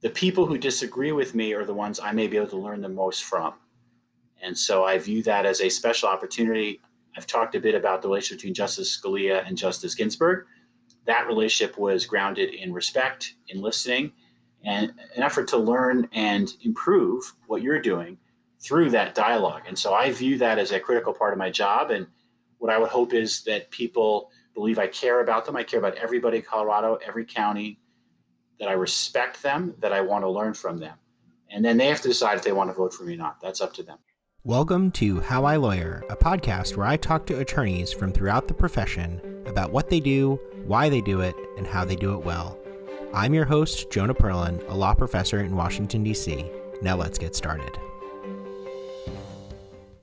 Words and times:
the 0.00 0.10
people 0.10 0.46
who 0.46 0.56
disagree 0.56 1.12
with 1.12 1.34
me 1.34 1.52
are 1.52 1.64
the 1.64 1.74
ones 1.74 2.00
I 2.00 2.12
may 2.12 2.26
be 2.26 2.36
able 2.36 2.48
to 2.48 2.56
learn 2.56 2.80
the 2.80 2.88
most 2.88 3.24
from. 3.24 3.54
And 4.42 4.56
so 4.56 4.84
I 4.84 4.96
view 4.98 5.22
that 5.24 5.44
as 5.44 5.60
a 5.60 5.68
special 5.68 6.08
opportunity. 6.08 6.80
I've 7.16 7.26
talked 7.26 7.54
a 7.54 7.60
bit 7.60 7.74
about 7.74 8.00
the 8.00 8.08
relationship 8.08 8.38
between 8.38 8.54
Justice 8.54 8.98
Scalia 8.98 9.46
and 9.46 9.58
Justice 9.58 9.94
Ginsburg. 9.94 10.46
That 11.06 11.26
relationship 11.26 11.76
was 11.78 12.06
grounded 12.06 12.54
in 12.54 12.72
respect, 12.72 13.34
in 13.48 13.60
listening, 13.60 14.12
and 14.64 14.92
an 15.16 15.22
effort 15.22 15.48
to 15.48 15.58
learn 15.58 16.08
and 16.12 16.50
improve 16.62 17.34
what 17.46 17.62
you're 17.62 17.80
doing 17.80 18.16
through 18.62 18.90
that 18.90 19.14
dialogue. 19.14 19.62
And 19.66 19.78
so 19.78 19.92
I 19.92 20.10
view 20.12 20.38
that 20.38 20.58
as 20.58 20.70
a 20.70 20.80
critical 20.80 21.12
part 21.12 21.32
of 21.32 21.38
my 21.38 21.50
job. 21.50 21.90
And 21.90 22.06
what 22.58 22.72
I 22.72 22.78
would 22.78 22.90
hope 22.90 23.12
is 23.12 23.42
that 23.44 23.70
people 23.70 24.30
believe 24.54 24.78
I 24.78 24.86
care 24.86 25.20
about 25.20 25.46
them. 25.46 25.56
I 25.56 25.62
care 25.62 25.78
about 25.78 25.96
everybody 25.96 26.38
in 26.38 26.42
Colorado, 26.42 26.98
every 27.06 27.24
county, 27.24 27.80
that 28.60 28.68
I 28.68 28.72
respect 28.72 29.42
them, 29.42 29.74
that 29.78 29.90
I 29.90 30.02
want 30.02 30.22
to 30.22 30.30
learn 30.30 30.52
from 30.52 30.76
them. 30.76 30.92
And 31.50 31.64
then 31.64 31.78
they 31.78 31.86
have 31.86 32.02
to 32.02 32.08
decide 32.08 32.36
if 32.36 32.44
they 32.44 32.52
want 32.52 32.68
to 32.68 32.74
vote 32.74 32.92
for 32.92 33.04
me 33.04 33.14
or 33.14 33.16
not. 33.16 33.40
That's 33.40 33.62
up 33.62 33.72
to 33.74 33.82
them. 33.82 33.96
Welcome 34.44 34.90
to 34.92 35.20
How 35.20 35.46
I 35.46 35.56
Lawyer, 35.56 36.04
a 36.10 36.16
podcast 36.16 36.76
where 36.76 36.86
I 36.86 36.98
talk 36.98 37.24
to 37.26 37.38
attorneys 37.38 37.90
from 37.90 38.12
throughout 38.12 38.48
the 38.48 38.54
profession 38.54 39.42
about 39.46 39.72
what 39.72 39.88
they 39.88 39.98
do, 39.98 40.38
why 40.66 40.90
they 40.90 41.00
do 41.00 41.22
it, 41.22 41.34
and 41.56 41.66
how 41.66 41.86
they 41.86 41.96
do 41.96 42.12
it 42.12 42.22
well. 42.22 42.58
I'm 43.14 43.32
your 43.32 43.46
host, 43.46 43.90
Jonah 43.90 44.14
Perlin, 44.14 44.62
a 44.68 44.74
law 44.74 44.92
professor 44.92 45.40
in 45.40 45.56
Washington, 45.56 46.04
D.C. 46.04 46.44
Now 46.82 46.96
let's 46.96 47.18
get 47.18 47.34
started. 47.34 47.78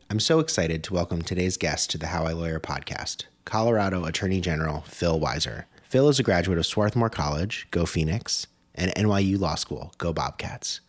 I'm 0.10 0.20
so 0.20 0.40
excited 0.40 0.84
to 0.86 0.96
welcome 0.96 1.22
today's 1.22 1.58
guest 1.58 1.92
to 1.92 2.00
the 2.00 2.08
How 2.08 2.26
I 2.26 2.32
Lawyer 2.32 2.60
podcast, 2.60 3.26
Colorado 3.46 4.06
Attorney 4.06 4.42
General 4.42 4.82
Phil 4.82 5.20
Weiser. 5.20 5.66
Phil 5.88 6.10
is 6.10 6.20
a 6.20 6.24
graduate 6.24 6.58
of 6.58 6.66
Swarthmore 6.66 7.10
College, 7.10 7.66
go 7.72 7.86
Phoenix, 7.86 8.46
and 8.76 8.94
NYU 8.96 9.40
Law 9.40 9.56
School, 9.56 9.94
go 9.98 10.12
Bobcats. 10.12 10.82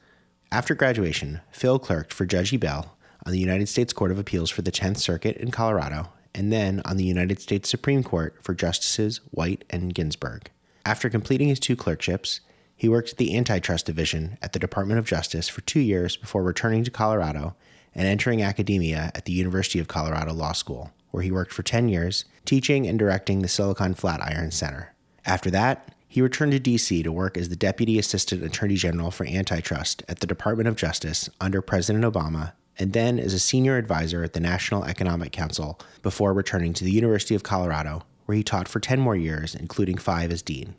After 0.50 0.74
graduation, 0.74 1.40
Phil 1.52 1.78
clerked 1.78 2.12
for 2.12 2.26
Judge 2.26 2.52
Ebel 2.52 2.96
on 3.24 3.30
the 3.30 3.38
United 3.38 3.68
States 3.68 3.92
Court 3.92 4.10
of 4.10 4.18
Appeals 4.18 4.50
for 4.50 4.62
the 4.62 4.72
10th 4.72 4.96
Circuit 4.96 5.36
in 5.36 5.52
Colorado, 5.52 6.08
and 6.34 6.52
then 6.52 6.82
on 6.84 6.96
the 6.96 7.04
United 7.04 7.40
States 7.40 7.68
Supreme 7.68 8.02
Court 8.02 8.38
for 8.42 8.54
Justices 8.54 9.20
White 9.30 9.62
and 9.70 9.94
Ginsburg. 9.94 10.50
After 10.84 11.08
completing 11.08 11.46
his 11.46 11.60
two 11.60 11.76
clerkships, 11.76 12.40
he 12.74 12.88
worked 12.88 13.12
at 13.12 13.18
the 13.18 13.36
Antitrust 13.36 13.86
Division 13.86 14.36
at 14.42 14.52
the 14.52 14.58
Department 14.58 14.98
of 14.98 15.06
Justice 15.06 15.48
for 15.48 15.60
two 15.60 15.78
years 15.78 16.16
before 16.16 16.42
returning 16.42 16.82
to 16.82 16.90
Colorado 16.90 17.54
and 17.94 18.08
entering 18.08 18.42
academia 18.42 19.12
at 19.14 19.26
the 19.26 19.32
University 19.32 19.78
of 19.78 19.86
Colorado 19.86 20.32
Law 20.32 20.52
School, 20.52 20.90
where 21.10 21.22
he 21.22 21.32
worked 21.32 21.52
for 21.52 21.62
10 21.62 21.88
years, 21.88 22.24
teaching 22.44 22.86
and 22.86 22.98
directing 22.98 23.42
the 23.42 23.48
Silicon 23.48 23.94
Flatirons 23.94 24.54
Center. 24.54 24.94
After 25.24 25.50
that, 25.50 25.94
he 26.08 26.22
returned 26.22 26.52
to 26.52 26.58
D.C. 26.58 27.02
to 27.02 27.12
work 27.12 27.36
as 27.36 27.50
the 27.50 27.56
Deputy 27.56 27.98
Assistant 27.98 28.42
Attorney 28.42 28.76
General 28.76 29.10
for 29.10 29.26
Antitrust 29.26 30.02
at 30.08 30.20
the 30.20 30.26
Department 30.26 30.68
of 30.68 30.76
Justice 30.76 31.28
under 31.40 31.60
President 31.60 32.04
Obama, 32.04 32.52
and 32.78 32.94
then 32.94 33.18
as 33.18 33.34
a 33.34 33.38
senior 33.38 33.76
advisor 33.76 34.24
at 34.24 34.32
the 34.32 34.40
National 34.40 34.84
Economic 34.84 35.32
Council 35.32 35.78
before 36.02 36.32
returning 36.32 36.72
to 36.72 36.84
the 36.84 36.90
University 36.90 37.34
of 37.34 37.42
Colorado, 37.42 38.02
where 38.24 38.36
he 38.36 38.42
taught 38.42 38.68
for 38.68 38.80
10 38.80 39.00
more 39.00 39.16
years, 39.16 39.54
including 39.54 39.98
five 39.98 40.32
as 40.32 40.40
dean. 40.40 40.74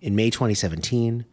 In 0.00 0.14
May 0.14 0.30
2017, 0.30 1.24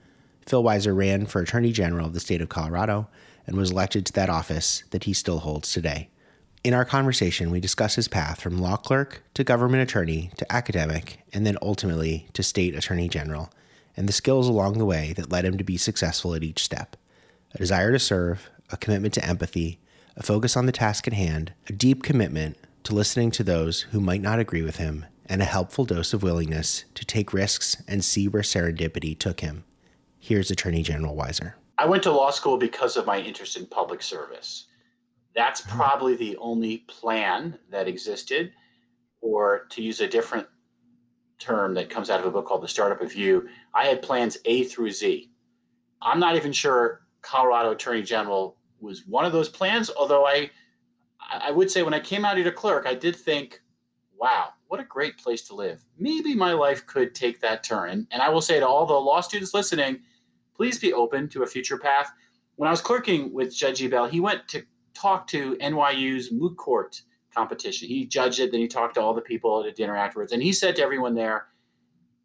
Phil 0.48 0.64
Weiser 0.64 0.96
ran 0.96 1.26
for 1.26 1.42
Attorney 1.42 1.72
General 1.72 2.08
of 2.08 2.14
the 2.14 2.20
state 2.20 2.42
of 2.42 2.50
Colorado 2.50 3.08
and 3.46 3.56
was 3.56 3.72
elected 3.72 4.06
to 4.06 4.14
that 4.14 4.30
office 4.30 4.84
that 4.90 5.04
he 5.04 5.14
still 5.14 5.40
holds 5.40 5.72
today. 5.72 6.10
In 6.64 6.74
our 6.74 6.86
conversation, 6.86 7.52
we 7.52 7.60
discuss 7.60 7.96
his 7.96 8.08
path 8.08 8.42
from 8.42 8.58
law 8.58 8.78
clerk 8.78 9.24
to 9.36 9.44
government 9.44 9.84
attorney 9.84 10.32
to 10.38 10.52
academic 10.52 11.20
and 11.32 11.46
then 11.46 11.58
ultimately 11.62 12.28
to 12.34 12.44
state 12.44 12.76
attorney 12.76 13.08
general, 13.08 13.52
and 13.96 14.10
the 14.10 14.14
skills 14.14 14.48
along 14.48 14.78
the 14.78 14.86
way 14.86 15.14
that 15.14 15.32
led 15.32 15.46
him 15.46 15.58
to 15.58 15.64
be 15.64 15.78
successful 15.78 16.34
at 16.34 16.44
each 16.44 16.64
step 16.64 16.98
a 17.54 17.58
desire 17.58 17.94
to 17.94 18.00
serve, 18.00 18.50
a 18.72 18.78
commitment 18.78 19.14
to 19.14 19.26
empathy, 19.26 19.80
a 20.18 20.24
focus 20.24 20.58
on 20.58 20.66
the 20.66 20.72
task 20.74 21.08
at 21.08 21.14
hand, 21.14 21.54
a 21.68 21.74
deep 21.74 22.04
commitment 22.04 22.58
to 22.84 22.94
listening 22.94 23.32
to 23.32 23.44
those 23.44 23.82
who 23.92 24.02
might 24.02 24.22
not 24.22 24.38
agree 24.38 24.62
with 24.62 24.76
him, 24.76 25.06
and 25.28 25.42
a 25.42 25.46
helpful 25.46 25.86
dose 25.86 26.14
of 26.14 26.24
willingness 26.24 26.84
to 26.94 27.06
take 27.06 27.34
risks 27.34 27.82
and 27.88 28.04
see 28.04 28.28
where 28.28 28.44
serendipity 28.44 29.18
took 29.18 29.40
him. 29.40 29.64
Here's 30.20 30.52
Attorney 30.52 30.84
General 30.84 31.16
Weiser. 31.16 31.54
I 31.78 31.86
went 31.86 32.04
to 32.04 32.12
law 32.12 32.32
school 32.32 32.58
because 32.58 32.98
of 32.98 33.06
my 33.06 33.20
interest 33.20 33.56
in 33.56 33.66
public 33.66 34.02
service. 34.02 34.66
That's 35.38 35.62
hmm. 35.62 35.78
probably 35.78 36.18
the 36.18 36.36
only 36.38 36.80
plan 36.80 37.58
that 37.70 37.88
existed, 37.88 38.52
or 39.22 39.68
to 39.70 39.82
use 39.82 40.02
a 40.02 40.08
different 40.08 40.48
term 41.40 41.76
that 41.76 41.90
comes 41.90 42.10
out 42.10 42.20
of 42.20 42.26
a 42.26 42.32
book 42.32 42.48
called 42.48 42.64
The 42.64 42.68
Startup 42.68 43.00
of 43.00 43.14
You, 43.14 43.48
I 43.74 43.86
had 43.86 44.02
plans 44.02 44.40
A 44.46 44.64
through 44.64 44.92
Z. 44.92 45.32
I'm 46.02 46.20
not 46.20 46.36
even 46.36 46.52
sure 46.52 47.02
Colorado 47.22 47.72
Attorney 47.72 48.02
General 48.02 48.58
was 48.80 49.06
one 49.06 49.26
of 49.26 49.32
those 49.32 49.48
plans, 49.48 49.90
although 49.96 50.26
I 50.26 50.50
I 51.30 51.52
would 51.52 51.70
say 51.70 51.84
when 51.84 51.94
I 51.94 52.00
came 52.00 52.24
out 52.24 52.38
here 52.38 52.46
to 52.46 52.52
clerk, 52.52 52.86
I 52.88 52.94
did 52.94 53.16
think, 53.16 53.62
wow, 54.16 54.50
what 54.68 54.80
a 54.80 54.86
great 54.86 55.18
place 55.18 55.42
to 55.48 55.56
live. 55.56 55.84
Maybe 56.00 56.34
my 56.34 56.54
life 56.54 56.86
could 56.86 57.14
take 57.14 57.42
that 57.42 57.64
turn. 57.64 58.08
And, 58.12 58.22
I 58.22 58.30
will 58.30 58.40
say 58.40 58.60
to 58.60 58.68
all 58.68 58.86
the 58.86 58.94
law 58.94 59.20
students 59.20 59.54
listening, 59.54 60.00
please 60.56 60.80
be 60.80 60.94
open 60.94 61.28
to 61.30 61.44
a 61.44 61.48
future 61.48 61.78
path. 61.78 62.12
When 62.56 62.68
I 62.68 62.72
was 62.72 62.82
clerking 62.82 63.34
with 63.34 63.54
Judge 63.54 63.84
Ebel, 63.84 64.08
he 64.08 64.22
went 64.22 64.48
to 64.50 64.64
talk 64.98 65.28
to 65.28 65.56
NYU's 65.58 66.32
moot 66.32 66.58
court 66.58 67.02
competition. 67.34 67.88
He 67.88 68.06
judged 68.06 68.40
it, 68.40 68.52
then 68.52 68.60
he 68.60 68.68
talked 68.68 68.96
to 68.96 69.02
all 69.02 69.14
the 69.14 69.22
people 69.22 69.60
at 69.60 69.68
a 69.68 69.72
dinner 69.72 69.96
afterwards, 69.96 70.32
and 70.32 70.42
he 70.42 70.52
said 70.52 70.76
to 70.78 70.84
everyone 70.84 71.16
there, 71.16 71.48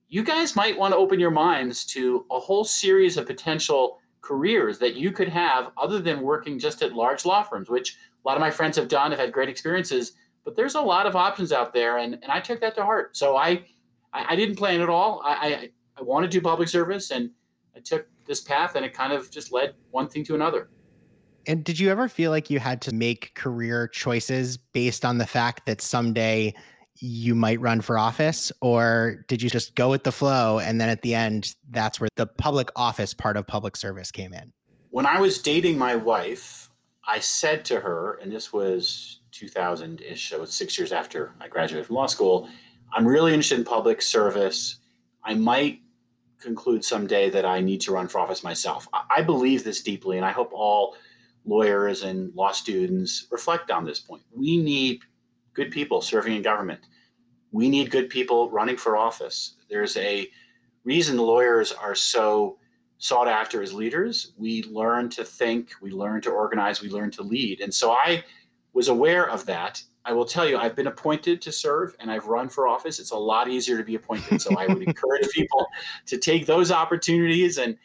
you 0.09 0.23
guys 0.23 0.55
might 0.55 0.79
want 0.79 0.93
to 0.93 0.99
open 0.99 1.19
your 1.19 1.31
minds 1.31 1.87
to 1.87 2.27
a 2.31 2.39
whole 2.39 2.65
series 2.65 3.17
of 3.17 3.27
potential 3.27 3.99
careers 4.21 4.79
that 4.79 4.95
you 4.95 5.11
could 5.11 5.29
have 5.29 5.71
other 5.77 5.99
than 5.99 6.21
working 6.21 6.59
just 6.59 6.83
at 6.83 6.93
large 6.93 7.25
law 7.25 7.43
firms, 7.43 7.71
which 7.71 7.97
a 8.25 8.29
lot 8.29 8.37
of 8.37 8.41
my 8.41 8.51
friends 8.51 8.77
have 8.77 8.89
done, 8.89 9.11
have 9.11 9.21
had 9.21 9.33
great 9.33 9.49
experiences. 9.49 10.13
But 10.45 10.55
there's 10.55 10.75
a 10.75 10.81
lot 10.81 11.07
of 11.07 11.17
options 11.17 11.51
out 11.51 11.73
there, 11.73 11.99
and, 11.99 12.15
and 12.15 12.31
I 12.31 12.41
took 12.41 12.61
that 12.61 12.75
to 12.75 12.85
heart. 12.85 13.17
So 13.17 13.37
I 13.37 13.65
I, 14.13 14.27
I 14.31 14.37
didn't 14.37 14.57
plan 14.57 14.81
at 14.81 14.89
all. 14.89 15.23
I, 15.25 15.33
I 15.33 15.71
I 15.99 16.03
wanted 16.03 16.31
to 16.31 16.39
do 16.39 16.43
public 16.43 16.69
service, 16.69 17.11
and 17.11 17.31
I 17.77 17.81
took 17.81 18.07
this 18.27 18.41
path, 18.41 18.75
and 18.75 18.85
it 18.85 18.93
kind 18.93 19.13
of 19.13 19.31
just 19.31 19.53
led 19.53 19.75
one 19.91 20.09
thing 20.09 20.25
to 20.25 20.35
another. 20.35 20.69
And 21.47 21.65
did 21.65 21.79
you 21.79 21.91
ever 21.91 22.09
feel 22.09 22.31
like 22.31 22.51
you 22.51 22.59
had 22.59 22.81
to 22.83 22.95
make 22.95 23.35
career 23.35 23.89
choices 23.89 24.57
based 24.57 25.05
on 25.05 25.19
the 25.19 25.27
fact 25.27 25.67
that 25.67 25.81
someday 25.81 26.55
you 26.97 27.35
might 27.35 27.61
run 27.61 27.81
for 27.81 27.99
office? 27.99 28.53
Or 28.61 29.25
did 29.29 29.43
you 29.43 29.51
just 29.51 29.75
go 29.75 29.91
with 29.91 30.05
the 30.05 30.13
flow? 30.13 30.59
And 30.59 30.81
then 30.81 30.89
at 30.89 31.03
the 31.03 31.15
end, 31.15 31.55
that's 31.71 32.01
where 32.01 32.09
the 32.17 32.27
public 32.27 32.69
office 32.77 33.15
part 33.15 33.37
of 33.37 33.47
public 33.47 33.77
service 33.77 34.11
came 34.11 34.33
in? 34.33 34.53
When 34.91 35.07
I 35.07 35.21
was 35.21 35.41
dating 35.41 35.79
my 35.79 35.97
wife, 35.97 36.71
I 37.07 37.19
said 37.19 37.65
to 37.67 37.81
her, 37.81 38.19
and 38.23 38.31
this 38.31 38.53
was 38.53 39.21
2000 39.33 40.03
ish, 40.03 40.31
so 40.31 40.45
six 40.45 40.79
years 40.79 40.93
after 40.93 41.33
I 41.41 41.49
graduated 41.49 41.87
from 41.87 41.97
law 41.97 42.07
school, 42.07 42.49
I'm 42.93 43.07
really 43.07 43.33
interested 43.33 43.59
in 43.59 43.65
public 43.65 44.03
service. 44.03 44.77
I 45.25 45.35
might 45.35 45.81
conclude 46.39 46.85
someday 46.85 47.31
that 47.31 47.45
I 47.45 47.61
need 47.61 47.81
to 47.83 47.93
run 47.93 48.09
for 48.09 48.19
office 48.19 48.45
myself. 48.45 48.87
I 48.93 49.23
believe 49.23 49.65
this 49.65 49.83
deeply, 49.83 50.17
and 50.19 50.27
I 50.27 50.31
hope 50.31 50.51
all 50.53 50.97
lawyers 51.45 52.03
and 52.03 52.35
law 52.35 52.53
students 52.53 53.27
reflect 53.31 53.71
on 53.71 53.85
this 53.85 54.01
point. 54.01 54.23
We 54.35 54.59
need 54.59 55.01
good 55.55 55.71
people 55.71 56.01
serving 56.01 56.37
in 56.37 56.43
government. 56.43 56.81
We 57.51 57.69
need 57.69 57.91
good 57.91 58.09
people 58.09 58.51
running 58.51 58.77
for 58.77 58.97
office. 58.97 59.57
There's 59.69 59.97
a 59.97 60.29
reason 60.85 61.19
lawyers 61.19 61.73
are 61.73 61.95
so 61.95 62.59
sought 62.99 63.29
after 63.29 63.63
as 63.63 63.75
leaders. 63.75 64.33
We 64.37 64.63
learn 64.65 65.11
to 65.11 65.25
think, 65.25 65.73
we 65.81 65.91
learn 65.91 66.21
to 66.23 66.31
organize, 66.31 66.81
we 66.81 66.89
learn 66.89 67.11
to 67.13 67.23
lead. 67.23 67.61
And 67.61 67.75
so 67.75 67.93
I 67.93 68.25
was 68.73 68.89
aware 68.89 69.29
of 69.29 69.45
that. 69.47 69.83
I 70.05 70.13
will 70.13 70.25
tell 70.25 70.49
you, 70.49 70.57
I've 70.57 70.75
been 70.75 70.87
appointed 70.87 71.43
to 71.43 71.53
serve 71.53 71.95
and 72.01 72.11
I've 72.11 72.27
run 72.27 72.49
for 72.49 72.67
office. 72.67 72.99
It's 72.99 73.11
a 73.11 73.17
lot 73.17 73.49
easier 73.49 73.77
to 73.77 73.85
be 73.85 73.95
appointed. 73.95 74.41
So 74.41 74.57
I 74.57 74.67
would 74.67 74.83
encourage 74.87 75.29
people 75.31 75.67
to 76.07 76.17
take 76.17 76.47
those 76.47 76.73
opportunities 76.73 77.59
and 77.59 77.77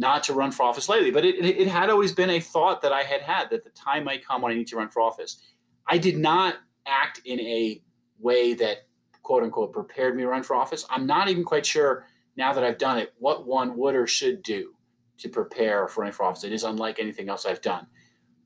not 0.00 0.24
to 0.24 0.32
run 0.32 0.50
for 0.50 0.62
office 0.62 0.88
lately, 0.88 1.10
but 1.10 1.26
it, 1.26 1.44
it, 1.44 1.68
had 1.68 1.90
always 1.90 2.10
been 2.10 2.30
a 2.30 2.40
thought 2.40 2.80
that 2.80 2.90
I 2.90 3.02
had 3.02 3.20
had 3.20 3.50
that 3.50 3.64
the 3.64 3.70
time 3.70 4.04
might 4.04 4.26
come 4.26 4.40
when 4.40 4.50
I 4.50 4.54
need 4.54 4.66
to 4.68 4.76
run 4.76 4.88
for 4.88 5.02
office. 5.02 5.42
I 5.86 5.98
did 5.98 6.16
not 6.16 6.56
act 6.86 7.20
in 7.26 7.38
a 7.38 7.82
way 8.18 8.54
that 8.54 8.88
quote 9.22 9.42
unquote 9.42 9.74
prepared 9.74 10.16
me 10.16 10.22
to 10.22 10.28
run 10.28 10.42
for 10.42 10.56
office. 10.56 10.86
I'm 10.88 11.06
not 11.06 11.28
even 11.28 11.44
quite 11.44 11.66
sure 11.66 12.06
now 12.36 12.54
that 12.54 12.64
I've 12.64 12.78
done 12.78 12.96
it 12.96 13.12
what 13.18 13.46
one 13.46 13.76
would 13.76 13.94
or 13.94 14.06
should 14.06 14.42
do 14.42 14.72
to 15.18 15.28
prepare 15.28 15.86
for 15.86 16.00
running 16.00 16.14
for 16.14 16.24
office. 16.24 16.44
It 16.44 16.52
is 16.54 16.64
unlike 16.64 16.98
anything 16.98 17.28
else 17.28 17.44
I've 17.44 17.60
done. 17.60 17.86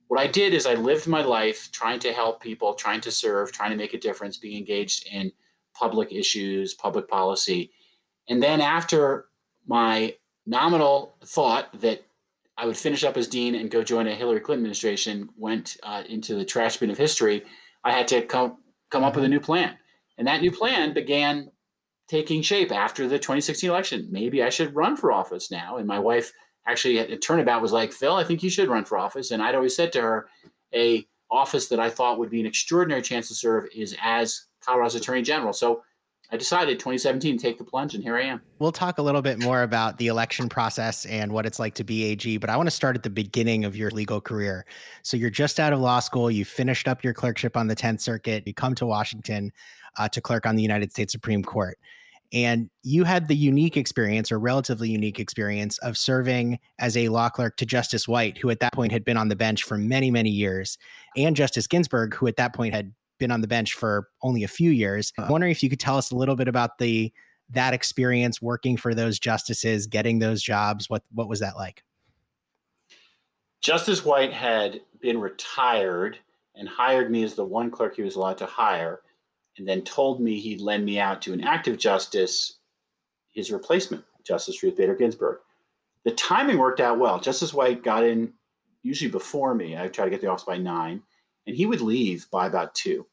What 0.09 0.19
I 0.19 0.27
did 0.27 0.55
is 0.55 0.67
I 0.67 0.75
lived 0.75 1.07
my 1.07 1.23
life 1.23 1.71
trying 1.71 2.01
to 2.01 2.13
help 2.13 2.43
people, 2.43 2.75
trying 2.75 3.01
to 3.03 3.13
serve, 3.13 3.53
trying 3.53 3.71
to 3.71 3.77
make 3.77 3.95
a 3.95 3.99
difference, 3.99 4.39
being 4.39 4.59
engaged 4.59 5.07
in 5.07 5.31
public 5.73 6.13
issues, 6.13 6.75
public 6.75 7.07
policy. 7.09 7.71
And 8.29 8.43
then 8.43 8.61
after 8.61 9.27
my 9.67 10.15
nominal 10.47 11.17
thought 11.25 11.81
that 11.81 12.05
I 12.57 12.67
would 12.67 12.77
finish 12.77 13.05
up 13.05 13.17
as 13.17 13.27
dean 13.27 13.55
and 13.55 13.71
go 13.71 13.83
join 13.83 14.07
a 14.07 14.15
Hillary 14.15 14.41
Clinton 14.41 14.65
administration 14.65 15.29
went 15.37 15.77
uh, 15.83 16.05
into 16.09 16.35
the 16.35 16.45
trash 16.45 16.77
bin 16.77 16.91
of 16.91 16.99
history. 16.99 17.45
I 17.83 17.93
had 17.93 18.09
to 18.09 18.23
come 18.23 18.59
come 18.91 19.03
up 19.03 19.17
with 19.17 19.25
a 19.25 19.29
new 19.29 19.41
plan, 19.41 19.77
and 20.19 20.27
that 20.29 20.41
new 20.41 20.53
plan 20.53 20.95
began 20.95 21.51
taking 22.09 22.43
shape 22.43 22.71
after 22.71 23.09
the 23.09 23.19
2016 23.19 23.69
election. 23.69 24.09
Maybe 24.11 24.43
I 24.43 24.51
should 24.51 24.75
run 24.75 24.97
for 24.97 25.13
office 25.13 25.51
now. 25.51 25.79
And 25.79 25.87
my 25.87 25.99
wife 25.99 26.33
actually 26.67 26.99
at 26.99 27.11
a 27.11 27.17
turnabout 27.17 27.63
was 27.63 27.73
like, 27.73 27.93
Phil, 27.93 28.15
I 28.15 28.25
think 28.25 28.43
you 28.43 28.51
should 28.51 28.69
run 28.69 28.85
for 28.85 28.99
office. 28.99 29.31
And 29.31 29.43
I'd 29.43 29.55
always 29.55 29.77
said 29.77 29.93
to 29.93 30.03
her, 30.03 30.29
a 30.75 31.07
office 31.31 31.69
that 31.69 31.81
I 31.81 31.91
thought 31.91 32.19
would 32.19 32.31
be 32.31 32.41
an 32.41 32.47
extraordinary 32.47 33.03
chance 33.03 33.29
to 33.29 33.35
serve 33.35 33.67
is 33.75 33.97
as 34.03 34.47
Colorado's 34.61 34.95
Attorney 34.95 35.23
General. 35.23 35.53
So 35.53 35.83
I 36.35 36.37
decided 36.37 36.81
2017 36.81 37.39
take 37.39 37.59
the 37.59 37.65
plunge, 37.65 37.95
and 37.95 38.03
here 38.03 38.17
I 38.17 38.23
am. 38.23 38.43
We'll 38.59 38.73
talk 38.73 38.99
a 38.99 39.03
little 39.03 39.23
bit 39.23 39.39
more 39.39 39.63
about 39.63 39.99
the 39.99 40.09
election 40.09 40.49
process 40.49 41.07
and 41.07 41.31
what 41.31 41.47
it's 41.47 41.61
like 41.61 41.75
to 41.77 41.85
be 41.85 42.03
AG, 42.07 42.39
but 42.39 42.51
I 42.51 42.57
want 42.57 42.67
to 42.67 42.73
start 42.73 42.97
at 42.97 43.05
the 43.05 43.11
beginning 43.11 43.65
of 43.65 43.77
your 43.77 43.89
legal 43.93 44.21
career. 44.21 44.67
So 45.05 45.17
you're 45.17 45.31
just 45.31 45.61
out 45.61 45.73
of 45.73 45.79
law 45.79 46.01
school, 46.01 46.33
you 46.33 46.45
finished 46.45 46.89
up 46.89 47.05
your 47.05 47.15
clerkship 47.15 47.57
on 47.57 47.69
the 47.69 47.77
10th 47.77 48.01
Circuit, 48.01 48.43
you 48.49 48.53
come 48.53 48.75
to 48.75 48.85
Washington 48.85 49.53
uh, 49.97 50.09
to 50.09 50.21
clerk 50.21 50.45
on 50.45 50.57
the 50.57 50.63
United 50.63 50.91
States 50.91 51.13
Supreme 51.13 51.45
Court. 51.45 51.79
And 52.33 52.69
you 52.83 53.05
had 53.05 53.29
the 53.29 53.37
unique 53.37 53.77
experience, 53.77 54.33
or 54.33 54.41
relatively 54.41 54.91
unique 54.91 55.21
experience, 55.21 55.79
of 55.79 55.97
serving 55.97 56.59
as 56.81 56.97
a 56.97 57.11
law 57.11 57.29
clerk 57.29 57.57
to 57.59 57.65
Justice 57.65 58.09
White, 58.09 58.39
who 58.39 58.51
at 58.51 58.59
that 58.59 58.73
point 58.73 58.91
had 58.91 59.05
been 59.05 59.17
on 59.17 59.29
the 59.29 59.37
bench 59.37 59.63
for 59.63 59.79
many, 59.79 60.11
many 60.11 60.31
years, 60.31 60.79
and 61.17 61.37
Justice 61.37 61.69
Ginsburg, 61.69 62.13
who 62.13 62.27
at 62.27 62.35
that 62.39 62.55
point 62.55 62.75
had 62.75 62.93
been 63.19 63.31
on 63.31 63.41
the 63.41 63.47
bench 63.47 63.75
for 63.75 64.09
only 64.23 64.45
a 64.45 64.49
few 64.49 64.71
years. 64.71 65.13
I'm 65.19 65.29
wondering 65.29 65.53
if 65.53 65.63
you 65.63 65.71
could 65.71 65.81
tell 65.81 65.97
us 65.97 66.11
a 66.11 66.17
little 66.17 66.37
bit 66.37 66.49
about 66.49 66.79
the 66.79 67.13
that 67.51 67.75
experience 67.75 68.41
working 68.41 68.77
for 68.77 68.95
those 68.95 69.19
justices, 69.19 69.87
getting 69.87 70.19
those 70.19 70.43
jobs. 70.43 70.89
What 70.89 71.03
what 71.13 71.29
was 71.29 71.41
that 71.41 71.57
like? 71.57 71.83
Justice 73.61 74.05
White 74.05 74.33
had 74.33 74.81
been 75.01 75.19
retired 75.19 76.19
and 76.55 76.69
hired 76.69 77.11
me 77.11 77.25
as 77.25 77.35
the 77.35 77.45
one 77.45 77.71
clerk 77.71 77.97
he 77.97 78.03
was 78.03 78.17
allowed 78.17 78.39
to 78.39 78.47
hire 78.47 79.01
and 79.57 79.67
then 79.67 79.83
told 79.83 80.21
me 80.21 80.39
he'd 80.39 80.61
lend 80.61 80.85
me 80.85 80.99
out 80.99 81.23
to 81.23 81.33
an 81.33 81.43
active 81.43 81.79
justice, 81.79 82.59
his 83.31 83.53
replacement, 83.53 84.05
Justice 84.25 84.63
Ruth 84.63 84.77
Bader 84.77 84.95
Ginsburg. 84.95 85.39
The 86.05 86.13
timing 86.13 86.59
worked 86.59 86.81
out 86.81 86.99
well. 86.99 87.21
Justice 87.21 87.55
White 87.55 87.83
got 87.83 88.05
in 88.05 88.33
usually 88.83 89.11
before 89.11 89.55
me. 89.55 89.77
I 89.77 89.89
tried 89.89 90.07
to 90.07 90.11
get 90.11 90.21
the 90.21 90.27
office 90.27 90.45
by 90.45 90.59
nine, 90.59 91.03
and 91.47 91.57
he 91.57 91.67
would 91.67 91.81
leave 91.81 92.31
by 92.31 92.47
about 92.47 92.75
two. 92.75 93.07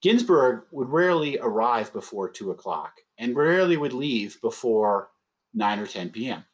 Ginsburg 0.00 0.64
would 0.72 0.88
rarely 0.88 1.38
arrive 1.38 1.92
before 1.92 2.28
two 2.28 2.50
o'clock 2.50 3.00
and 3.18 3.36
rarely 3.36 3.76
would 3.76 3.92
leave 3.92 4.40
before 4.40 5.10
9 5.54 5.78
or 5.78 5.86
10 5.86 6.10
p.m. 6.10 6.44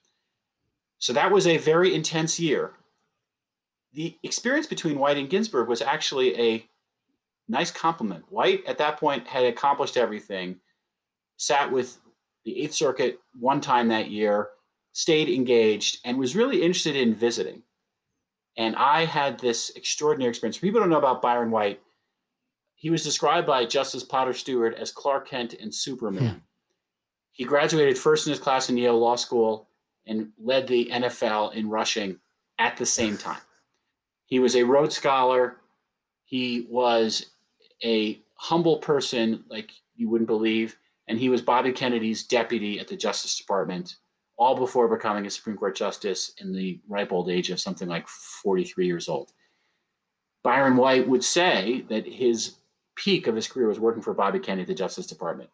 So 0.98 1.12
that 1.14 1.30
was 1.30 1.46
a 1.46 1.56
very 1.56 1.94
intense 1.94 2.38
year. 2.38 2.72
The 3.94 4.16
experience 4.22 4.66
between 4.66 4.98
White 4.98 5.16
and 5.16 5.30
Ginsburg 5.30 5.68
was 5.68 5.80
actually 5.80 6.38
a 6.38 6.68
nice 7.48 7.70
complement. 7.70 8.24
White 8.30 8.66
at 8.66 8.78
that 8.78 8.98
point 8.98 9.26
had 9.26 9.44
accomplished 9.44 9.96
everything, 9.96 10.56
sat 11.36 11.72
with 11.72 11.98
the 12.44 12.62
Eighth 12.62 12.74
Circuit 12.74 13.18
one 13.38 13.60
time 13.60 13.88
that 13.88 14.10
year, 14.10 14.48
stayed 14.92 15.28
engaged, 15.28 15.98
and 16.04 16.18
was 16.18 16.36
really 16.36 16.62
interested 16.62 16.96
in 16.96 17.14
visiting. 17.14 17.62
And 18.58 18.74
I 18.74 19.04
had 19.04 19.38
this 19.38 19.70
extraordinary 19.76 20.30
experience. 20.30 20.58
People 20.58 20.80
don't 20.80 20.90
know 20.90 20.98
about 20.98 21.22
Byron 21.22 21.52
White. 21.52 21.80
He 22.74 22.90
was 22.90 23.04
described 23.04 23.46
by 23.46 23.64
Justice 23.64 24.02
Potter 24.02 24.34
Stewart 24.34 24.74
as 24.74 24.90
Clark 24.90 25.28
Kent 25.28 25.54
and 25.54 25.72
Superman. 25.72 26.28
Hmm. 26.28 26.38
He 27.30 27.44
graduated 27.44 27.96
first 27.96 28.26
in 28.26 28.32
his 28.32 28.40
class 28.40 28.68
in 28.68 28.76
Yale 28.76 28.98
Law 28.98 29.14
School 29.14 29.68
and 30.06 30.30
led 30.38 30.66
the 30.66 30.90
NFL 30.92 31.54
in 31.54 31.70
rushing 31.70 32.18
at 32.58 32.76
the 32.76 32.84
same 32.84 33.16
time. 33.18 33.40
He 34.26 34.40
was 34.40 34.56
a 34.56 34.64
Rhodes 34.64 34.96
Scholar. 34.96 35.56
He 36.24 36.66
was 36.68 37.26
a 37.84 38.20
humble 38.34 38.78
person 38.78 39.44
like 39.48 39.70
you 39.94 40.08
wouldn't 40.08 40.26
believe. 40.26 40.76
And 41.06 41.18
he 41.18 41.28
was 41.28 41.40
Bobby 41.40 41.72
Kennedy's 41.72 42.24
deputy 42.24 42.80
at 42.80 42.88
the 42.88 42.96
Justice 42.96 43.38
Department, 43.38 43.96
all 44.38 44.56
before 44.56 44.88
becoming 44.88 45.26
a 45.26 45.30
Supreme 45.30 45.56
Court 45.56 45.76
justice 45.76 46.32
in 46.38 46.52
the 46.52 46.80
ripe 46.88 47.12
old 47.12 47.28
age 47.28 47.50
of 47.50 47.60
something 47.60 47.88
like 47.88 48.06
43 48.06 48.86
years 48.86 49.08
old. 49.08 49.32
Byron 50.44 50.76
White 50.76 51.08
would 51.08 51.24
say 51.24 51.84
that 51.88 52.06
his 52.06 52.54
peak 52.94 53.26
of 53.26 53.34
his 53.34 53.48
career 53.48 53.66
was 53.66 53.80
working 53.80 54.02
for 54.02 54.14
Bobby 54.14 54.38
Kennedy 54.38 54.62
at 54.62 54.68
the 54.68 54.74
Justice 54.74 55.06
Department. 55.06 55.50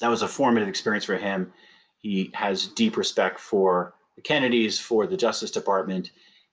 That 0.00 0.08
was 0.08 0.22
a 0.22 0.28
formative 0.28 0.68
experience 0.68 1.04
for 1.04 1.16
him. 1.16 1.52
He 1.98 2.30
has 2.32 2.68
deep 2.68 2.96
respect 2.96 3.38
for 3.38 3.94
the 4.16 4.22
Kennedys, 4.22 4.78
for 4.78 5.06
the 5.06 5.16
Justice 5.16 5.50
Department, 5.50 6.10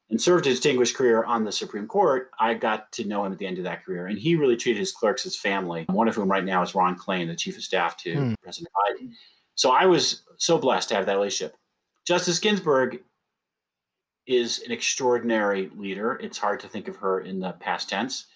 and 0.09 0.21
served 0.21 0.45
a 0.47 0.49
distinguished 0.49 0.95
career 0.95 1.23
on 1.23 1.45
the 1.45 1.51
Supreme 1.51 1.87
Court, 1.87 2.31
I 2.39 2.53
got 2.53 2.91
to 2.93 3.05
know 3.05 3.25
him 3.25 3.33
at 3.33 3.39
the 3.39 3.47
end 3.47 3.57
of 3.57 3.65
that 3.65 3.85
career. 3.85 4.07
And 4.07 4.17
he 4.17 4.35
really 4.35 4.55
treated 4.55 4.79
his 4.79 4.93
clerks 4.93 5.25
as 5.25 5.35
family, 5.35 5.85
one 5.89 6.07
of 6.07 6.15
whom 6.15 6.29
right 6.29 6.45
now 6.45 6.61
is 6.61 6.75
Ron 6.75 6.97
Klain, 6.97 7.27
the 7.27 7.35
chief 7.35 7.57
of 7.57 7.63
staff 7.63 7.97
to 7.97 8.15
hmm. 8.15 8.33
President 8.41 8.71
Biden. 8.73 9.11
So 9.57 9.71
I 9.71 9.85
was 9.85 10.21
so 10.37 10.57
blessed 10.57 10.87
to 10.89 10.95
have 10.95 11.05
that 11.07 11.15
relationship. 11.15 11.57
Justice 12.05 12.39
Ginsburg 12.39 13.01
is 14.25 14.61
an 14.65 14.71
extraordinary 14.71 15.69
leader. 15.75 16.17
It's 16.21 16.37
hard 16.37 16.61
to 16.61 16.69
think 16.69 16.87
of 16.87 16.95
her 16.95 17.19
in 17.19 17.41
the 17.41 17.51
past 17.53 17.89
tense. 17.89 18.27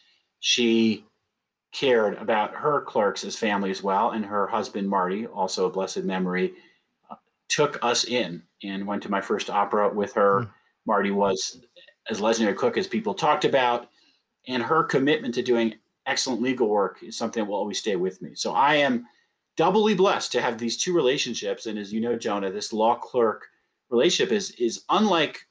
She 0.42 1.06
cared 1.72 2.16
about 2.16 2.54
her 2.54 2.82
clerks 2.82 3.24
as 3.24 3.38
family 3.38 3.72
as 3.72 3.82
well. 3.82 4.12
And 4.12 4.26
her 4.26 4.48
husband, 4.48 4.90
Marty, 4.90 5.26
also 5.28 5.68
a 5.68 5.72
blessed 5.72 6.04
memory, 6.04 6.54
uh, 7.10 7.16
took 7.48 7.80
us 7.82 8.04
in 8.04 8.44
and 8.64 8.86
went 8.86 9.02
to 9.04 9.12
my 9.12 9.22
first 9.22 9.50
opera 9.50 9.94
with 9.94 10.14
her. 10.14 10.42
Hmm 10.42 10.50
Marty 10.86 11.12
was 11.12 11.62
as 12.10 12.22
legendary 12.22 12.56
cook 12.56 12.78
as 12.78 12.88
people 12.88 13.14
talked 13.14 13.46
about, 13.46 13.90
and 14.48 14.64
her 14.64 14.84
commitment 14.84 15.34
to 15.36 15.44
doing 15.44 15.76
excellent 16.06 16.42
legal 16.42 16.68
work 16.68 17.04
is 17.04 17.16
something 17.16 17.44
that 17.44 17.50
will 17.50 17.58
always 17.58 17.78
stay 17.78 17.96
with 17.96 18.22
me. 18.22 18.32
So 18.34 18.54
I 18.54 18.76
am 18.76 19.06
doubly 19.58 19.94
blessed 19.94 20.32
to 20.32 20.42
have 20.42 20.58
these 20.58 20.78
two 20.78 20.94
relationships. 20.94 21.66
And 21.66 21.78
as 21.78 21.92
you 21.92 22.02
know, 22.02 22.16
Jonah, 22.16 22.52
this 22.52 22.74
law 22.74 22.96
clerk 22.96 23.48
relationship 23.90 24.32
is 24.32 24.52
is 24.52 24.84
unlike 24.90 25.46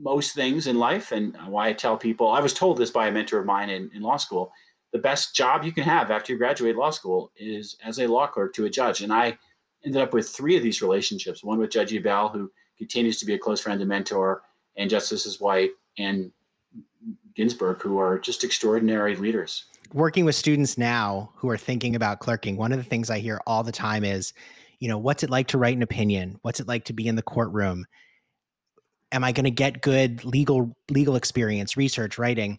most 0.00 0.34
things 0.34 0.66
in 0.66 0.78
life. 0.78 1.12
And 1.12 1.36
why 1.46 1.68
I 1.68 1.72
tell 1.72 1.96
people, 1.96 2.28
I 2.28 2.40
was 2.40 2.54
told 2.54 2.78
this 2.78 2.90
by 2.90 3.08
a 3.08 3.12
mentor 3.12 3.40
of 3.40 3.46
mine 3.46 3.70
in, 3.70 3.90
in 3.94 4.02
law 4.02 4.16
school. 4.16 4.52
The 4.92 4.98
best 4.98 5.34
job 5.34 5.64
you 5.64 5.72
can 5.72 5.84
have 5.84 6.10
after 6.10 6.32
you 6.32 6.38
graduate 6.38 6.76
law 6.76 6.90
school 6.90 7.32
is 7.36 7.76
as 7.84 7.98
a 7.98 8.06
law 8.06 8.26
clerk 8.26 8.52
to 8.54 8.66
a 8.66 8.70
judge. 8.70 9.00
And 9.00 9.12
I 9.12 9.38
ended 9.84 10.02
up 10.02 10.12
with 10.12 10.28
three 10.28 10.56
of 10.56 10.62
these 10.62 10.82
relationships. 10.82 11.42
One 11.42 11.58
with 11.58 11.70
Judge 11.70 11.94
Ebel, 11.94 12.28
who 12.28 12.50
continues 12.78 13.18
to 13.18 13.26
be 13.26 13.34
a 13.34 13.38
close 13.38 13.60
friend 13.60 13.80
and 13.80 13.88
mentor, 13.88 14.42
and 14.76 14.88
Justices 14.88 15.40
White 15.40 15.70
and 15.98 16.30
Ginsburg, 17.34 17.80
who 17.82 17.98
are 17.98 18.18
just 18.18 18.44
extraordinary 18.44 19.16
leaders. 19.16 19.64
Working 19.92 20.24
with 20.24 20.34
students 20.34 20.78
now 20.78 21.30
who 21.36 21.50
are 21.50 21.58
thinking 21.58 21.94
about 21.94 22.20
clerking, 22.20 22.56
one 22.56 22.72
of 22.72 22.78
the 22.78 22.84
things 22.84 23.10
I 23.10 23.18
hear 23.18 23.40
all 23.46 23.62
the 23.62 23.72
time 23.72 24.04
is, 24.04 24.32
you 24.78 24.88
know, 24.88 24.96
what's 24.96 25.22
it 25.22 25.30
like 25.30 25.48
to 25.48 25.58
write 25.58 25.76
an 25.76 25.82
opinion? 25.82 26.38
What's 26.42 26.60
it 26.60 26.68
like 26.68 26.84
to 26.86 26.92
be 26.92 27.06
in 27.06 27.16
the 27.16 27.22
courtroom? 27.22 27.84
Am 29.12 29.22
I 29.22 29.32
going 29.32 29.44
to 29.44 29.50
get 29.50 29.82
good 29.82 30.24
legal 30.24 30.74
legal 30.90 31.14
experience, 31.14 31.76
research, 31.76 32.18
writing? 32.18 32.58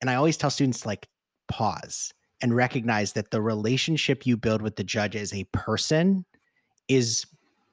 And 0.00 0.10
I 0.10 0.16
always 0.16 0.36
tell 0.36 0.50
students 0.50 0.84
like 0.84 1.08
pause 1.48 2.12
and 2.42 2.54
recognize 2.54 3.14
that 3.14 3.30
the 3.30 3.40
relationship 3.40 4.26
you 4.26 4.36
build 4.36 4.60
with 4.60 4.76
the 4.76 4.84
judge 4.84 5.16
as 5.16 5.32
a 5.32 5.44
person 5.52 6.26
is 6.88 7.24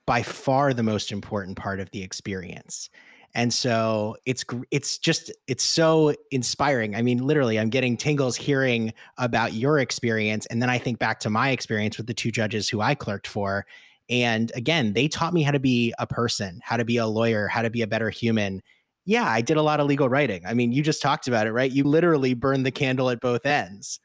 by 0.06 0.24
far 0.24 0.74
the 0.74 0.84
most 0.84 1.12
important 1.12 1.58
part 1.58 1.82
of 1.82 1.91
the 1.91 2.01
experience 2.01 2.89
and 3.36 3.53
so 3.53 4.15
it's 4.25 4.43
it's 4.72 4.98
just 4.98 5.31
it's 5.48 5.63
so 5.63 6.13
inspiring. 6.31 6.96
I 6.96 7.01
mean 7.01 7.19
literally 7.19 7.60
i'm 7.60 7.69
getting 7.69 7.96
tingles 7.98 8.36
hearing 8.36 8.93
about 9.17 9.53
your 9.53 9.79
experience 9.79 10.46
and 10.48 10.62
then 10.62 10.69
i 10.69 10.77
think 10.77 11.00
back 11.00 11.19
to 11.22 11.29
my 11.29 11.51
experience 11.51 11.98
with 11.98 12.07
the 12.07 12.13
two 12.13 12.31
judges 12.31 12.67
who 12.67 12.81
i 12.81 12.96
clerked 12.96 13.27
for 13.27 13.65
and 14.10 14.51
again 14.55 14.93
they 14.93 15.07
taught 15.07 15.34
me 15.34 15.43
how 15.43 15.51
to 15.51 15.60
be 15.60 15.93
a 16.00 16.07
person 16.07 16.60
how 16.63 16.77
to 16.77 16.86
be 16.86 16.98
a 16.98 17.05
lawyer 17.05 17.48
how 17.48 17.62
to 17.62 17.69
be 17.69 17.81
a 17.81 17.88
better 17.88 18.10
human. 18.10 18.62
Yeah 19.05 19.27
i 19.29 19.41
did 19.41 19.57
a 19.57 19.62
lot 19.62 19.79
of 19.79 19.88
legal 19.88 20.10
writing. 20.10 20.43
I 20.46 20.53
mean 20.53 20.72
you 20.72 20.81
just 20.81 21.01
talked 21.01 21.27
about 21.27 21.48
it 21.48 21.53
right? 21.53 21.72
You 21.72 21.84
literally 21.84 22.34
burned 22.34 22.65
the 22.65 22.72
candle 22.72 23.10
at 23.10 23.22
both 23.22 23.46
ends. 23.46 24.00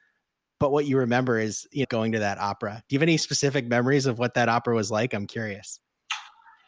But 0.60 0.70
what 0.70 0.86
you 0.86 0.96
remember 0.96 1.40
is 1.40 1.66
you 1.72 1.82
know, 1.82 1.86
going 1.88 2.12
to 2.12 2.20
that 2.20 2.38
opera. 2.38 2.84
Do 2.88 2.94
you 2.94 2.98
have 2.98 3.02
any 3.02 3.16
specific 3.16 3.66
memories 3.66 4.06
of 4.06 4.20
what 4.20 4.34
that 4.34 4.48
opera 4.48 4.76
was 4.76 4.92
like? 4.92 5.12
I'm 5.12 5.26
curious 5.26 5.80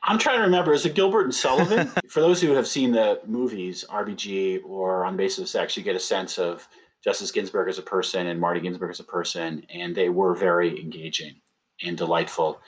I'm 0.07 0.19
trying 0.19 0.39
to 0.39 0.45
remember. 0.45 0.75
Is 0.75 0.85
it 0.85 0.95
Gilbert 0.95 1.25
and 1.25 1.35
Sullivan? 1.35 1.91
For 2.09 2.21
those 2.21 2.41
who 2.41 2.53
have 2.53 2.67
seen 2.67 2.93
the 2.93 3.21
movies, 3.27 3.85
RBG 3.89 4.61
or 4.65 5.07
On 5.07 5.17
Basis 5.17 5.39
of 5.39 5.49
Sex, 5.49 5.77
you 5.77 5.83
get 5.83 5.97
a 5.97 6.01
sense 6.01 6.39
of 6.39 6.69
Justice 7.03 7.31
Ginsburg 7.31 7.69
as 7.69 7.79
a 7.79 7.83
person 7.83 8.27
and 8.27 8.39
Marty 8.39 8.61
Ginsburg 8.61 8.91
as 8.91 9.01
a 9.01 9.05
person, 9.05 9.65
and 9.73 9.95
they 9.95 10.11
were 10.11 10.35
very 10.35 10.79
engaging 10.81 11.37
and 11.83 11.97
delightful, 11.97 12.61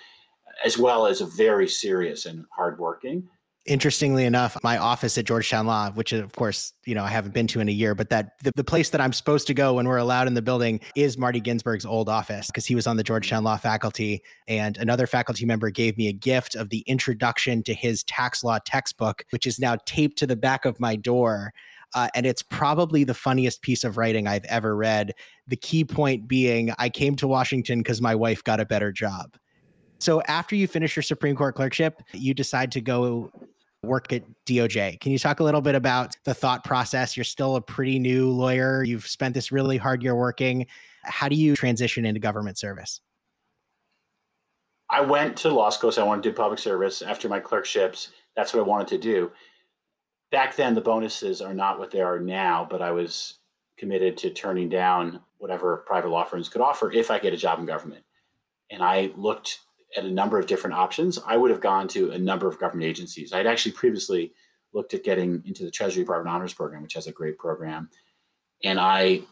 as 0.64 0.78
well 0.78 1.06
as 1.06 1.20
very 1.20 1.68
serious 1.68 2.24
and 2.24 2.46
hardworking 2.54 3.28
interestingly 3.66 4.24
enough, 4.24 4.56
my 4.62 4.78
office 4.78 5.18
at 5.18 5.24
Georgetown 5.24 5.66
Law, 5.66 5.90
which 5.92 6.12
of 6.12 6.32
course, 6.32 6.72
you 6.84 6.94
know, 6.94 7.04
I 7.04 7.08
haven't 7.08 7.34
been 7.34 7.46
to 7.48 7.60
in 7.60 7.68
a 7.68 7.72
year, 7.72 7.94
but 7.94 8.10
that 8.10 8.38
the, 8.42 8.52
the 8.54 8.64
place 8.64 8.90
that 8.90 9.00
I'm 9.00 9.12
supposed 9.12 9.46
to 9.48 9.54
go 9.54 9.74
when 9.74 9.86
we're 9.88 9.96
allowed 9.96 10.26
in 10.26 10.34
the 10.34 10.42
building 10.42 10.80
is 10.94 11.18
Marty 11.18 11.40
Ginsburg's 11.40 11.84
old 11.84 12.08
office 12.08 12.46
because 12.46 12.66
he 12.66 12.74
was 12.74 12.86
on 12.86 12.96
the 12.96 13.02
Georgetown 13.02 13.44
Law 13.44 13.56
faculty. 13.56 14.22
And 14.48 14.76
another 14.78 15.06
faculty 15.06 15.44
member 15.44 15.70
gave 15.70 15.96
me 15.98 16.08
a 16.08 16.12
gift 16.12 16.54
of 16.54 16.70
the 16.70 16.80
introduction 16.86 17.62
to 17.64 17.74
his 17.74 18.04
tax 18.04 18.44
law 18.44 18.58
textbook, 18.64 19.24
which 19.30 19.46
is 19.46 19.58
now 19.58 19.76
taped 19.86 20.18
to 20.18 20.26
the 20.26 20.36
back 20.36 20.64
of 20.64 20.80
my 20.80 20.96
door. 20.96 21.52
Uh, 21.94 22.08
and 22.14 22.26
it's 22.26 22.42
probably 22.42 23.04
the 23.04 23.14
funniest 23.14 23.62
piece 23.62 23.84
of 23.84 23.96
writing 23.96 24.26
I've 24.26 24.44
ever 24.46 24.76
read. 24.76 25.14
The 25.46 25.56
key 25.56 25.84
point 25.84 26.28
being, 26.28 26.72
I 26.78 26.88
came 26.88 27.14
to 27.16 27.28
Washington 27.28 27.80
because 27.80 28.02
my 28.02 28.14
wife 28.14 28.42
got 28.44 28.60
a 28.60 28.66
better 28.66 28.92
job. 28.92 29.36
So 29.98 30.20
after 30.22 30.54
you 30.54 30.66
finish 30.66 30.94
your 30.94 31.02
Supreme 31.02 31.36
Court 31.36 31.54
clerkship, 31.54 32.02
you 32.12 32.34
decide 32.34 32.70
to 32.72 32.80
go 32.80 33.30
work 33.86 34.12
at 34.12 34.22
DOJ. 34.46 35.00
Can 35.00 35.12
you 35.12 35.18
talk 35.18 35.40
a 35.40 35.44
little 35.44 35.60
bit 35.60 35.74
about 35.74 36.16
the 36.24 36.34
thought 36.34 36.64
process? 36.64 37.16
You're 37.16 37.24
still 37.24 37.56
a 37.56 37.60
pretty 37.60 37.98
new 37.98 38.30
lawyer. 38.30 38.82
You've 38.82 39.06
spent 39.06 39.34
this 39.34 39.50
really 39.50 39.76
hard 39.76 40.02
year 40.02 40.14
working. 40.14 40.66
How 41.02 41.28
do 41.28 41.36
you 41.36 41.56
transition 41.56 42.04
into 42.04 42.20
government 42.20 42.58
service? 42.58 43.00
I 44.88 45.00
went 45.00 45.36
to 45.38 45.50
law 45.50 45.70
school, 45.70 45.90
so 45.90 46.02
I 46.02 46.06
wanted 46.06 46.22
to 46.24 46.30
do 46.30 46.36
public 46.36 46.58
service 46.58 47.02
after 47.02 47.28
my 47.28 47.40
clerkships. 47.40 48.10
That's 48.36 48.54
what 48.54 48.60
I 48.60 48.64
wanted 48.64 48.88
to 48.88 48.98
do. 48.98 49.32
Back 50.30 50.56
then, 50.56 50.74
the 50.74 50.80
bonuses 50.80 51.40
are 51.40 51.54
not 51.54 51.78
what 51.78 51.90
they 51.90 52.00
are 52.00 52.20
now, 52.20 52.66
but 52.68 52.82
I 52.82 52.90
was 52.90 53.38
committed 53.78 54.16
to 54.18 54.30
turning 54.30 54.68
down 54.68 55.20
whatever 55.38 55.78
private 55.86 56.08
law 56.08 56.24
firms 56.24 56.48
could 56.48 56.60
offer 56.60 56.92
if 56.92 57.10
I 57.10 57.18
get 57.18 57.34
a 57.34 57.36
job 57.36 57.58
in 57.58 57.66
government. 57.66 58.04
And 58.70 58.82
I 58.82 59.12
looked 59.16 59.60
at 59.96 60.04
a 60.04 60.10
number 60.10 60.38
of 60.38 60.46
different 60.46 60.76
options. 60.76 61.18
I 61.26 61.36
would 61.36 61.50
have 61.50 61.60
gone 61.60 61.88
to 61.88 62.10
a 62.12 62.18
number 62.18 62.48
of 62.48 62.58
government 62.58 62.88
agencies. 62.88 63.32
I'd 63.32 63.46
actually 63.46 63.72
previously 63.72 64.32
looked 64.72 64.94
at 64.94 65.04
getting 65.04 65.42
into 65.46 65.64
the 65.64 65.70
Treasury 65.70 66.02
Department 66.02 66.34
Honors 66.34 66.54
Program, 66.54 66.82
which 66.82 66.94
has 66.94 67.06
a 67.06 67.12
great 67.12 67.38
program. 67.38 67.88
And 68.64 68.80
I 68.80 69.22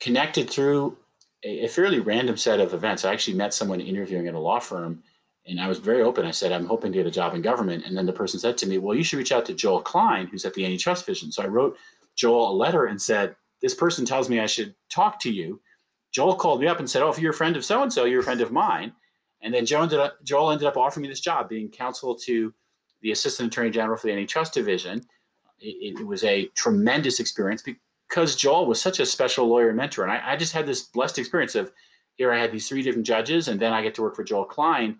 connected 0.00 0.48
through 0.48 0.96
a, 1.44 1.64
a 1.64 1.68
fairly 1.68 2.00
random 2.00 2.36
set 2.36 2.60
of 2.60 2.74
events. 2.74 3.04
I 3.04 3.12
actually 3.12 3.36
met 3.36 3.54
someone 3.54 3.80
interviewing 3.80 4.28
at 4.28 4.34
a 4.34 4.38
law 4.38 4.60
firm 4.60 5.02
and 5.46 5.60
I 5.60 5.68
was 5.68 5.78
very 5.78 6.02
open. 6.02 6.26
I 6.26 6.32
said, 6.32 6.52
I'm 6.52 6.66
hoping 6.66 6.92
to 6.92 6.98
get 6.98 7.06
a 7.06 7.10
job 7.10 7.34
in 7.34 7.42
government. 7.42 7.84
And 7.86 7.96
then 7.96 8.06
the 8.06 8.12
person 8.12 8.40
said 8.40 8.58
to 8.58 8.66
me, 8.66 8.78
Well, 8.78 8.96
you 8.96 9.04
should 9.04 9.18
reach 9.18 9.32
out 9.32 9.46
to 9.46 9.54
Joel 9.54 9.80
Klein, 9.80 10.26
who's 10.26 10.44
at 10.44 10.54
the 10.54 10.64
Antitrust 10.64 11.06
Division. 11.06 11.30
So 11.30 11.42
I 11.42 11.46
wrote 11.46 11.76
Joel 12.16 12.50
a 12.50 12.56
letter 12.56 12.86
and 12.86 13.00
said, 13.00 13.36
This 13.62 13.74
person 13.74 14.04
tells 14.04 14.28
me 14.28 14.40
I 14.40 14.46
should 14.46 14.74
talk 14.90 15.20
to 15.20 15.30
you. 15.30 15.60
Joel 16.12 16.34
called 16.34 16.60
me 16.60 16.66
up 16.66 16.78
and 16.78 16.90
said, 16.90 17.02
Oh, 17.02 17.10
if 17.10 17.18
you're 17.18 17.30
a 17.30 17.34
friend 17.34 17.56
of 17.56 17.64
so 17.64 17.82
and 17.82 17.92
so, 17.92 18.04
you're 18.04 18.20
a 18.20 18.24
friend 18.24 18.40
of 18.40 18.50
mine. 18.50 18.92
And 19.42 19.52
then 19.52 19.66
Joel 19.66 19.84
ended, 19.84 20.00
up, 20.00 20.24
Joel 20.24 20.50
ended 20.50 20.66
up 20.66 20.76
offering 20.76 21.02
me 21.02 21.08
this 21.08 21.20
job, 21.20 21.48
being 21.48 21.68
counsel 21.68 22.14
to 22.16 22.52
the 23.02 23.12
Assistant 23.12 23.52
Attorney 23.52 23.70
General 23.70 23.96
for 23.96 24.06
the 24.06 24.12
Antitrust 24.12 24.54
Division. 24.54 25.02
It, 25.60 25.98
it 25.98 26.06
was 26.06 26.24
a 26.24 26.46
tremendous 26.54 27.20
experience 27.20 27.62
because 27.62 28.36
Joel 28.36 28.66
was 28.66 28.80
such 28.80 29.00
a 29.00 29.06
special 29.06 29.46
lawyer 29.46 29.68
and 29.68 29.76
mentor. 29.76 30.04
And 30.04 30.12
I, 30.12 30.32
I 30.32 30.36
just 30.36 30.52
had 30.52 30.66
this 30.66 30.82
blessed 30.82 31.18
experience 31.18 31.54
of 31.54 31.70
here 32.14 32.32
I 32.32 32.38
had 32.38 32.50
these 32.50 32.68
three 32.68 32.82
different 32.82 33.06
judges, 33.06 33.48
and 33.48 33.60
then 33.60 33.72
I 33.72 33.82
get 33.82 33.94
to 33.96 34.02
work 34.02 34.16
for 34.16 34.24
Joel 34.24 34.46
Klein. 34.46 34.96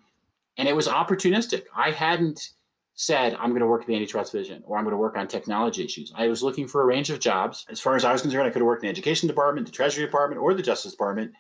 And 0.58 0.68
it 0.68 0.76
was 0.76 0.86
opportunistic. 0.86 1.64
I 1.74 1.90
hadn't 1.90 2.50
said, 2.96 3.34
I'm 3.34 3.50
going 3.50 3.60
to 3.60 3.66
work 3.66 3.82
in 3.82 3.88
the 3.88 3.94
antitrust 3.94 4.32
division 4.32 4.62
or 4.66 4.78
I'm 4.78 4.84
going 4.84 4.92
to 4.92 4.98
work 4.98 5.18
on 5.18 5.28
technology 5.28 5.84
issues. 5.84 6.12
I 6.16 6.28
was 6.28 6.42
looking 6.42 6.66
for 6.66 6.80
a 6.82 6.86
range 6.86 7.10
of 7.10 7.20
jobs. 7.20 7.66
As 7.68 7.78
far 7.78 7.94
as 7.94 8.04
I 8.06 8.12
was 8.12 8.22
concerned, 8.22 8.46
I 8.46 8.50
could 8.50 8.60
have 8.60 8.66
worked 8.66 8.82
in 8.82 8.86
the 8.86 8.90
education 8.90 9.28
department, 9.28 9.66
the 9.66 9.72
treasury 9.72 10.04
department, 10.04 10.40
or 10.40 10.54
the 10.54 10.62
justice 10.62 10.92
department. 10.92 11.32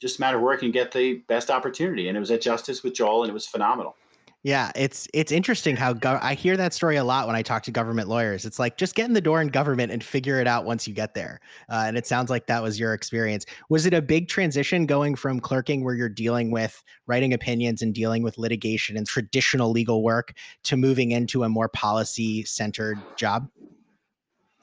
Just 0.00 0.18
a 0.18 0.20
matter 0.20 0.38
of 0.38 0.42
where 0.42 0.54
I 0.54 0.58
can 0.58 0.70
get 0.70 0.92
the 0.92 1.14
best 1.28 1.50
opportunity. 1.50 2.08
And 2.08 2.16
it 2.16 2.20
was 2.20 2.30
at 2.30 2.40
Justice 2.40 2.82
with 2.82 2.94
Joel, 2.94 3.22
and 3.22 3.30
it 3.30 3.34
was 3.34 3.46
phenomenal. 3.46 3.96
Yeah, 4.42 4.72
it's 4.74 5.06
it's 5.12 5.32
interesting 5.32 5.76
how 5.76 5.92
go- 5.92 6.18
I 6.22 6.32
hear 6.32 6.56
that 6.56 6.72
story 6.72 6.96
a 6.96 7.04
lot 7.04 7.26
when 7.26 7.36
I 7.36 7.42
talk 7.42 7.62
to 7.64 7.70
government 7.70 8.08
lawyers. 8.08 8.46
It's 8.46 8.58
like 8.58 8.78
just 8.78 8.94
get 8.94 9.06
in 9.06 9.12
the 9.12 9.20
door 9.20 9.42
in 9.42 9.48
government 9.48 9.92
and 9.92 10.02
figure 10.02 10.40
it 10.40 10.46
out 10.46 10.64
once 10.64 10.88
you 10.88 10.94
get 10.94 11.12
there. 11.12 11.40
Uh, 11.68 11.84
and 11.86 11.98
it 11.98 12.06
sounds 12.06 12.30
like 12.30 12.46
that 12.46 12.62
was 12.62 12.80
your 12.80 12.94
experience. 12.94 13.44
Was 13.68 13.84
it 13.84 13.92
a 13.92 14.00
big 14.00 14.28
transition 14.28 14.86
going 14.86 15.14
from 15.14 15.40
clerking, 15.40 15.84
where 15.84 15.94
you're 15.94 16.08
dealing 16.08 16.50
with 16.50 16.82
writing 17.06 17.34
opinions 17.34 17.82
and 17.82 17.94
dealing 17.94 18.22
with 18.22 18.38
litigation 18.38 18.96
and 18.96 19.06
traditional 19.06 19.70
legal 19.72 20.02
work, 20.02 20.32
to 20.62 20.74
moving 20.74 21.10
into 21.10 21.44
a 21.44 21.50
more 21.50 21.68
policy 21.68 22.42
centered 22.44 22.98
job? 23.16 23.46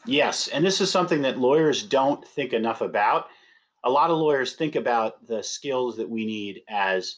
Yes, 0.07 0.47
and 0.47 0.65
this 0.65 0.81
is 0.81 0.89
something 0.89 1.21
that 1.21 1.37
lawyers 1.37 1.83
don't 1.83 2.27
think 2.27 2.51
enough 2.51 2.81
about. 2.81 3.27
A 3.83 3.89
lot 3.89 4.09
of 4.09 4.17
lawyers 4.17 4.53
think 4.53 4.75
about 4.75 5.25
the 5.27 5.41
skills 5.43 5.97
that 5.97 6.09
we 6.09 6.25
need 6.25 6.61
as 6.67 7.17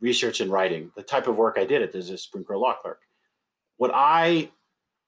research 0.00 0.40
and 0.40 0.50
writing, 0.50 0.90
the 0.96 1.02
type 1.02 1.26
of 1.26 1.36
work 1.36 1.56
I 1.58 1.64
did 1.64 1.94
as 1.94 2.10
a 2.10 2.18
Supreme 2.18 2.44
Court 2.44 2.58
law 2.58 2.74
clerk. 2.74 3.00
What 3.78 3.90
I 3.94 4.50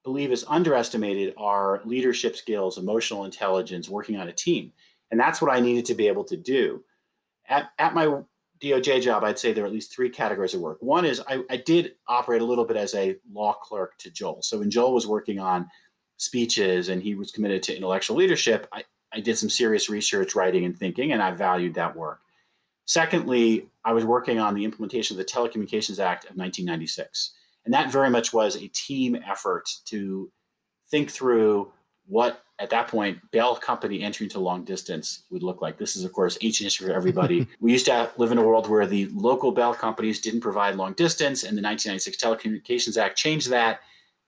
believe 0.04 0.32
is 0.32 0.44
underestimated 0.48 1.34
are 1.36 1.82
leadership 1.84 2.36
skills, 2.36 2.78
emotional 2.78 3.24
intelligence, 3.24 3.88
working 3.88 4.16
on 4.16 4.28
a 4.28 4.32
team. 4.32 4.72
And 5.10 5.20
that's 5.20 5.42
what 5.42 5.52
I 5.52 5.60
needed 5.60 5.84
to 5.86 5.94
be 5.94 6.08
able 6.08 6.24
to 6.24 6.36
do. 6.36 6.82
At, 7.48 7.70
at 7.78 7.94
my 7.94 8.22
DOJ 8.62 9.02
job, 9.02 9.24
I'd 9.24 9.38
say 9.38 9.52
there 9.52 9.64
are 9.64 9.66
at 9.66 9.72
least 9.72 9.92
three 9.92 10.10
categories 10.10 10.54
of 10.54 10.60
work. 10.60 10.78
One 10.80 11.04
is 11.04 11.20
I, 11.28 11.42
I 11.50 11.56
did 11.56 11.94
operate 12.06 12.42
a 12.42 12.44
little 12.44 12.64
bit 12.64 12.76
as 12.76 12.94
a 12.94 13.16
law 13.32 13.54
clerk 13.54 13.96
to 13.98 14.10
Joel. 14.10 14.42
So 14.42 14.58
when 14.58 14.70
Joel 14.70 14.94
was 14.94 15.06
working 15.06 15.38
on 15.38 15.68
speeches 16.16 16.88
and 16.90 17.02
he 17.02 17.14
was 17.14 17.32
committed 17.32 17.62
to 17.64 17.76
intellectual 17.76 18.16
leadership, 18.16 18.68
I, 18.72 18.84
I 19.12 19.20
did 19.20 19.36
some 19.38 19.50
serious 19.50 19.88
research, 19.88 20.34
writing, 20.34 20.64
and 20.64 20.78
thinking, 20.78 21.12
and 21.12 21.22
I 21.22 21.32
valued 21.32 21.74
that 21.74 21.96
work. 21.96 22.20
Secondly, 22.86 23.68
I 23.84 23.92
was 23.92 24.04
working 24.04 24.38
on 24.38 24.54
the 24.54 24.64
implementation 24.64 25.18
of 25.18 25.18
the 25.18 25.32
Telecommunications 25.32 25.98
Act 25.98 26.24
of 26.24 26.36
1996. 26.36 27.32
And 27.64 27.74
that 27.74 27.92
very 27.92 28.10
much 28.10 28.32
was 28.32 28.56
a 28.56 28.68
team 28.68 29.16
effort 29.28 29.68
to 29.86 30.30
think 30.90 31.10
through 31.10 31.70
what, 32.06 32.42
at 32.58 32.70
that 32.70 32.88
point, 32.88 33.18
Bell 33.30 33.54
Company 33.54 34.02
entering 34.02 34.26
into 34.26 34.40
long 34.40 34.64
distance 34.64 35.22
would 35.30 35.42
look 35.42 35.62
like. 35.62 35.78
This 35.78 35.94
is, 35.94 36.04
of 36.04 36.12
course, 36.12 36.36
ancient 36.40 36.66
history 36.66 36.88
for 36.88 36.92
everybody. 36.92 37.46
we 37.60 37.72
used 37.72 37.86
to 37.86 38.10
live 38.16 38.32
in 38.32 38.38
a 38.38 38.42
world 38.42 38.68
where 38.68 38.86
the 38.86 39.06
local 39.12 39.52
Bell 39.52 39.74
companies 39.74 40.20
didn't 40.20 40.40
provide 40.40 40.74
long 40.74 40.94
distance, 40.94 41.44
and 41.44 41.56
the 41.56 41.62
1996 41.62 42.16
Telecommunications 42.16 42.96
Act 42.96 43.16
changed 43.16 43.50
that. 43.50 43.80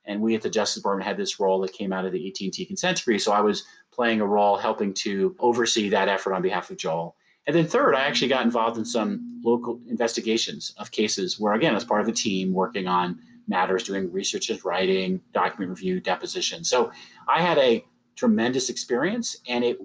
And 0.04 0.20
we 0.20 0.34
at 0.34 0.42
the 0.42 0.50
Justice 0.50 0.82
Department 0.82 1.06
had 1.06 1.16
this 1.16 1.38
role 1.40 1.60
that 1.60 1.72
came 1.72 1.92
out 1.92 2.04
of 2.04 2.12
the 2.12 2.28
AT&T 2.28 2.64
consent 2.66 2.98
decree. 2.98 3.18
So 3.18 3.32
I 3.32 3.40
was 3.40 3.64
playing 3.92 4.20
a 4.20 4.26
role 4.26 4.56
helping 4.56 4.92
to 4.94 5.37
oversee 5.38 5.88
that 5.90 6.08
effort 6.08 6.34
on 6.34 6.42
behalf 6.42 6.70
of 6.70 6.76
Joel. 6.78 7.16
And 7.46 7.54
then 7.54 7.66
third, 7.66 7.94
I 7.94 8.02
actually 8.02 8.28
got 8.28 8.44
involved 8.44 8.78
in 8.78 8.84
some 8.84 9.40
local 9.44 9.80
investigations 9.88 10.75
of 10.78 10.90
cases 10.90 11.38
where, 11.38 11.54
again, 11.54 11.75
as 11.75 11.84
part 11.84 12.00
of 12.00 12.08
a 12.08 12.12
team 12.12 12.52
working 12.52 12.87
on 12.87 13.18
matters, 13.49 13.82
doing 13.82 14.11
research 14.12 14.49
and 14.50 14.64
writing, 14.64 15.20
document 15.32 15.70
review, 15.70 16.00
deposition. 16.00 16.62
So 16.64 16.92
I 17.28 17.42
had 17.42 17.58
a 17.58 17.84
tremendous 18.14 18.68
experience 18.70 19.38
and 19.49 19.64
it 19.64 19.78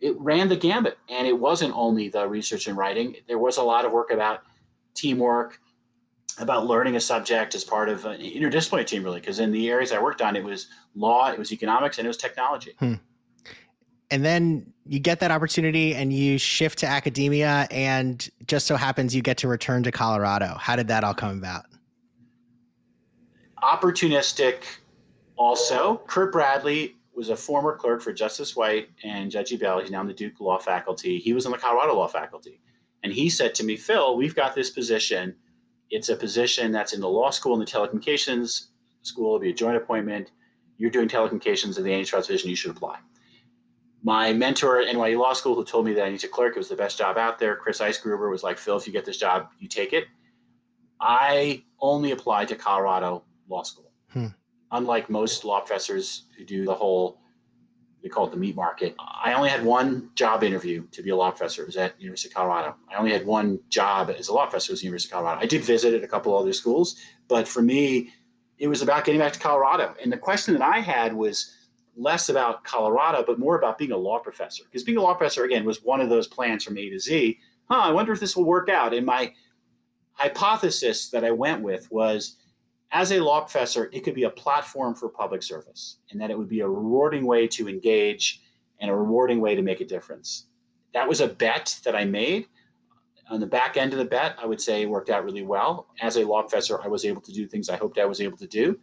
it 0.00 0.16
ran 0.20 0.48
the 0.48 0.56
gambit. 0.56 0.96
And 1.08 1.26
it 1.26 1.36
wasn't 1.36 1.74
only 1.74 2.08
the 2.08 2.26
research 2.28 2.68
and 2.68 2.76
writing. 2.76 3.16
There 3.26 3.38
was 3.38 3.56
a 3.56 3.62
lot 3.62 3.84
of 3.84 3.90
work 3.90 4.12
about 4.12 4.42
teamwork, 4.94 5.58
about 6.38 6.66
learning 6.66 6.94
a 6.94 7.00
subject 7.00 7.56
as 7.56 7.64
part 7.64 7.88
of 7.88 8.04
an 8.04 8.20
interdisciplinary 8.20 8.86
team, 8.86 9.02
really, 9.02 9.18
because 9.18 9.40
in 9.40 9.50
the 9.50 9.68
areas 9.68 9.90
I 9.90 10.00
worked 10.00 10.22
on, 10.22 10.36
it 10.36 10.44
was 10.44 10.68
law, 10.94 11.32
it 11.32 11.38
was 11.38 11.52
economics, 11.52 11.98
and 11.98 12.06
it 12.06 12.08
was 12.08 12.16
technology. 12.16 12.74
Hmm 12.78 12.94
and 14.10 14.24
then 14.24 14.72
you 14.86 14.98
get 14.98 15.20
that 15.20 15.30
opportunity 15.30 15.94
and 15.94 16.12
you 16.12 16.38
shift 16.38 16.78
to 16.78 16.86
academia 16.86 17.68
and 17.70 18.30
just 18.46 18.66
so 18.66 18.76
happens 18.76 19.14
you 19.14 19.22
get 19.22 19.36
to 19.38 19.48
return 19.48 19.82
to 19.82 19.92
colorado. 19.92 20.56
How 20.58 20.76
did 20.76 20.88
that 20.88 21.04
all 21.04 21.14
come 21.14 21.36
about? 21.36 21.66
Opportunistic 23.62 24.62
also. 25.36 25.98
Curt 26.06 26.32
bradley 26.32 26.96
was 27.14 27.28
a 27.28 27.36
former 27.36 27.76
clerk 27.76 28.00
for 28.00 28.12
justice 28.12 28.56
white 28.56 28.88
and 29.04 29.30
judge 29.30 29.52
ebel. 29.52 29.80
He's 29.80 29.90
now 29.90 30.00
in 30.00 30.06
the 30.06 30.14
duke 30.14 30.40
law 30.40 30.58
faculty. 30.58 31.18
He 31.18 31.32
was 31.32 31.44
in 31.44 31.52
the 31.52 31.58
colorado 31.58 31.94
law 31.94 32.08
faculty. 32.08 32.60
And 33.02 33.12
he 33.12 33.28
said 33.28 33.54
to 33.56 33.64
me 33.64 33.76
phil 33.76 34.16
we've 34.16 34.34
got 34.34 34.54
this 34.54 34.70
position. 34.70 35.34
It's 35.90 36.08
a 36.08 36.16
position 36.16 36.72
that's 36.72 36.92
in 36.92 37.00
the 37.00 37.08
law 37.08 37.30
school 37.30 37.58
and 37.58 37.66
the 37.66 37.70
telecommunications 37.70 38.68
school. 39.02 39.34
It'll 39.34 39.40
be 39.40 39.50
a 39.50 39.54
joint 39.54 39.76
appointment. 39.76 40.30
You're 40.78 40.90
doing 40.90 41.08
telecommunications 41.08 41.76
in 41.76 41.84
the 41.84 41.92
antitrust 41.92 42.28
division. 42.28 42.48
You 42.50 42.56
should 42.56 42.70
apply 42.70 42.98
my 44.02 44.32
mentor 44.32 44.80
at 44.80 44.94
NYU 44.94 45.18
Law 45.18 45.32
School, 45.32 45.54
who 45.54 45.64
told 45.64 45.84
me 45.84 45.92
that 45.94 46.04
I 46.04 46.10
need 46.10 46.20
to 46.20 46.28
clerk, 46.28 46.56
it 46.56 46.58
was 46.58 46.68
the 46.68 46.76
best 46.76 46.98
job 46.98 47.18
out 47.18 47.38
there. 47.38 47.56
Chris 47.56 47.80
Eisgruber 47.80 48.30
was 48.30 48.42
like, 48.42 48.58
Phil, 48.58 48.76
if 48.76 48.86
you 48.86 48.92
get 48.92 49.04
this 49.04 49.16
job, 49.16 49.48
you 49.58 49.68
take 49.68 49.92
it. 49.92 50.04
I 51.00 51.64
only 51.80 52.12
applied 52.12 52.48
to 52.48 52.56
Colorado 52.56 53.24
Law 53.48 53.62
School. 53.62 53.90
Hmm. 54.12 54.28
Unlike 54.70 55.10
most 55.10 55.44
law 55.44 55.60
professors 55.60 56.24
who 56.36 56.44
do 56.44 56.64
the 56.64 56.74
whole, 56.74 57.20
they 58.02 58.08
call 58.08 58.26
it 58.26 58.30
the 58.30 58.36
meat 58.36 58.54
market, 58.54 58.94
I 58.98 59.32
only 59.32 59.48
had 59.48 59.64
one 59.64 60.10
job 60.14 60.44
interview 60.44 60.86
to 60.92 61.02
be 61.02 61.10
a 61.10 61.16
law 61.16 61.30
professor. 61.30 61.62
It 61.62 61.66
was 61.66 61.76
at 61.76 62.00
University 62.00 62.28
of 62.28 62.34
Colorado. 62.34 62.76
I 62.90 62.96
only 62.96 63.12
had 63.12 63.26
one 63.26 63.58
job 63.68 64.10
as 64.10 64.28
a 64.28 64.34
law 64.34 64.44
professor 64.44 64.72
at 64.74 64.82
University 64.82 65.10
of 65.10 65.18
Colorado. 65.18 65.40
I 65.40 65.46
did 65.46 65.62
visit 65.64 65.94
at 65.94 66.04
a 66.04 66.08
couple 66.08 66.36
other 66.36 66.52
schools, 66.52 66.96
but 67.28 67.48
for 67.48 67.62
me, 67.62 68.10
it 68.58 68.68
was 68.68 68.82
about 68.82 69.04
getting 69.04 69.20
back 69.20 69.32
to 69.32 69.38
Colorado. 69.38 69.94
And 70.02 70.12
the 70.12 70.18
question 70.18 70.54
that 70.54 70.62
I 70.62 70.80
had 70.80 71.14
was, 71.14 71.54
less 71.98 72.28
about 72.28 72.64
Colorado, 72.64 73.24
but 73.26 73.38
more 73.38 73.58
about 73.58 73.76
being 73.76 73.92
a 73.92 73.96
law 73.96 74.18
professor. 74.18 74.64
Because 74.64 74.84
being 74.84 74.98
a 74.98 75.02
law 75.02 75.14
professor, 75.14 75.44
again, 75.44 75.64
was 75.64 75.82
one 75.82 76.00
of 76.00 76.08
those 76.08 76.28
plans 76.28 76.64
from 76.64 76.78
A 76.78 76.88
to 76.88 76.98
Z. 76.98 77.38
Huh, 77.68 77.80
I 77.80 77.92
wonder 77.92 78.12
if 78.12 78.20
this 78.20 78.36
will 78.36 78.44
work 78.44 78.68
out. 78.68 78.94
And 78.94 79.04
my 79.04 79.32
hypothesis 80.12 81.10
that 81.10 81.24
I 81.24 81.30
went 81.30 81.62
with 81.62 81.90
was 81.90 82.36
as 82.92 83.12
a 83.12 83.20
law 83.20 83.40
professor, 83.40 83.90
it 83.92 84.04
could 84.04 84.14
be 84.14 84.24
a 84.24 84.30
platform 84.30 84.94
for 84.94 85.08
public 85.08 85.42
service, 85.42 85.98
and 86.10 86.20
that 86.20 86.30
it 86.30 86.38
would 86.38 86.48
be 86.48 86.60
a 86.60 86.68
rewarding 86.68 87.26
way 87.26 87.46
to 87.48 87.68
engage 87.68 88.40
and 88.80 88.90
a 88.90 88.94
rewarding 88.94 89.40
way 89.40 89.54
to 89.54 89.62
make 89.62 89.80
a 89.80 89.84
difference. 89.84 90.46
That 90.94 91.08
was 91.08 91.20
a 91.20 91.28
bet 91.28 91.78
that 91.84 91.94
I 91.94 92.04
made. 92.04 92.46
On 93.30 93.40
the 93.40 93.46
back 93.46 93.76
end 93.76 93.92
of 93.92 93.98
the 93.98 94.06
bet, 94.06 94.36
I 94.40 94.46
would 94.46 94.60
say 94.60 94.82
it 94.82 94.88
worked 94.88 95.10
out 95.10 95.24
really 95.24 95.42
well. 95.42 95.88
As 96.00 96.16
a 96.16 96.24
law 96.24 96.40
professor, 96.42 96.80
I 96.82 96.88
was 96.88 97.04
able 97.04 97.20
to 97.22 97.32
do 97.32 97.46
things 97.46 97.68
I 97.68 97.76
hoped 97.76 97.98
I 97.98 98.06
was 98.06 98.22
able 98.22 98.38
to 98.38 98.46
do. 98.46 98.78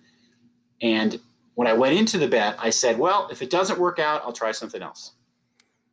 And 0.81 1.19
when 1.55 1.67
I 1.67 1.73
went 1.73 1.97
into 1.97 2.17
the 2.17 2.27
bet, 2.27 2.55
I 2.59 2.69
said, 2.69 2.99
well, 2.99 3.27
if 3.31 3.41
it 3.41 3.49
doesn't 3.49 3.79
work 3.79 3.97
out, 3.99 4.21
I'll 4.23 4.33
try 4.33 4.51
something 4.51 4.81
else. 4.81 5.13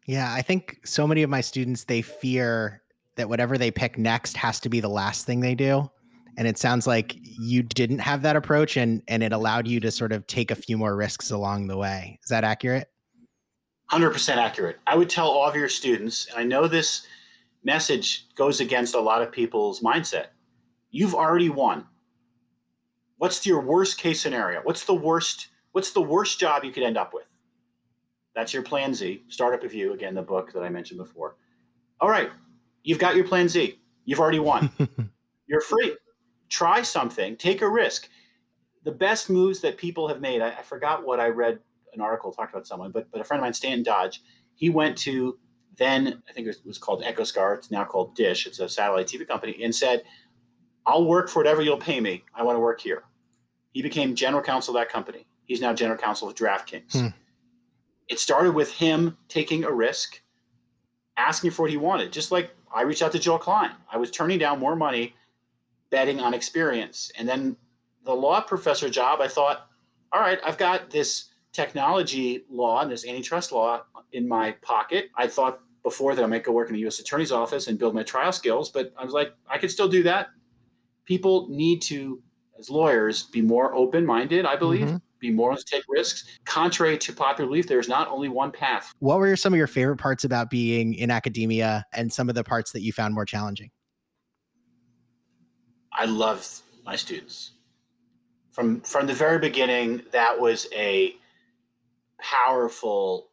Yeah, 0.07 0.33
I 0.33 0.43
think 0.43 0.81
so 0.85 1.07
many 1.07 1.23
of 1.23 1.31
my 1.31 1.41
students 1.41 1.85
they 1.85 2.03
fear 2.03 2.83
that 3.17 3.29
whatever 3.29 3.57
they 3.57 3.71
pick 3.71 3.97
next 3.97 4.37
has 4.37 4.59
to 4.61 4.69
be 4.69 4.81
the 4.81 4.89
last 4.89 5.27
thing 5.27 5.41
they 5.41 5.55
do. 5.55 5.89
And 6.37 6.49
it 6.49 6.59
sounds 6.59 6.87
like 6.87 7.15
you 7.21 7.63
didn't 7.63 7.99
have 8.01 8.23
that 8.23 8.37
approach 8.37 8.77
and 8.77 9.03
and 9.07 9.23
it 9.23 9.33
allowed 9.33 9.69
you 9.69 9.81
to 9.81 9.91
sort 9.91 10.13
of 10.13 10.27
take 10.27 10.51
a 10.51 10.55
few 10.57 10.77
more 10.77 10.97
risks 10.97 11.31
along 11.31 11.69
the 11.69 11.77
way. 11.77 12.19
Is 12.23 12.31
that 12.31 12.43
accurate? 12.43 12.89
100% 13.93 14.37
accurate. 14.37 14.79
I 14.87 14.97
would 14.97 15.11
tell 15.11 15.29
all 15.29 15.47
of 15.47 15.55
your 15.55 15.69
students, 15.69 16.27
and 16.31 16.39
I 16.39 16.45
know 16.45 16.67
this 16.67 17.07
message 17.63 18.27
goes 18.35 18.61
against 18.61 18.95
a 18.95 19.01
lot 19.01 19.21
of 19.21 19.31
people's 19.31 19.81
mindset. 19.81 20.29
You've 20.91 21.15
already 21.15 21.51
won. 21.51 21.87
What's 23.19 23.47
your 23.47 23.61
worst 23.61 23.99
case 23.99 24.21
scenario? 24.21 24.63
What's 24.63 24.85
the 24.85 24.95
worst 24.95 25.49
what's 25.73 25.93
the 25.93 26.01
worst 26.01 26.39
job 26.39 26.65
you 26.65 26.73
could 26.73 26.83
end 26.83 26.97
up 26.97 27.13
with? 27.13 27.29
That's 28.35 28.55
your 28.55 28.63
plan 28.63 28.95
Z. 28.95 29.25
Startup 29.29 29.63
of 29.63 29.75
You, 29.75 29.93
again, 29.93 30.15
the 30.15 30.23
book 30.23 30.53
that 30.53 30.63
I 30.63 30.69
mentioned 30.69 30.99
before. 30.99 31.37
All 32.01 32.09
right, 32.09 32.31
you've 32.83 32.99
got 32.99 33.17
your 33.17 33.27
plan 33.27 33.49
Z. 33.49 33.79
You've 34.05 34.21
already 34.21 34.41
won. 34.41 34.71
You're 35.47 35.61
free. 35.61 35.97
Try 36.49 36.83
something, 36.83 37.37
take 37.37 37.63
a 37.63 37.69
risk. 37.69 38.09
The 38.85 38.93
best 38.93 39.31
moves 39.31 39.61
that 39.61 39.77
people 39.77 40.09
have 40.09 40.21
made, 40.21 40.41
I, 40.41 40.49
I 40.49 40.63
forgot 40.63 41.05
what 41.05 41.21
I 41.21 41.29
read 41.29 41.61
an 41.95 42.01
article 42.01 42.33
talked 42.33 42.53
about 42.53 42.67
someone, 42.67 42.91
but 42.91 43.11
but 43.11 43.21
a 43.21 43.25
friend 43.25 43.41
of 43.41 43.45
mine, 43.45 43.53
Stanton 43.53 43.83
Dodge, 43.83 44.23
he 44.55 44.71
went 44.71 44.97
to 44.99 45.39
then 45.77 46.23
I 46.29 46.33
think 46.33 46.47
it 46.47 46.57
was 46.65 46.79
called 46.79 47.03
EchoStar. 47.03 47.57
It's 47.57 47.71
now 47.71 47.85
called 47.85 48.15
Dish. 48.15 48.47
It's 48.47 48.59
a 48.59 48.69
satellite 48.69 49.07
TV 49.07 49.27
company, 49.27 49.63
and 49.63 49.75
said, 49.75 50.05
"I'll 50.87 51.07
work 51.07 51.29
for 51.29 51.41
whatever 51.41 51.63
you'll 51.63 51.79
pay 51.79 52.01
me. 52.01 52.25
I 52.35 52.43
want 52.43 52.57
to 52.57 52.61
work 52.61 52.81
here." 52.81 53.05
He 53.73 53.83
became 53.83 54.15
general 54.15 54.43
counsel 54.43 54.77
of 54.77 54.81
that 54.81 54.93
company. 54.93 55.27
He's 55.45 55.61
now 55.61 55.73
general 55.73 55.99
counsel 55.99 56.29
of 56.29 56.35
DraftKings. 56.35 56.93
Hmm. 56.93 57.07
It 58.09 58.19
started 58.19 58.53
with 58.53 58.73
him 58.73 59.17
taking 59.29 59.65
a 59.65 59.71
risk, 59.71 60.21
asking 61.17 61.53
for 61.53 61.63
what 61.63 61.71
he 61.71 61.77
wanted. 61.77 62.13
Just 62.13 62.31
like 62.31 62.51
I 62.75 62.83
reached 62.83 63.03
out 63.03 63.13
to 63.13 63.19
Joel 63.19 63.39
Klein. 63.39 63.73
I 63.91 63.97
was 63.97 64.11
turning 64.11 64.39
down 64.39 64.59
more 64.59 64.77
money 64.77 65.15
betting 65.91 66.21
on 66.21 66.35
experience. 66.35 67.11
And 67.19 67.29
then 67.29 67.57
the 68.05 68.15
law 68.15 68.41
professor 68.41 68.89
job, 68.89 69.21
I 69.21 69.29
thought, 69.29 69.69
all 70.13 70.21
right, 70.21 70.41
I've 70.45 70.59
got 70.59 70.91
this 70.91 71.31
technology 71.53 72.45
law 72.51 72.81
and 72.81 72.91
this 72.91 73.07
antitrust 73.07 73.53
law 73.53 73.83
in 74.13 74.27
my 74.27 74.53
pocket. 74.63 75.11
I 75.17 75.27
thought 75.27 75.61
before 75.83 76.15
that 76.15 76.23
I 76.23 76.27
might 76.27 76.45
go 76.45 76.53
work 76.53 76.69
in 76.69 76.75
a 76.75 76.79
U.S. 76.79 76.99
attorney's 76.99 77.33
office 77.33 77.67
and 77.67 77.79
build 77.79 77.95
my 77.95 78.03
trial 78.03 78.33
skills, 78.33 78.71
but 78.71 78.93
I 78.97 79.05
was 79.05 79.13
like, 79.13 79.35
I 79.49 79.59
could 79.59 79.71
still 79.71 79.89
do 79.89 80.03
that. 80.05 80.29
People 81.05 81.49
need 81.51 81.83
to, 81.83 82.23
as 82.59 82.71
lawyers, 82.71 83.25
be 83.25 83.43
more 83.43 83.75
open 83.75 84.07
minded, 84.07 84.47
I 84.47 84.57
believe, 84.57 84.87
mm-hmm. 84.87 84.97
Be 85.23 85.31
more 85.31 85.51
willing 85.51 85.63
to 85.65 85.65
take 85.65 85.85
risks. 85.89 86.39
Contrary 86.45 86.99
to 86.99 87.13
popular 87.13 87.49
belief, 87.49 87.67
there's 87.67 87.89
not 87.89 88.09
only 88.09 88.29
one 88.29 88.53
path. 88.53 88.93
What 88.99 89.19
were 89.19 89.35
some 89.37 89.55
of 89.55 89.57
your 89.57 89.67
favorite 89.67 89.97
parts 89.97 90.25
about 90.25 90.51
being 90.51 90.93
in 90.95 91.11
academia 91.11 91.87
and 91.95 92.13
some 92.13 92.29
of 92.29 92.35
the 92.35 92.45
parts 92.45 92.73
that 92.73 92.83
you 92.83 92.93
found 92.93 93.15
more 93.15 93.25
challenging? 93.25 93.71
I 95.93 96.05
loved 96.05 96.47
my 96.85 96.97
students. 96.97 97.53
From 98.51 98.83
from 98.83 99.07
the 99.07 99.15
very 99.15 99.39
beginning, 99.39 100.03
that 100.11 100.39
was 100.39 100.67
a 100.75 101.15
powerful 102.21 103.31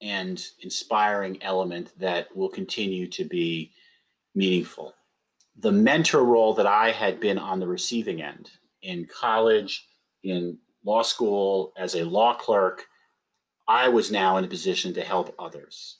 and 0.00 0.44
inspiring 0.60 1.42
element 1.42 1.92
that 1.98 2.34
will 2.36 2.48
continue 2.48 3.08
to 3.08 3.24
be 3.24 3.72
meaningful. 4.34 4.94
The 5.56 5.72
mentor 5.72 6.24
role 6.24 6.54
that 6.54 6.66
I 6.66 6.92
had 6.92 7.18
been 7.18 7.38
on 7.38 7.58
the 7.58 7.66
receiving 7.66 8.22
end 8.22 8.50
in 8.82 9.06
college, 9.06 9.88
in 10.22 10.58
law 10.84 11.02
school, 11.02 11.72
as 11.76 11.94
a 11.94 12.04
law 12.04 12.34
clerk, 12.34 12.86
I 13.66 13.88
was 13.88 14.10
now 14.10 14.36
in 14.36 14.44
a 14.44 14.48
position 14.48 14.94
to 14.94 15.02
help 15.02 15.34
others. 15.38 15.98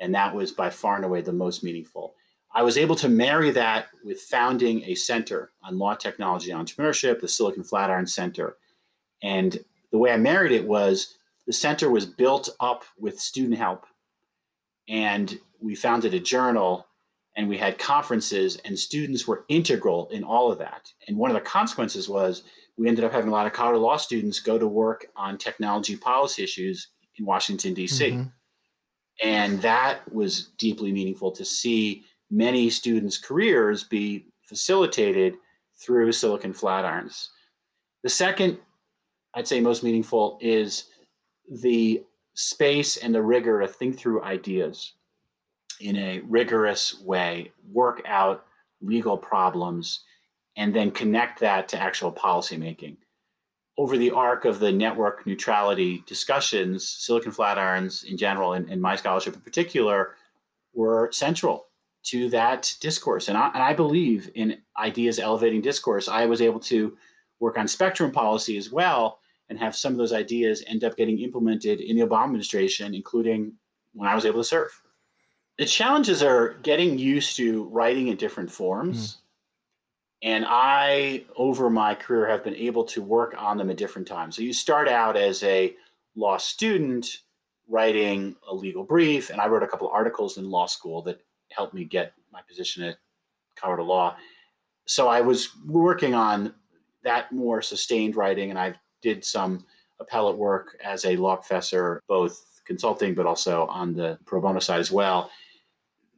And 0.00 0.14
that 0.14 0.34
was 0.34 0.50
by 0.50 0.70
far 0.70 0.96
and 0.96 1.04
away 1.04 1.20
the 1.20 1.32
most 1.32 1.62
meaningful. 1.62 2.14
I 2.52 2.62
was 2.62 2.78
able 2.78 2.96
to 2.96 3.08
marry 3.08 3.50
that 3.50 3.88
with 4.04 4.20
founding 4.20 4.82
a 4.84 4.94
center 4.94 5.52
on 5.62 5.78
law 5.78 5.94
technology 5.94 6.50
entrepreneurship, 6.50 7.20
the 7.20 7.28
Silicon 7.28 7.64
Flatirons 7.64 8.10
Center. 8.10 8.56
And 9.22 9.58
the 9.90 9.98
way 9.98 10.12
I 10.12 10.16
married 10.16 10.52
it 10.52 10.66
was 10.66 11.16
the 11.46 11.52
center 11.52 11.90
was 11.90 12.06
built 12.06 12.48
up 12.60 12.84
with 12.98 13.20
student 13.20 13.58
help. 13.58 13.86
And 14.88 15.38
we 15.60 15.74
founded 15.74 16.14
a 16.14 16.20
journal 16.20 16.86
and 17.36 17.48
we 17.48 17.58
had 17.58 17.78
conferences, 17.78 18.60
and 18.64 18.78
students 18.78 19.26
were 19.26 19.44
integral 19.48 20.08
in 20.10 20.22
all 20.22 20.52
of 20.52 20.58
that. 20.58 20.92
And 21.08 21.16
one 21.16 21.32
of 21.32 21.34
the 21.34 21.40
consequences 21.40 22.08
was 22.08 22.44
we 22.76 22.88
ended 22.88 23.04
up 23.04 23.12
having 23.12 23.28
a 23.28 23.32
lot 23.32 23.46
of 23.46 23.52
Colorado 23.52 23.80
law 23.80 23.96
students 23.96 24.40
go 24.40 24.58
to 24.58 24.66
work 24.66 25.06
on 25.16 25.38
technology 25.38 25.96
policy 25.96 26.42
issues 26.42 26.88
in 27.16 27.24
Washington, 27.24 27.74
D.C. 27.74 28.10
Mm-hmm. 28.10 28.28
And 29.22 29.62
that 29.62 30.12
was 30.12 30.48
deeply 30.58 30.92
meaningful 30.92 31.30
to 31.32 31.44
see 31.44 32.04
many 32.30 32.68
students' 32.68 33.18
careers 33.18 33.84
be 33.84 34.26
facilitated 34.42 35.34
through 35.76 36.12
Silicon 36.12 36.52
Flatirons. 36.52 37.28
The 38.02 38.08
second, 38.08 38.58
I'd 39.34 39.46
say, 39.46 39.60
most 39.60 39.82
meaningful 39.82 40.38
is 40.40 40.86
the 41.48 42.02
space 42.34 42.96
and 42.96 43.14
the 43.14 43.22
rigor 43.22 43.60
to 43.60 43.68
think 43.68 43.98
through 43.98 44.24
ideas 44.24 44.94
in 45.80 45.96
a 45.96 46.20
rigorous 46.20 47.00
way, 47.00 47.52
work 47.72 48.02
out 48.06 48.46
legal 48.80 49.16
problems, 49.16 50.00
and 50.56 50.74
then 50.74 50.90
connect 50.90 51.40
that 51.40 51.68
to 51.68 51.80
actual 51.80 52.12
policymaking. 52.12 52.96
Over 53.76 53.96
the 53.96 54.12
arc 54.12 54.44
of 54.44 54.60
the 54.60 54.70
network 54.70 55.26
neutrality 55.26 56.04
discussions, 56.06 56.88
Silicon 56.88 57.32
Flatirons 57.32 58.04
in 58.04 58.16
general, 58.16 58.52
and, 58.52 58.70
and 58.70 58.80
my 58.80 58.94
scholarship 58.94 59.34
in 59.34 59.40
particular, 59.40 60.14
were 60.74 61.10
central 61.12 61.66
to 62.04 62.28
that 62.30 62.72
discourse. 62.80 63.28
And 63.28 63.36
I, 63.36 63.48
and 63.48 63.62
I 63.62 63.72
believe 63.72 64.30
in 64.34 64.58
ideas 64.78 65.18
elevating 65.18 65.60
discourse. 65.60 66.06
I 66.08 66.26
was 66.26 66.40
able 66.40 66.60
to 66.60 66.96
work 67.40 67.58
on 67.58 67.66
spectrum 67.66 68.12
policy 68.12 68.56
as 68.56 68.70
well 68.70 69.18
and 69.48 69.58
have 69.58 69.76
some 69.76 69.92
of 69.92 69.98
those 69.98 70.12
ideas 70.12 70.62
end 70.66 70.84
up 70.84 70.96
getting 70.96 71.20
implemented 71.20 71.80
in 71.80 71.96
the 71.96 72.06
Obama 72.06 72.24
administration, 72.24 72.94
including 72.94 73.52
when 73.92 74.08
I 74.08 74.14
was 74.14 74.24
able 74.24 74.40
to 74.40 74.44
serve. 74.44 74.70
The 75.58 75.66
challenges 75.66 76.22
are 76.22 76.54
getting 76.62 76.98
used 76.98 77.36
to 77.36 77.64
writing 77.64 78.08
in 78.08 78.16
different 78.16 78.50
forms. 78.50 78.98
Mm. 78.98 79.18
And 80.24 80.46
I, 80.48 81.26
over 81.36 81.68
my 81.68 81.94
career, 81.94 82.26
have 82.26 82.42
been 82.42 82.56
able 82.56 82.84
to 82.84 83.02
work 83.02 83.34
on 83.38 83.58
them 83.58 83.68
at 83.68 83.76
different 83.76 84.08
times. 84.08 84.34
So 84.34 84.42
you 84.42 84.54
start 84.54 84.88
out 84.88 85.18
as 85.18 85.42
a 85.42 85.76
law 86.16 86.38
student 86.38 87.18
writing 87.68 88.34
a 88.48 88.54
legal 88.54 88.84
brief, 88.84 89.28
and 89.28 89.38
I 89.38 89.46
wrote 89.46 89.62
a 89.62 89.66
couple 89.66 89.86
of 89.86 89.92
articles 89.92 90.38
in 90.38 90.48
law 90.48 90.64
school 90.64 91.02
that 91.02 91.20
helped 91.50 91.74
me 91.74 91.84
get 91.84 92.14
my 92.32 92.40
position 92.48 92.82
at 92.84 92.96
Colorado 93.54 93.84
Law. 93.84 94.16
So 94.86 95.08
I 95.08 95.20
was 95.20 95.50
working 95.66 96.14
on 96.14 96.54
that 97.02 97.30
more 97.30 97.60
sustained 97.60 98.16
writing, 98.16 98.48
and 98.48 98.58
I've 98.58 98.76
did 99.02 99.26
some 99.26 99.66
appellate 100.00 100.38
work 100.38 100.78
as 100.82 101.04
a 101.04 101.16
law 101.16 101.36
professor, 101.36 102.02
both 102.08 102.62
consulting 102.64 103.14
but 103.14 103.26
also 103.26 103.66
on 103.66 103.94
the 103.94 104.18
pro 104.24 104.40
bono 104.40 104.58
side 104.58 104.80
as 104.80 104.90
well. 104.90 105.30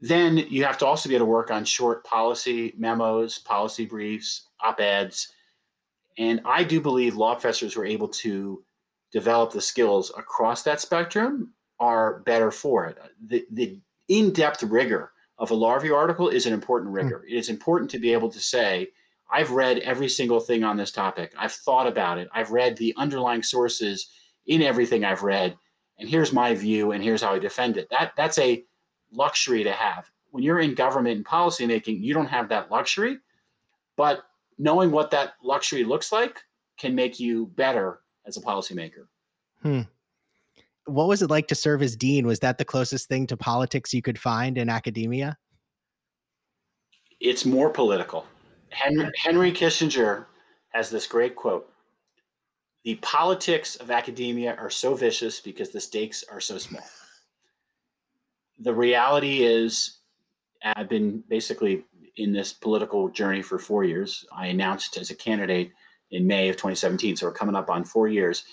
Then 0.01 0.37
you 0.37 0.65
have 0.65 0.79
to 0.79 0.87
also 0.87 1.09
be 1.09 1.15
able 1.15 1.27
to 1.27 1.31
work 1.31 1.51
on 1.51 1.65
short 1.65 2.05
policy 2.05 2.75
memos, 2.77 3.39
policy 3.39 3.87
briefs, 3.87 4.49
op 4.65 4.81
eds. 4.81 5.33
And 6.19 6.41
I 6.45 6.65
do 6.65 6.81
believe 6.81 7.17
law 7.17 7.35
professors 7.35 7.75
who 7.75 7.81
are 7.81 7.87
able 7.87 8.09
to 8.09 8.63
develop 9.13 9.53
the 9.53 9.61
skills 9.61 10.13
across 10.17 10.63
that 10.63 10.81
spectrum 10.81 11.53
are 11.79 12.21
better 12.21 12.51
for 12.51 12.87
it. 12.87 12.99
The, 13.27 13.47
the 13.51 13.81
in 14.09 14.33
depth 14.33 14.63
rigor 14.63 15.13
of 15.39 15.51
a 15.51 15.55
law 15.55 15.75
review 15.75 15.95
article 15.95 16.29
is 16.29 16.47
an 16.47 16.53
important 16.53 16.91
hmm. 16.91 16.97
rigor. 16.97 17.25
Mm. 17.27 17.33
It 17.33 17.37
is 17.37 17.49
important 17.49 17.91
to 17.91 17.99
be 17.99 18.13
able 18.13 18.31
to 18.31 18.41
say, 18.41 18.89
I've 19.31 19.51
read 19.51 19.79
every 19.79 20.09
single 20.09 20.41
thing 20.41 20.65
on 20.65 20.77
this 20.77 20.93
topic. 20.93 21.33
I've 21.39 21.53
thought 21.53 21.87
about 21.87 22.19
it. 22.19 22.29
I've 22.33 22.53
read 22.53 22.77
the 22.77 22.95
underlying 22.97 23.43
sources 23.43 24.09
in 24.47 24.63
everything 24.63 25.05
I've 25.05 25.25
read, 25.25 25.57
and 25.99 26.09
here's 26.09 26.33
my 26.33 26.55
view, 26.55 26.93
and 26.93 27.03
here's 27.03 27.23
how 27.23 27.35
I 27.35 27.39
defend 27.39 27.77
it. 27.77 27.89
That 27.91 28.13
that's 28.17 28.39
a 28.39 28.65
luxury 29.13 29.65
to 29.65 29.73
have. 29.73 30.11
When 30.31 30.43
you're 30.43 30.61
in 30.61 30.75
government 30.75 31.17
and 31.17 31.25
policymaking, 31.25 32.03
you 32.03 32.15
don't 32.15 32.27
have 32.27 32.49
that 32.51 32.71
luxury. 32.71 33.19
But 33.97 34.23
knowing 34.59 34.91
what 34.91 35.11
that 35.13 35.35
luxury 35.43 35.85
looks 35.85 36.13
like 36.13 36.43
can 36.79 36.95
make 36.95 37.19
you 37.19 37.47
better 37.57 38.01
as 38.27 38.37
a 38.37 38.41
policymaker. 38.41 39.07
Hmm. 39.63 39.83
What 40.85 41.09
was 41.09 41.23
it 41.23 41.31
like 41.31 41.49
to 41.49 41.55
serve 41.55 41.83
as 41.83 41.97
dean? 41.97 42.27
Was 42.27 42.41
that 42.41 42.59
the 42.59 42.65
closest 42.65 43.09
thing 43.09 43.27
to 43.29 43.37
politics 43.37 43.93
you 43.93 44.03
could 44.03 44.19
find 44.19 44.59
in 44.59 44.69
academia? 44.69 45.37
It's 47.19 47.45
more 47.47 47.71
political 47.71 48.27
Henry, 48.71 49.11
Henry 49.17 49.53
Kissinger 49.53 50.27
has 50.71 50.91
this 50.91 51.07
great 51.07 51.35
quote 51.35 51.69
The 52.85 52.97
politics 52.97 53.77
of 53.77 53.91
academia 53.91 54.55
are 54.57 54.71
so 54.71 54.95
vicious 54.95 55.41
because 55.41 55.71
the 55.71 55.81
stakes 55.81 56.25
are 56.31 56.41
so 56.41 56.59
small. 56.59 56.85
The 58.59 58.75
reality 58.75 59.45
is, 59.45 59.99
I've 60.65 60.89
been 60.89 61.23
basically 61.29 61.85
in 62.17 62.33
this 62.33 62.53
political 62.53 63.09
journey 63.09 63.43
for 63.43 63.59
four 63.59 63.85
years. 63.85 64.25
I 64.33 64.47
announced 64.47 64.97
as 64.97 65.11
a 65.11 65.15
candidate 65.15 65.71
in 66.11 66.27
May 66.27 66.49
of 66.49 66.57
2017, 66.57 67.17
so 67.17 67.27
we're 67.27 67.33
coming 67.33 67.55
up 67.55 67.69
on 67.69 67.85
four 67.85 68.09
years. 68.09 68.45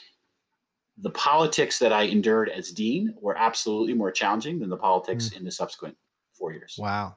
The 0.97 1.11
politics 1.11 1.79
that 1.79 1.93
I 1.93 2.03
endured 2.03 2.49
as 2.49 2.71
dean 2.71 3.15
were 3.19 3.37
absolutely 3.37 3.93
more 3.93 4.11
challenging 4.11 4.59
than 4.59 4.69
the 4.69 4.77
politics 4.77 5.29
mm. 5.29 5.37
in 5.37 5.45
the 5.45 5.51
subsequent 5.51 5.97
four 6.33 6.51
years. 6.51 6.75
Wow. 6.77 7.15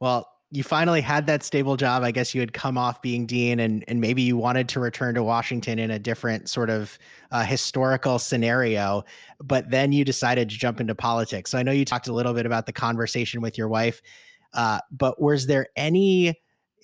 Well, 0.00 0.28
you 0.50 0.62
finally 0.62 1.00
had 1.00 1.26
that 1.26 1.42
stable 1.42 1.76
job. 1.76 2.04
I 2.04 2.12
guess 2.12 2.34
you 2.34 2.40
had 2.40 2.52
come 2.52 2.78
off 2.78 3.02
being 3.02 3.26
dean, 3.26 3.58
and 3.58 3.84
and 3.88 4.00
maybe 4.00 4.22
you 4.22 4.36
wanted 4.36 4.68
to 4.70 4.80
return 4.80 5.14
to 5.16 5.22
Washington 5.22 5.78
in 5.78 5.90
a 5.90 5.98
different 5.98 6.48
sort 6.48 6.70
of 6.70 6.98
uh, 7.32 7.44
historical 7.44 8.18
scenario. 8.18 9.02
But 9.42 9.70
then 9.70 9.92
you 9.92 10.04
decided 10.04 10.48
to 10.50 10.56
jump 10.56 10.80
into 10.80 10.94
politics. 10.94 11.50
So 11.50 11.58
I 11.58 11.62
know 11.62 11.72
you 11.72 11.84
talked 11.84 12.06
a 12.06 12.12
little 12.12 12.32
bit 12.32 12.46
about 12.46 12.66
the 12.66 12.72
conversation 12.72 13.40
with 13.40 13.58
your 13.58 13.68
wife, 13.68 14.00
uh, 14.54 14.78
but 14.92 15.20
was 15.20 15.46
there 15.46 15.66
any, 15.74 16.34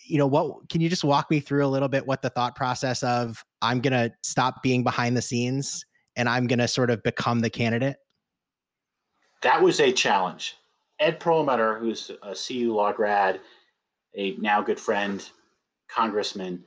you 0.05 0.19
know, 0.19 0.27
what 0.27 0.69
can 0.69 0.81
you 0.81 0.89
just 0.89 1.05
walk 1.05 1.31
me 1.31 1.39
through 1.39 1.65
a 1.65 1.69
little 1.69 1.89
bit 1.89 2.07
what 2.07 2.23
the 2.23 2.31
thought 2.31 2.57
process 2.57 3.03
of 3.05 3.45
I'm 3.63 3.81
gonna 3.81 4.11
stop 4.23 4.63
being 4.65 4.83
behind 4.83 5.17
the 5.17 5.23
scenes 5.23 5.85
and 6.17 6.29
I'm 6.29 6.49
gonna 6.49 6.69
sort 6.69 6.91
of 6.91 7.01
become 7.05 7.41
the 7.41 7.51
candidate? 7.51 7.97
That 9.43 9.63
was 9.63 9.79
a 9.79 9.93
challenge 9.93 10.57
Ed 11.03 11.19
Perlmutter, 11.19 11.79
who's 11.79 12.13
a 12.23 12.35
CU 12.35 12.73
law 12.73 12.93
grad, 12.93 13.41
a 14.15 14.37
now 14.37 14.63
good 14.63 14.79
friend, 14.79 15.29
congressman, 15.89 16.63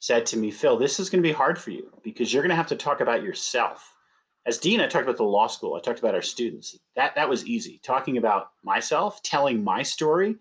said 0.00 0.26
to 0.26 0.36
me, 0.36 0.50
Phil, 0.50 0.76
this 0.76 1.00
is 1.00 1.08
going 1.08 1.22
to 1.22 1.28
be 1.28 1.32
hard 1.32 1.58
for 1.58 1.70
you 1.70 1.90
because 2.02 2.32
you're 2.32 2.42
going 2.42 2.50
to 2.50 2.56
have 2.56 2.66
to 2.68 2.76
talk 2.76 3.00
about 3.00 3.22
yourself. 3.22 3.96
As 4.44 4.58
dean, 4.58 4.82
I 4.82 4.86
talked 4.86 5.04
about 5.04 5.16
the 5.16 5.24
law 5.24 5.46
school. 5.46 5.74
I 5.74 5.80
talked 5.80 5.98
about 5.98 6.14
our 6.14 6.22
students. 6.22 6.78
That 6.94 7.14
that 7.14 7.28
was 7.28 7.46
easy. 7.46 7.80
Talking 7.82 8.18
about 8.18 8.50
myself, 8.62 9.22
telling 9.22 9.64
my 9.64 9.82
story, 9.82 10.36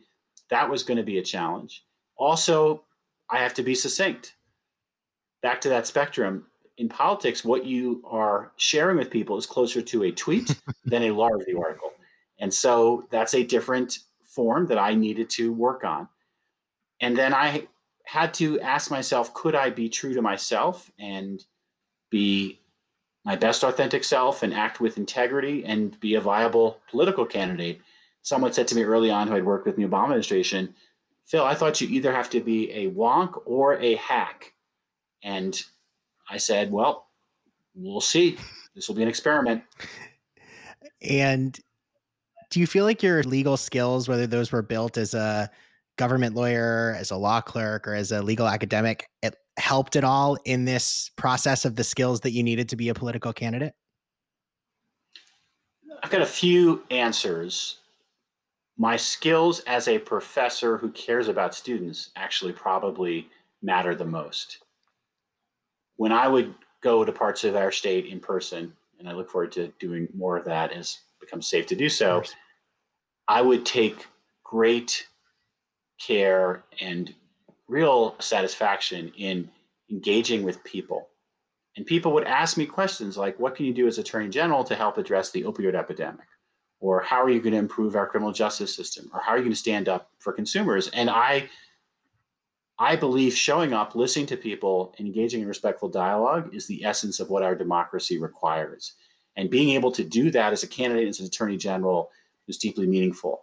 that 0.49 0.69
was 0.69 0.83
going 0.83 0.97
to 0.97 1.03
be 1.03 1.19
a 1.19 1.23
challenge. 1.23 1.85
Also, 2.17 2.83
I 3.29 3.37
have 3.39 3.53
to 3.53 3.63
be 3.63 3.75
succinct. 3.75 4.35
Back 5.41 5.61
to 5.61 5.69
that 5.69 5.87
spectrum. 5.87 6.45
In 6.77 6.89
politics, 6.89 7.45
what 7.45 7.65
you 7.65 8.03
are 8.05 8.51
sharing 8.57 8.97
with 8.97 9.09
people 9.09 9.37
is 9.37 9.45
closer 9.45 9.81
to 9.81 10.03
a 10.03 10.11
tweet 10.11 10.59
than 10.85 11.03
a 11.03 11.11
law 11.11 11.27
review 11.27 11.61
article. 11.61 11.91
And 12.39 12.53
so 12.53 13.05
that's 13.11 13.33
a 13.33 13.43
different 13.43 13.99
form 14.23 14.67
that 14.67 14.77
I 14.77 14.95
needed 14.95 15.29
to 15.31 15.51
work 15.51 15.83
on. 15.83 16.07
And 17.01 17.17
then 17.17 17.33
I 17.33 17.67
had 18.05 18.33
to 18.35 18.59
ask 18.61 18.89
myself 18.89 19.33
could 19.33 19.55
I 19.55 19.69
be 19.69 19.89
true 19.89 20.13
to 20.13 20.21
myself 20.21 20.91
and 20.99 21.43
be 22.09 22.59
my 23.25 23.35
best 23.35 23.63
authentic 23.63 24.03
self 24.03 24.41
and 24.41 24.53
act 24.53 24.79
with 24.79 24.97
integrity 24.97 25.63
and 25.65 25.99
be 25.99 26.15
a 26.15 26.21
viable 26.21 26.79
political 26.89 27.25
candidate? 27.25 27.81
Someone 28.21 28.53
said 28.53 28.67
to 28.69 28.75
me 28.75 28.83
early 28.83 29.11
on 29.11 29.27
who 29.27 29.35
had 29.35 29.45
worked 29.45 29.65
with 29.65 29.75
the 29.75 29.83
Obama 29.83 30.05
administration, 30.05 30.73
Phil, 31.25 31.43
I 31.43 31.53
thought 31.53 31.79
you 31.79 31.87
either 31.89 32.11
have 32.11 32.29
to 32.31 32.39
be 32.39 32.71
a 32.71 32.89
wonk 32.89 33.41
or 33.45 33.75
a 33.75 33.95
hack. 33.95 34.53
And 35.21 35.61
I 36.29 36.37
said, 36.37 36.71
well, 36.71 37.07
we'll 37.75 38.01
see. 38.01 38.37
This 38.75 38.87
will 38.87 38.95
be 38.95 39.03
an 39.03 39.09
experiment. 39.09 39.63
And 41.01 41.59
do 42.49 42.59
you 42.59 42.67
feel 42.67 42.85
like 42.85 43.03
your 43.03 43.23
legal 43.23 43.57
skills, 43.57 44.07
whether 44.07 44.27
those 44.27 44.51
were 44.51 44.61
built 44.61 44.97
as 44.97 45.13
a 45.13 45.49
government 45.97 46.35
lawyer, 46.35 46.95
as 46.97 47.11
a 47.11 47.17
law 47.17 47.41
clerk, 47.41 47.87
or 47.87 47.93
as 47.93 48.11
a 48.11 48.21
legal 48.21 48.47
academic, 48.47 49.07
it 49.21 49.35
helped 49.57 49.95
at 49.95 50.03
all 50.03 50.37
in 50.45 50.65
this 50.65 51.11
process 51.15 51.65
of 51.65 51.75
the 51.75 51.83
skills 51.83 52.21
that 52.21 52.31
you 52.31 52.41
needed 52.41 52.69
to 52.69 52.75
be 52.75 52.89
a 52.89 52.93
political 52.93 53.33
candidate? 53.33 53.73
I've 56.01 56.09
got 56.09 56.21
a 56.21 56.25
few 56.25 56.83
answers. 56.89 57.79
My 58.77 58.95
skills 58.95 59.59
as 59.61 59.87
a 59.89 59.99
professor 59.99 60.77
who 60.77 60.89
cares 60.91 61.27
about 61.27 61.53
students 61.53 62.11
actually 62.15 62.53
probably 62.53 63.27
matter 63.61 63.93
the 63.93 64.05
most. 64.05 64.59
When 65.97 66.13
I 66.13 66.29
would 66.29 66.55
go 66.81 67.03
to 67.03 67.11
parts 67.11 67.43
of 67.43 67.57
our 67.57 67.73
state 67.73 68.05
in 68.05 68.21
person, 68.21 68.71
and 68.97 69.09
I 69.09 69.11
look 69.11 69.29
forward 69.29 69.51
to 69.53 69.67
doing 69.79 70.07
more 70.15 70.37
of 70.37 70.45
that 70.45 70.71
as 70.71 70.99
becomes 71.19 71.47
safe 71.47 71.67
to 71.67 71.75
do 71.75 71.89
so, 71.89 72.23
I 73.27 73.41
would 73.41 73.65
take 73.65 74.07
great 74.43 75.07
care 75.99 76.63
and 76.81 77.13
real 77.67 78.15
satisfaction 78.19 79.11
in 79.17 79.49
engaging 79.91 80.43
with 80.43 80.63
people. 80.63 81.09
And 81.77 81.85
people 81.85 82.13
would 82.13 82.25
ask 82.25 82.57
me 82.57 82.65
questions 82.65 83.17
like, 83.17 83.39
what 83.39 83.55
can 83.55 83.65
you 83.65 83.73
do 83.73 83.87
as 83.87 83.97
Attorney 83.97 84.29
General 84.29 84.63
to 84.63 84.75
help 84.75 84.97
address 84.97 85.31
the 85.31 85.43
opioid 85.43 85.75
epidemic? 85.75 86.25
Or 86.79 87.01
how 87.01 87.21
are 87.21 87.29
you 87.29 87.41
going 87.41 87.53
to 87.53 87.59
improve 87.59 87.95
our 87.95 88.07
criminal 88.07 88.33
justice 88.33 88.75
system? 88.75 89.09
Or 89.13 89.21
how 89.21 89.31
are 89.31 89.37
you 89.37 89.43
going 89.43 89.53
to 89.53 89.59
stand 89.59 89.89
up 89.89 90.11
for 90.19 90.33
consumers? 90.33 90.87
And 90.89 91.09
I 91.09 91.49
I 92.81 92.95
believe 92.95 93.35
showing 93.35 93.73
up, 93.73 93.93
listening 93.93 94.25
to 94.27 94.37
people, 94.37 94.95
engaging 94.99 95.41
in 95.41 95.49
respectful 95.49 95.89
dialogue 95.89 96.55
is 96.55 96.65
the 96.65 96.85
essence 96.85 97.19
of 97.19 97.29
what 97.29 97.43
our 97.43 97.53
democracy 97.53 98.17
requires. 98.17 98.93
And 99.35 99.49
being 99.49 99.69
able 99.69 99.91
to 99.93 100.03
do 100.03 100.31
that 100.31 100.53
as 100.53 100.63
a 100.63 100.67
candidate, 100.67 101.07
as 101.07 101.19
an 101.19 101.25
attorney 101.25 101.57
general, 101.57 102.09
is 102.47 102.57
deeply 102.57 102.87
meaningful. 102.87 103.41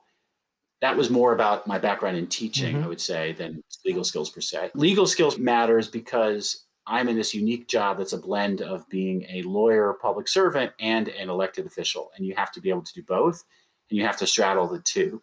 That 0.83 0.96
was 0.96 1.09
more 1.09 1.33
about 1.33 1.66
my 1.66 1.79
background 1.79 2.18
in 2.18 2.27
teaching, 2.27 2.77
mm-hmm. 2.77 2.85
I 2.85 2.88
would 2.88 3.01
say, 3.01 3.33
than 3.33 3.62
legal 3.85 4.05
skills 4.05 4.29
per 4.29 4.40
se. 4.40 4.72
Legal 4.75 5.07
skills 5.07 5.38
matters 5.38 5.88
because 5.88 6.66
I'm 6.87 7.09
in 7.09 7.16
this 7.16 7.35
unique 7.35 7.66
job 7.66 7.99
that's 7.99 8.12
a 8.12 8.18
blend 8.18 8.61
of 8.61 8.88
being 8.88 9.25
a 9.31 9.42
lawyer, 9.42 9.94
public 10.01 10.29
servant, 10.29 10.72
and 10.79 11.09
an 11.09 11.31
elected 11.31 11.66
official. 11.66 12.11
And 12.16 12.27
you 12.27 12.35
have 12.37 12.53
to 12.53 12.61
be 12.61 12.68
able 12.68 12.83
to 12.83 12.94
do 12.94 13.03
both, 13.03 13.42
and 13.90 13.99
you 13.99 14.05
have 14.05 14.18
to 14.18 14.27
straddle 14.27 14.68
the 14.68 14.81
two. 14.81 15.22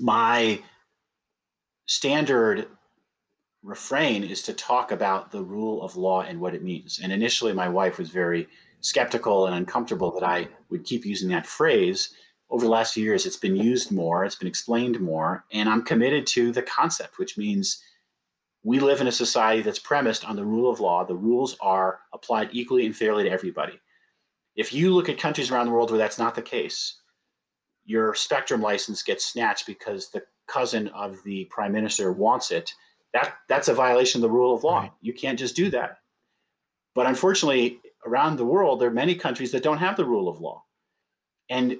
My 0.00 0.60
standard 1.86 2.66
refrain 3.62 4.24
is 4.24 4.42
to 4.42 4.52
talk 4.54 4.90
about 4.90 5.30
the 5.30 5.42
rule 5.42 5.82
of 5.82 5.96
law 5.96 6.22
and 6.22 6.40
what 6.40 6.54
it 6.54 6.62
means. 6.62 7.00
And 7.02 7.12
initially, 7.12 7.52
my 7.52 7.68
wife 7.68 7.98
was 7.98 8.10
very 8.10 8.48
skeptical 8.86 9.46
and 9.46 9.54
uncomfortable 9.56 10.12
that 10.12 10.26
I 10.26 10.48
would 10.70 10.84
keep 10.84 11.04
using 11.04 11.28
that 11.30 11.46
phrase. 11.46 12.14
Over 12.48 12.64
the 12.64 12.70
last 12.70 12.94
few 12.94 13.02
years, 13.02 13.26
it's 13.26 13.36
been 13.36 13.56
used 13.56 13.90
more, 13.90 14.24
it's 14.24 14.36
been 14.36 14.48
explained 14.48 15.00
more, 15.00 15.44
and 15.52 15.68
I'm 15.68 15.82
committed 15.82 16.26
to 16.28 16.52
the 16.52 16.62
concept, 16.62 17.18
which 17.18 17.36
means 17.36 17.82
we 18.62 18.78
live 18.78 19.00
in 19.00 19.08
a 19.08 19.12
society 19.12 19.62
that's 19.62 19.80
premised 19.80 20.24
on 20.24 20.36
the 20.36 20.44
rule 20.44 20.70
of 20.70 20.78
law. 20.78 21.04
The 21.04 21.16
rules 21.16 21.56
are 21.60 22.00
applied 22.12 22.50
equally 22.52 22.86
and 22.86 22.96
fairly 22.96 23.24
to 23.24 23.30
everybody. 23.30 23.80
If 24.54 24.72
you 24.72 24.94
look 24.94 25.08
at 25.08 25.18
countries 25.18 25.50
around 25.50 25.66
the 25.66 25.72
world 25.72 25.90
where 25.90 25.98
that's 25.98 26.18
not 26.18 26.34
the 26.34 26.42
case, 26.42 27.00
your 27.84 28.14
spectrum 28.14 28.62
license 28.62 29.02
gets 29.02 29.24
snatched 29.24 29.66
because 29.66 30.10
the 30.10 30.22
cousin 30.46 30.88
of 30.88 31.22
the 31.24 31.44
prime 31.46 31.72
minister 31.72 32.12
wants 32.12 32.50
it. 32.52 32.72
That 33.12 33.34
that's 33.48 33.68
a 33.68 33.74
violation 33.74 34.18
of 34.18 34.22
the 34.22 34.34
rule 34.34 34.54
of 34.54 34.64
law. 34.64 34.80
Right. 34.80 34.92
You 35.00 35.12
can't 35.12 35.38
just 35.38 35.56
do 35.56 35.70
that. 35.70 35.98
But 36.94 37.06
unfortunately, 37.06 37.80
around 38.06 38.36
the 38.36 38.44
world, 38.44 38.80
there 38.80 38.88
are 38.88 38.92
many 38.92 39.14
countries 39.14 39.52
that 39.52 39.62
don't 39.62 39.78
have 39.78 39.96
the 39.96 40.04
rule 40.04 40.28
of 40.28 40.40
law. 40.40 40.64
And 41.48 41.78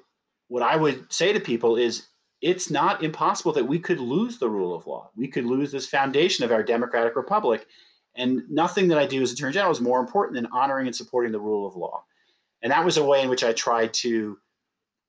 what 0.48 0.62
I 0.62 0.76
would 0.76 1.12
say 1.12 1.32
to 1.32 1.40
people 1.40 1.76
is 1.76 2.06
it's 2.42 2.70
not 2.70 3.02
impossible 3.02 3.52
that 3.52 3.64
we 3.64 3.78
could 3.78 4.00
lose 4.00 4.38
the 4.38 4.48
rule 4.48 4.74
of 4.74 4.86
law. 4.86 5.10
We 5.16 5.28
could 5.28 5.46
lose 5.46 5.72
this 5.72 5.86
foundation 5.86 6.44
of 6.44 6.52
our 6.52 6.62
democratic 6.62 7.16
republic. 7.16 7.66
And 8.14 8.42
nothing 8.48 8.88
that 8.88 8.98
I 8.98 9.06
do 9.06 9.22
as 9.22 9.32
Attorney 9.32 9.52
General 9.52 9.72
is 9.72 9.80
more 9.80 10.00
important 10.00 10.34
than 10.36 10.46
honoring 10.52 10.86
and 10.86 10.96
supporting 10.96 11.32
the 11.32 11.40
rule 11.40 11.66
of 11.66 11.76
law. 11.76 12.04
And 12.62 12.70
that 12.72 12.84
was 12.84 12.96
a 12.96 13.04
way 13.04 13.22
in 13.22 13.28
which 13.28 13.44
I 13.44 13.52
tried 13.52 13.92
to 13.94 14.38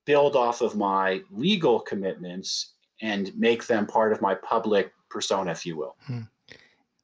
build 0.04 0.36
off 0.36 0.60
of 0.60 0.76
my 0.76 1.22
legal 1.30 1.80
commitments 1.80 2.72
and 3.00 3.36
make 3.36 3.66
them 3.66 3.86
part 3.86 4.12
of 4.12 4.20
my 4.20 4.34
public 4.34 4.92
persona, 5.10 5.50
if 5.50 5.64
you 5.64 5.76
will. 5.76 5.96
Hmm. 6.06 6.22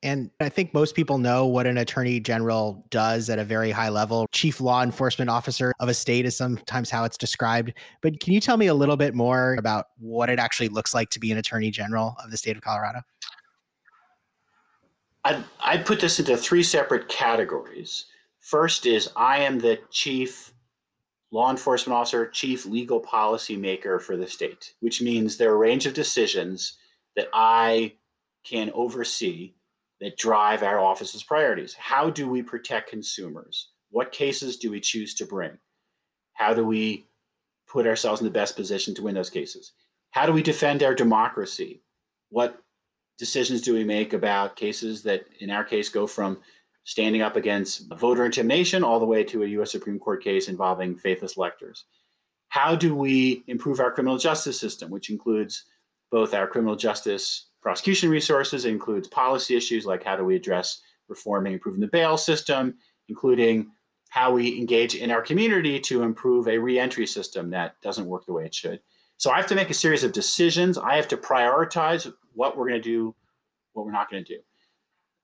And 0.05 0.31
I 0.39 0.51
think 0.51 0.75
most 0.75 0.95
people 0.95 1.17
know 1.17 1.47
what 1.47 1.67
an 1.67 1.79
attorney 1.79 2.21
general 2.21 2.85
does 2.91 3.31
at 3.31 3.39
a 3.39 3.45
very 3.45 3.71
high 3.71 3.89
level. 3.89 4.27
Chief 4.33 4.61
law 4.61 4.83
enforcement 4.83 5.31
officer 5.31 5.73
of 5.81 5.89
a 5.89 5.95
state 5.95 6.27
is 6.27 6.37
sometimes 6.37 6.91
how 6.91 7.05
it's 7.05 7.17
described. 7.17 7.73
But 8.03 8.21
can 8.21 8.35
you 8.35 8.41
tell 8.41 8.59
me 8.59 8.67
a 8.67 8.75
little 8.75 8.99
bit 8.99 9.15
more 9.15 9.57
about 9.59 9.87
what 9.99 10.29
it 10.29 10.39
actually 10.39 10.69
looks 10.69 10.93
like 10.93 11.09
to 11.11 11.19
be 11.19 11.33
an 11.33 11.39
attorney 11.39 11.71
general 11.71 12.17
of 12.23 12.31
the 12.31 12.37
state 12.37 12.55
of 12.55 12.63
Colorado? 12.63 13.01
I'd, 15.25 15.43
I'd 15.61 15.87
put 15.87 16.01
this 16.01 16.21
into 16.21 16.37
three 16.37 16.63
separate 16.63 17.09
categories. 17.09 18.05
First 18.41 18.85
is 18.85 19.09
I 19.17 19.39
am 19.39 19.59
the 19.59 19.81
chief 19.91 20.53
law 21.31 21.51
enforcement 21.51 21.97
officer, 21.97 22.29
chief 22.29 22.67
legal 22.67 23.01
policy 23.01 23.57
maker 23.57 23.99
for 23.99 24.19
the 24.19 24.27
state, 24.27 24.75
which 24.81 25.01
means 25.01 25.39
there 25.39 25.51
are 25.51 25.55
a 25.55 25.59
range 25.59 25.87
of 25.87 25.95
decisions 25.95 26.77
that 27.17 27.29
I 27.33 27.95
can 28.45 28.71
oversee 28.75 29.55
that 30.01 30.17
drive 30.17 30.63
our 30.63 30.79
office's 30.79 31.23
priorities. 31.23 31.75
How 31.75 32.11
do 32.11 32.29
we 32.29 32.43
protect 32.43 32.91
consumers? 32.91 33.71
What 33.91 34.13
cases 34.13 34.57
do 34.57 34.71
we 34.71 34.81
choose 34.81 35.15
to 35.15 35.27
bring? 35.27 35.53
How 36.35 36.53
do 36.53 36.65
we 36.65 37.07
put 37.69 37.87
ourselves 37.87 38.21
in 38.21 38.25
the 38.25 38.31
best 38.31 38.57
position 38.57 38.95
to 38.95 39.03
win 39.03 39.15
those 39.15 39.31
cases? 39.31 39.73
How 40.11 40.27
do 40.27 40.33
we 40.33 40.43
defend 40.43 40.83
our 40.83 40.95
democracy? 40.95 41.83
What 42.31 42.61
decisions 43.19 43.61
do 43.61 43.75
we 43.75 43.85
make 43.85 44.13
about 44.13 44.57
cases 44.57 45.03
that, 45.05 45.25
in 45.41 45.51
our 45.51 45.65
case, 45.65 45.89
go 45.89 46.07
from 46.07 46.39
standing 46.85 47.23
up 47.23 47.37
against 47.37 47.89
voter 47.95 48.25
intimidation 48.25 48.85
all 48.85 49.01
the 49.01 49.07
way 49.07 49.25
to 49.25 49.43
a 49.43 49.47
US 49.47 49.73
Supreme 49.73 49.99
Court 49.99 50.23
case 50.23 50.49
involving 50.49 50.97
faithless 50.97 51.37
electors? 51.37 51.85
How 52.49 52.77
do 52.77 52.95
we 52.95 53.43
improve 53.49 53.81
our 53.81 53.91
criminal 53.91 54.19
justice 54.19 54.59
system, 54.61 54.91
which 54.91 55.11
includes 55.11 55.65
both 56.11 56.35
our 56.35 56.47
criminal 56.47 56.77
justice 56.77 57.47
prosecution 57.65 58.11
resources. 58.11 58.67
Includes 58.67 59.09
policy 59.09 59.57
issues 59.57 59.87
like 59.87 60.05
how 60.05 60.15
do 60.15 60.25
we 60.25 60.37
address 60.37 60.83
reforming, 61.09 61.55
improving 61.55 61.81
the 61.81 61.89
bail 61.89 62.17
system, 62.17 62.75
including 63.09 63.71
how 64.11 64.33
we 64.33 64.57
engage 64.57 64.95
in 64.95 65.11
our 65.11 65.23
community 65.23 65.81
to 65.81 66.03
improve 66.03 66.47
a 66.47 66.59
reentry 66.59 67.07
system 67.07 67.51
that 67.51 67.81
doesn't 67.83 68.07
work 68.07 68.25
the 68.27 68.33
way 68.33 68.45
it 68.45 68.55
should. 68.55 68.79
So 69.17 69.31
I 69.31 69.37
have 69.39 69.49
to 69.49 69.55
make 69.57 69.71
a 69.71 69.75
series 69.75 70.05
of 70.05 70.13
decisions. 70.13 70.79
I 70.79 70.95
have 70.95 71.09
to 71.09 71.17
prioritize 71.17 72.13
what 72.35 72.57
we're 72.57 72.69
going 72.69 72.81
to 72.81 72.89
do, 72.89 73.15
what 73.73 73.87
we're 73.87 73.93
not 73.93 74.11
going 74.11 74.25
to 74.25 74.35
do. 74.37 74.41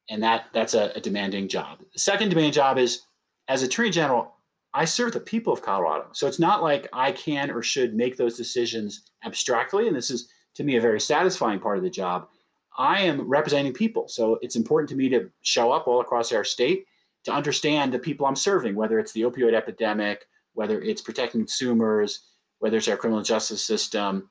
And 0.08 0.22
that 0.22 0.46
that's 0.52 0.74
a, 0.74 0.90
a 0.96 1.00
demanding 1.00 1.46
job. 1.46 1.78
The 1.92 1.98
second 1.98 2.30
demanding 2.30 2.52
job 2.52 2.78
is 2.78 3.02
as 3.48 3.62
Attorney 3.62 3.90
General, 3.90 4.32
I 4.72 4.84
serve 4.84 5.12
the 5.12 5.20
people 5.20 5.52
of 5.52 5.62
Colorado. 5.62 6.08
So 6.12 6.26
it's 6.26 6.38
not 6.38 6.62
like 6.62 6.88
I 6.92 7.12
can 7.12 7.50
or 7.50 7.62
should 7.62 7.94
make 7.94 8.16
those 8.16 8.36
decisions 8.36 9.02
abstractly. 9.24 9.88
And 9.88 9.96
this 9.96 10.10
is, 10.10 10.28
to 10.54 10.64
me, 10.64 10.76
a 10.76 10.80
very 10.80 11.00
satisfying 11.00 11.60
part 11.60 11.78
of 11.78 11.84
the 11.84 11.90
job. 11.90 12.28
I 12.76 13.00
am 13.02 13.28
representing 13.28 13.72
people. 13.72 14.08
So 14.08 14.38
it's 14.42 14.56
important 14.56 14.88
to 14.90 14.96
me 14.96 15.08
to 15.10 15.30
show 15.42 15.72
up 15.72 15.86
all 15.86 16.00
across 16.00 16.32
our 16.32 16.44
state 16.44 16.86
to 17.24 17.32
understand 17.32 17.92
the 17.92 17.98
people 17.98 18.26
I'm 18.26 18.36
serving, 18.36 18.74
whether 18.74 18.98
it's 18.98 19.12
the 19.12 19.22
opioid 19.22 19.54
epidemic, 19.54 20.26
whether 20.54 20.80
it's 20.80 21.02
protecting 21.02 21.42
consumers, 21.42 22.26
whether 22.58 22.76
it's 22.76 22.88
our 22.88 22.96
criminal 22.96 23.22
justice 23.22 23.64
system, 23.64 24.30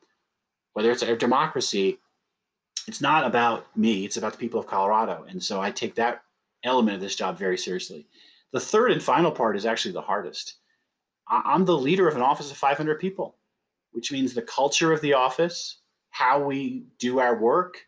whether 0.73 0.91
it's 0.91 1.03
our 1.03 1.15
democracy. 1.15 1.99
It's 2.87 3.01
not 3.01 3.25
about 3.25 3.75
me, 3.77 4.05
it's 4.05 4.17
about 4.17 4.31
the 4.31 4.39
people 4.39 4.59
of 4.59 4.65
Colorado. 4.65 5.25
And 5.29 5.43
so 5.43 5.61
I 5.61 5.69
take 5.69 5.95
that 5.95 6.23
element 6.63 6.95
of 6.95 7.01
this 7.01 7.15
job 7.15 7.37
very 7.37 7.57
seriously. 7.57 8.07
The 8.51 8.59
third 8.59 8.91
and 8.91 9.03
final 9.03 9.31
part 9.31 9.55
is 9.55 9.65
actually 9.65 9.91
the 9.91 10.01
hardest. 10.01 10.55
I'm 11.27 11.65
the 11.65 11.77
leader 11.77 12.07
of 12.07 12.15
an 12.15 12.23
office 12.23 12.49
of 12.49 12.57
500 12.57 12.99
people, 12.99 13.35
which 13.91 14.11
means 14.11 14.33
the 14.33 14.41
culture 14.41 14.91
of 14.91 15.01
the 15.01 15.13
office, 15.13 15.77
how 16.09 16.43
we 16.43 16.85
do 16.97 17.19
our 17.19 17.35
work, 17.35 17.85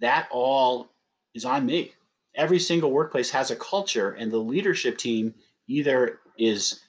that 0.00 0.28
all 0.30 0.88
is 1.34 1.44
on 1.44 1.66
me. 1.66 1.92
Every 2.34 2.58
single 2.58 2.90
workplace 2.90 3.30
has 3.30 3.50
a 3.50 3.56
culture, 3.56 4.12
and 4.12 4.30
the 4.30 4.38
leadership 4.38 4.98
team 4.98 5.34
either 5.68 6.20
is 6.38 6.80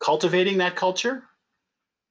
cultivating 0.00 0.58
that 0.58 0.76
culture, 0.76 1.22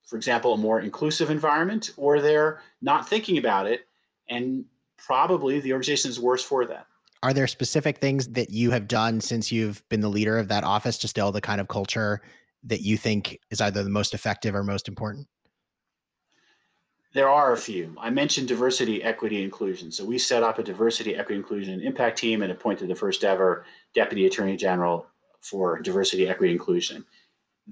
for 0.07 0.15
example, 0.15 0.53
a 0.53 0.57
more 0.57 0.79
inclusive 0.79 1.29
environment, 1.29 1.91
or 1.97 2.19
they're 2.19 2.61
not 2.81 3.07
thinking 3.07 3.37
about 3.37 3.67
it, 3.67 3.85
and 4.29 4.65
probably 4.97 5.59
the 5.59 5.73
organization 5.73 6.09
is 6.09 6.19
worse 6.19 6.43
for 6.43 6.65
that. 6.65 6.85
Are 7.21 7.33
there 7.33 7.47
specific 7.47 7.97
things 7.97 8.29
that 8.29 8.49
you 8.49 8.71
have 8.71 8.87
done 8.87 9.19
since 9.19 9.51
you've 9.51 9.87
been 9.89 9.99
the 9.99 10.09
leader 10.09 10.37
of 10.37 10.47
that 10.47 10.63
office 10.63 10.97
to 10.99 11.07
still 11.07 11.31
the 11.31 11.41
kind 11.41 11.59
of 11.59 11.67
culture 11.67 12.21
that 12.63 12.81
you 12.81 12.95
think 12.97 13.39
is 13.51 13.59
either 13.59 13.83
the 13.83 13.89
most 13.89 14.13
effective 14.13 14.55
or 14.55 14.63
most 14.63 14.87
important? 14.87 15.27
There 17.13 17.29
are 17.29 17.53
a 17.53 17.57
few. 17.57 17.95
I 17.99 18.11
mentioned 18.11 18.47
diversity, 18.47 19.01
equity, 19.01 19.43
inclusion. 19.43 19.91
So 19.91 20.05
we 20.05 20.19
set 20.19 20.43
up 20.43 20.59
a 20.59 20.63
diversity, 20.63 21.15
equity, 21.15 21.37
inclusion, 21.37 21.73
and 21.73 21.83
impact 21.83 22.19
team 22.19 22.43
and 22.43 22.51
appointed 22.51 22.87
the 22.87 22.95
first 22.95 23.23
ever 23.23 23.65
deputy 23.95 24.27
attorney 24.27 24.55
general 24.55 25.07
for 25.41 25.79
diversity, 25.79 26.27
equity, 26.27 26.53
inclusion. 26.53 27.03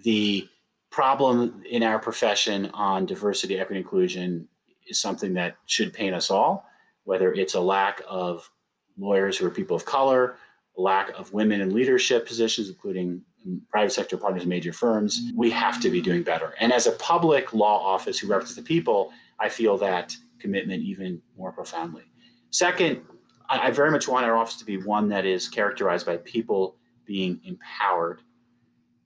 The 0.04 0.48
problem 0.90 1.62
in 1.70 1.84
our 1.84 2.00
profession 2.00 2.72
on 2.74 3.06
diversity, 3.06 3.60
equity, 3.60 3.80
inclusion 3.80 4.48
is 4.88 5.00
something 5.00 5.34
that 5.36 5.58
should 5.68 5.94
pain 5.94 6.16
us 6.16 6.32
all, 6.32 6.66
whether 7.04 7.32
it's 7.34 7.54
a 7.54 7.62
lack 7.62 8.02
of 8.10 8.50
lawyers 8.98 9.38
who 9.38 9.46
are 9.46 9.52
people 9.52 9.76
of 9.76 9.86
color, 9.86 10.38
lack 10.78 11.10
of 11.12 11.32
women 11.32 11.62
in 11.62 11.74
leadership 11.74 12.26
positions, 12.26 12.70
including 12.70 13.22
private 13.70 13.92
sector 13.92 14.18
partners 14.18 14.46
major 14.46 14.74
firms. 14.74 15.32
We 15.36 15.52
have 15.52 15.80
to 15.82 15.90
be 15.90 16.02
doing 16.02 16.24
better. 16.24 16.56
And 16.60 16.74
as 16.74 16.88
a 16.88 16.92
public 16.94 17.54
law 17.54 17.80
office 17.86 18.18
who 18.18 18.28
represents 18.28 18.56
the 18.56 18.64
people, 18.64 19.12
I 19.40 19.50
feel 19.50 19.78
that 19.78 20.16
commitment 20.40 20.84
even 20.84 21.22
more 21.38 21.52
profoundly. 21.52 22.04
Second, 22.52 23.02
I, 23.50 23.72
very 23.72 23.92
much 23.92 24.08
want 24.08 24.26
our 24.26 24.36
office 24.36 24.58
to 24.58 24.66
be 24.66 24.78
one 24.78 25.08
that 25.10 25.26
is 25.26 25.48
characterized 25.48 26.06
by 26.06 26.18
people 26.18 26.76
being 27.06 27.40
empowered. 27.46 28.22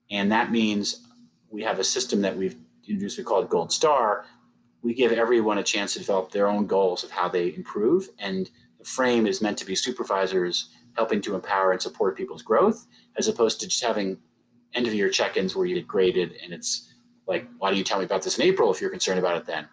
And 0.09 0.31
that 0.31 0.51
means 0.51 1.07
we 1.49 1.61
have 1.63 1.79
a 1.79 1.83
system 1.83 2.21
that 2.21 2.35
we've 2.35 2.55
introduced, 2.87 3.17
we 3.17 3.23
call 3.23 3.43
it 3.43 3.49
Gold 3.49 3.71
Star. 3.71 4.25
We 4.81 4.93
give 4.93 5.11
everyone 5.11 5.59
a 5.59 5.63
chance 5.63 5.93
to 5.93 5.99
develop 5.99 6.31
their 6.31 6.47
own 6.47 6.65
goals 6.65 7.03
of 7.03 7.11
how 7.11 7.29
they 7.29 7.53
improve. 7.53 8.09
And 8.17 8.49
the 8.79 8.85
frame 8.85 9.27
is 9.27 9.41
meant 9.41 9.57
to 9.59 9.65
be 9.65 9.75
supervisors 9.75 10.69
helping 10.95 11.21
to 11.21 11.35
empower 11.35 11.71
and 11.71 11.81
support 11.81 12.17
people's 12.17 12.41
growth, 12.41 12.87
as 13.15 13.27
opposed 13.27 13.59
to 13.61 13.67
just 13.67 13.83
having 13.83 14.17
end 14.73 14.87
of 14.87 14.93
year 14.93 15.09
check 15.09 15.37
ins 15.37 15.55
where 15.55 15.65
you 15.65 15.75
get 15.75 15.87
graded 15.87 16.33
and 16.43 16.53
it's 16.53 16.93
like, 17.27 17.47
why 17.59 17.71
do 17.71 17.77
you 17.77 17.83
tell 17.83 17.99
me 17.99 18.05
about 18.05 18.21
this 18.21 18.37
in 18.37 18.43
April 18.43 18.71
if 18.71 18.81
you're 18.81 18.89
concerned 18.89 19.19
about 19.19 19.37
it 19.37 19.45
then? 19.45 19.67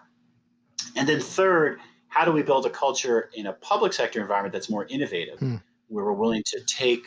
And 0.97 1.09
then 1.09 1.21
third, 1.21 1.81
how 2.09 2.25
do 2.25 2.33
we 2.33 2.43
build 2.43 2.67
a 2.67 2.71
culture 2.71 3.31
in 3.35 3.47
a 3.47 3.53
public 3.53 3.93
sector 3.93 4.21
environment 4.21 4.53
that's 4.53 4.71
more 4.71 4.87
innovative, 4.87 5.39
hmm. 5.39 5.57
where 5.89 6.05
we're 6.05 6.13
willing 6.13 6.43
to 6.47 6.61
take 6.67 7.07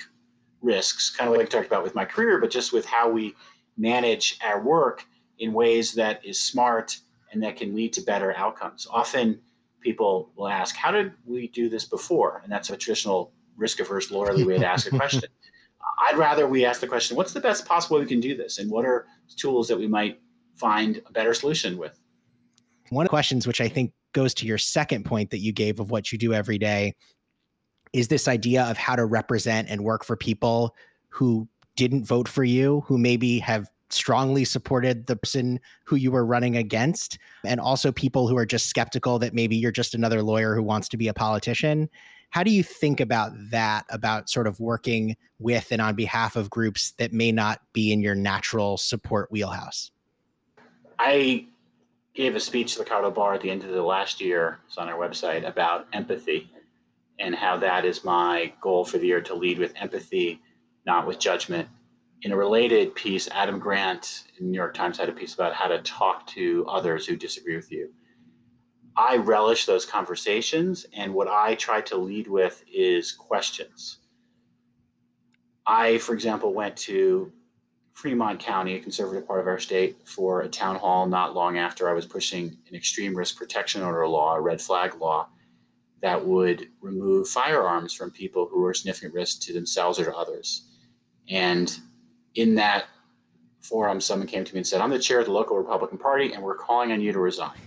risks, 0.61 1.09
kind 1.09 1.29
of 1.29 1.35
like 1.35 1.45
I 1.45 1.49
talked 1.49 1.67
about 1.67 1.83
with 1.83 1.95
my 1.95 2.05
career, 2.05 2.39
but 2.39 2.51
just 2.51 2.71
with 2.71 2.85
how 2.85 3.09
we 3.09 3.35
manage 3.77 4.37
our 4.43 4.61
work 4.61 5.05
in 5.39 5.53
ways 5.53 5.93
that 5.95 6.23
is 6.23 6.39
smart 6.39 6.97
and 7.31 7.41
that 7.43 7.57
can 7.57 7.73
lead 7.73 7.93
to 7.93 8.01
better 8.01 8.35
outcomes. 8.35 8.87
Often 8.89 9.39
people 9.81 10.31
will 10.35 10.47
ask, 10.47 10.75
How 10.75 10.91
did 10.91 11.13
we 11.25 11.47
do 11.47 11.69
this 11.69 11.85
before? 11.85 12.41
And 12.43 12.51
that's 12.51 12.69
a 12.69 12.77
traditional 12.77 13.33
risk 13.57 13.79
averse 13.79 14.09
lawyerly 14.09 14.45
way 14.45 14.57
to 14.57 14.65
ask 14.65 14.91
a 14.91 14.95
question. 14.95 15.23
I'd 16.09 16.17
rather 16.17 16.47
we 16.47 16.65
ask 16.65 16.79
the 16.81 16.87
question, 16.87 17.17
What's 17.17 17.33
the 17.33 17.39
best 17.39 17.65
possible 17.65 17.97
way 17.97 18.03
we 18.03 18.07
can 18.07 18.19
do 18.19 18.35
this? 18.35 18.59
And 18.59 18.69
what 18.69 18.85
are 18.85 19.07
tools 19.35 19.67
that 19.67 19.77
we 19.77 19.87
might 19.87 20.19
find 20.55 21.01
a 21.05 21.11
better 21.11 21.33
solution 21.33 21.77
with? 21.77 21.99
One 22.91 23.05
of 23.05 23.07
the 23.07 23.11
questions, 23.11 23.47
which 23.47 23.61
I 23.61 23.69
think 23.69 23.93
goes 24.11 24.33
to 24.33 24.45
your 24.45 24.57
second 24.57 25.05
point 25.05 25.29
that 25.29 25.39
you 25.39 25.53
gave 25.53 25.79
of 25.79 25.91
what 25.91 26.11
you 26.11 26.17
do 26.17 26.33
every 26.33 26.57
day, 26.57 26.93
is 27.93 28.09
this 28.09 28.27
idea 28.27 28.65
of 28.65 28.77
how 28.77 28.97
to 28.97 29.05
represent 29.05 29.69
and 29.69 29.85
work 29.85 30.03
for 30.03 30.17
people 30.17 30.75
who 31.07 31.47
didn't 31.77 32.05
vote 32.05 32.27
for 32.27 32.43
you, 32.43 32.83
who 32.85 32.97
maybe 32.97 33.39
have 33.39 33.69
strongly 33.89 34.43
supported 34.43 35.07
the 35.07 35.15
person 35.15 35.57
who 35.85 35.95
you 35.95 36.11
were 36.11 36.25
running 36.25 36.57
against, 36.57 37.17
and 37.45 37.61
also 37.61 37.93
people 37.93 38.27
who 38.27 38.35
are 38.35 38.45
just 38.45 38.67
skeptical 38.67 39.17
that 39.19 39.33
maybe 39.33 39.55
you're 39.55 39.71
just 39.71 39.93
another 39.93 40.21
lawyer 40.21 40.53
who 40.53 40.63
wants 40.63 40.89
to 40.89 40.97
be 40.97 41.07
a 41.07 41.13
politician. 41.13 41.89
How 42.31 42.43
do 42.43 42.51
you 42.51 42.61
think 42.61 42.99
about 42.99 43.31
that, 43.51 43.85
about 43.89 44.29
sort 44.29 44.47
of 44.47 44.59
working 44.59 45.15
with 45.39 45.71
and 45.71 45.81
on 45.81 45.95
behalf 45.95 46.35
of 46.35 46.49
groups 46.49 46.91
that 46.97 47.13
may 47.13 47.31
not 47.31 47.61
be 47.71 47.93
in 47.93 48.01
your 48.01 48.15
natural 48.15 48.75
support 48.75 49.31
wheelhouse? 49.31 49.91
I 50.99 51.45
gave 52.13 52.35
a 52.35 52.39
speech 52.39 52.73
to 52.73 52.79
the 52.79 52.85
Colorado 52.85 53.11
Bar 53.11 53.33
at 53.35 53.41
the 53.41 53.49
end 53.49 53.63
of 53.63 53.71
the 53.71 53.81
last 53.81 54.19
year, 54.19 54.59
it's 54.67 54.77
on 54.77 54.89
our 54.89 54.97
website, 54.97 55.47
about 55.47 55.87
empathy 55.93 56.51
and 57.19 57.35
how 57.35 57.57
that 57.57 57.85
is 57.85 58.03
my 58.03 58.51
goal 58.61 58.83
for 58.83 58.97
the 58.97 59.07
year 59.07 59.21
to 59.21 59.35
lead 59.35 59.59
with 59.59 59.73
empathy, 59.77 60.41
not 60.85 61.05
with 61.05 61.19
judgment 61.19 61.67
in 62.23 62.31
a 62.31 62.37
related 62.37 62.93
piece, 62.93 63.27
Adam 63.29 63.57
Grant 63.57 64.25
in 64.37 64.45
the 64.45 64.51
New 64.51 64.57
York 64.57 64.73
Times 64.73 64.97
had 64.97 65.09
a 65.09 65.13
piece 65.13 65.33
about 65.33 65.53
how 65.53 65.67
to 65.67 65.81
talk 65.81 66.27
to 66.27 66.65
others 66.67 67.05
who 67.05 67.15
disagree 67.15 67.55
with 67.55 67.71
you. 67.71 67.91
I 68.95 69.17
relish 69.17 69.65
those 69.65 69.85
conversations, 69.85 70.85
and 70.93 71.13
what 71.13 71.27
I 71.27 71.55
try 71.55 71.81
to 71.81 71.97
lead 71.97 72.27
with 72.27 72.63
is 72.71 73.11
questions. 73.11 73.99
I, 75.65 75.97
for 75.99 76.13
example, 76.13 76.53
went 76.53 76.75
to 76.77 77.31
Fremont 77.93 78.39
County, 78.39 78.75
a 78.75 78.79
conservative 78.79 79.27
part 79.27 79.39
of 79.39 79.47
our 79.47 79.59
state, 79.59 79.97
for 80.07 80.41
a 80.41 80.49
town 80.49 80.75
hall 80.77 81.07
not 81.07 81.35
long 81.35 81.57
after 81.57 81.89
I 81.89 81.93
was 81.93 82.05
pushing 82.05 82.57
an 82.69 82.75
extreme 82.75 83.15
risk 83.15 83.37
protection 83.37 83.83
order 83.83 84.07
law, 84.07 84.35
a 84.35 84.41
red 84.41 84.61
flag 84.61 84.95
law, 84.99 85.27
that 86.01 86.25
would 86.25 86.67
remove 86.81 87.27
firearms 87.27 87.93
from 87.93 88.09
people 88.09 88.47
who 88.49 88.65
are 88.65 88.73
significant 88.73 89.13
risk 89.13 89.41
to 89.41 89.53
themselves 89.53 89.99
or 89.99 90.05
to 90.05 90.15
others. 90.15 90.67
And 91.29 91.77
in 92.35 92.55
that 92.55 92.85
forum, 93.61 94.01
someone 94.01 94.27
came 94.27 94.43
to 94.43 94.53
me 94.53 94.59
and 94.59 94.67
said, 94.67 94.81
I'm 94.81 94.89
the 94.89 94.99
chair 94.99 95.19
of 95.19 95.25
the 95.25 95.31
local 95.31 95.57
Republican 95.57 95.97
Party, 95.97 96.33
and 96.33 96.41
we're 96.41 96.57
calling 96.57 96.91
on 96.91 97.01
you 97.01 97.11
to 97.11 97.19
resign. 97.19 97.57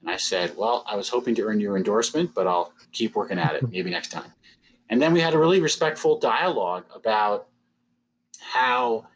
And 0.00 0.10
I 0.10 0.18
said, 0.18 0.54
Well, 0.56 0.84
I 0.86 0.96
was 0.96 1.08
hoping 1.08 1.34
to 1.36 1.42
earn 1.44 1.60
your 1.60 1.78
endorsement, 1.78 2.34
but 2.34 2.46
I'll 2.46 2.72
keep 2.92 3.14
working 3.14 3.38
at 3.38 3.54
it, 3.54 3.68
maybe 3.70 3.90
next 3.90 4.10
time. 4.10 4.32
And 4.90 5.00
then 5.00 5.14
we 5.14 5.20
had 5.20 5.32
a 5.32 5.38
really 5.38 5.60
respectful 5.60 6.18
dialogue 6.18 6.84
about 6.94 7.48
how 8.38 9.06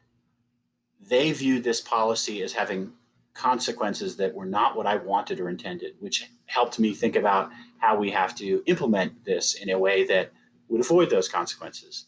they 1.08 1.32
viewed 1.32 1.64
this 1.64 1.80
policy 1.80 2.42
as 2.42 2.52
having 2.52 2.92
consequences 3.34 4.16
that 4.16 4.34
were 4.34 4.46
not 4.46 4.76
what 4.76 4.86
I 4.86 4.96
wanted 4.96 5.40
or 5.40 5.48
intended, 5.48 5.94
which 6.00 6.28
helped 6.46 6.78
me 6.78 6.92
think 6.92 7.16
about 7.16 7.50
how 7.78 7.96
we 7.96 8.10
have 8.10 8.34
to 8.36 8.62
implement 8.66 9.24
this 9.24 9.54
in 9.54 9.70
a 9.70 9.78
way 9.78 10.04
that 10.06 10.32
would 10.68 10.80
avoid 10.80 11.10
those 11.10 11.28
consequences 11.28 12.06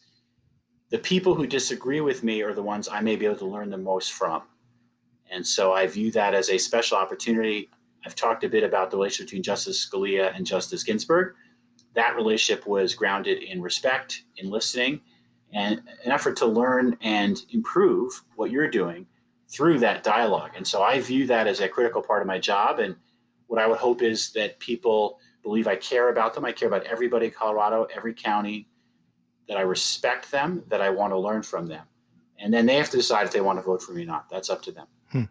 the 0.90 0.98
people 0.98 1.34
who 1.34 1.46
disagree 1.46 2.00
with 2.00 2.22
me 2.24 2.42
are 2.42 2.52
the 2.52 2.62
ones 2.62 2.88
I 2.88 3.00
may 3.00 3.16
be 3.16 3.24
able 3.24 3.36
to 3.36 3.46
learn 3.46 3.70
the 3.70 3.78
most 3.78 4.12
from. 4.12 4.42
And 5.30 5.46
so 5.46 5.72
I 5.72 5.86
view 5.86 6.10
that 6.12 6.34
as 6.34 6.50
a 6.50 6.58
special 6.58 6.98
opportunity. 6.98 7.70
I've 8.04 8.16
talked 8.16 8.42
a 8.42 8.48
bit 8.48 8.64
about 8.64 8.90
the 8.90 8.96
relationship 8.96 9.28
between 9.28 9.44
Justice 9.44 9.88
Scalia 9.88 10.36
and 10.36 10.44
Justice 10.44 10.82
Ginsburg. 10.82 11.34
That 11.94 12.16
relationship 12.16 12.66
was 12.66 12.94
grounded 12.94 13.42
in 13.42 13.62
respect, 13.62 14.24
in 14.36 14.50
listening, 14.50 15.00
and 15.52 15.82
an 16.04 16.12
effort 16.12 16.36
to 16.36 16.46
learn 16.46 16.96
and 17.00 17.44
improve 17.50 18.22
what 18.36 18.50
you're 18.50 18.70
doing 18.70 19.06
through 19.48 19.78
that 19.80 20.04
dialogue. 20.04 20.52
And 20.56 20.66
so 20.66 20.82
I 20.82 21.00
view 21.00 21.26
that 21.26 21.46
as 21.46 21.60
a 21.60 21.68
critical 21.68 22.02
part 22.02 22.22
of 22.22 22.28
my 22.28 22.38
job. 22.38 22.78
And 22.78 22.94
what 23.48 23.60
I 23.60 23.66
would 23.66 23.78
hope 23.78 24.00
is 24.02 24.30
that 24.32 24.60
people 24.60 25.18
believe 25.42 25.66
I 25.66 25.76
care 25.76 26.10
about 26.10 26.34
them. 26.34 26.44
I 26.44 26.52
care 26.52 26.68
about 26.68 26.84
everybody 26.84 27.26
in 27.26 27.32
Colorado, 27.32 27.86
every 27.94 28.14
county, 28.14 28.68
that 29.48 29.56
I 29.56 29.62
respect 29.62 30.30
them, 30.30 30.62
that 30.68 30.80
I 30.80 30.90
want 30.90 31.12
to 31.12 31.18
learn 31.18 31.42
from 31.42 31.66
them. 31.66 31.84
And 32.38 32.54
then 32.54 32.66
they 32.66 32.76
have 32.76 32.90
to 32.90 32.96
decide 32.96 33.26
if 33.26 33.32
they 33.32 33.40
want 33.40 33.58
to 33.58 33.62
vote 33.62 33.82
for 33.82 33.92
me 33.92 34.02
or 34.04 34.06
not. 34.06 34.30
That's 34.30 34.48
up 34.48 34.62
to 34.62 34.72
them. 34.72 34.86
Hmm. 35.10 35.24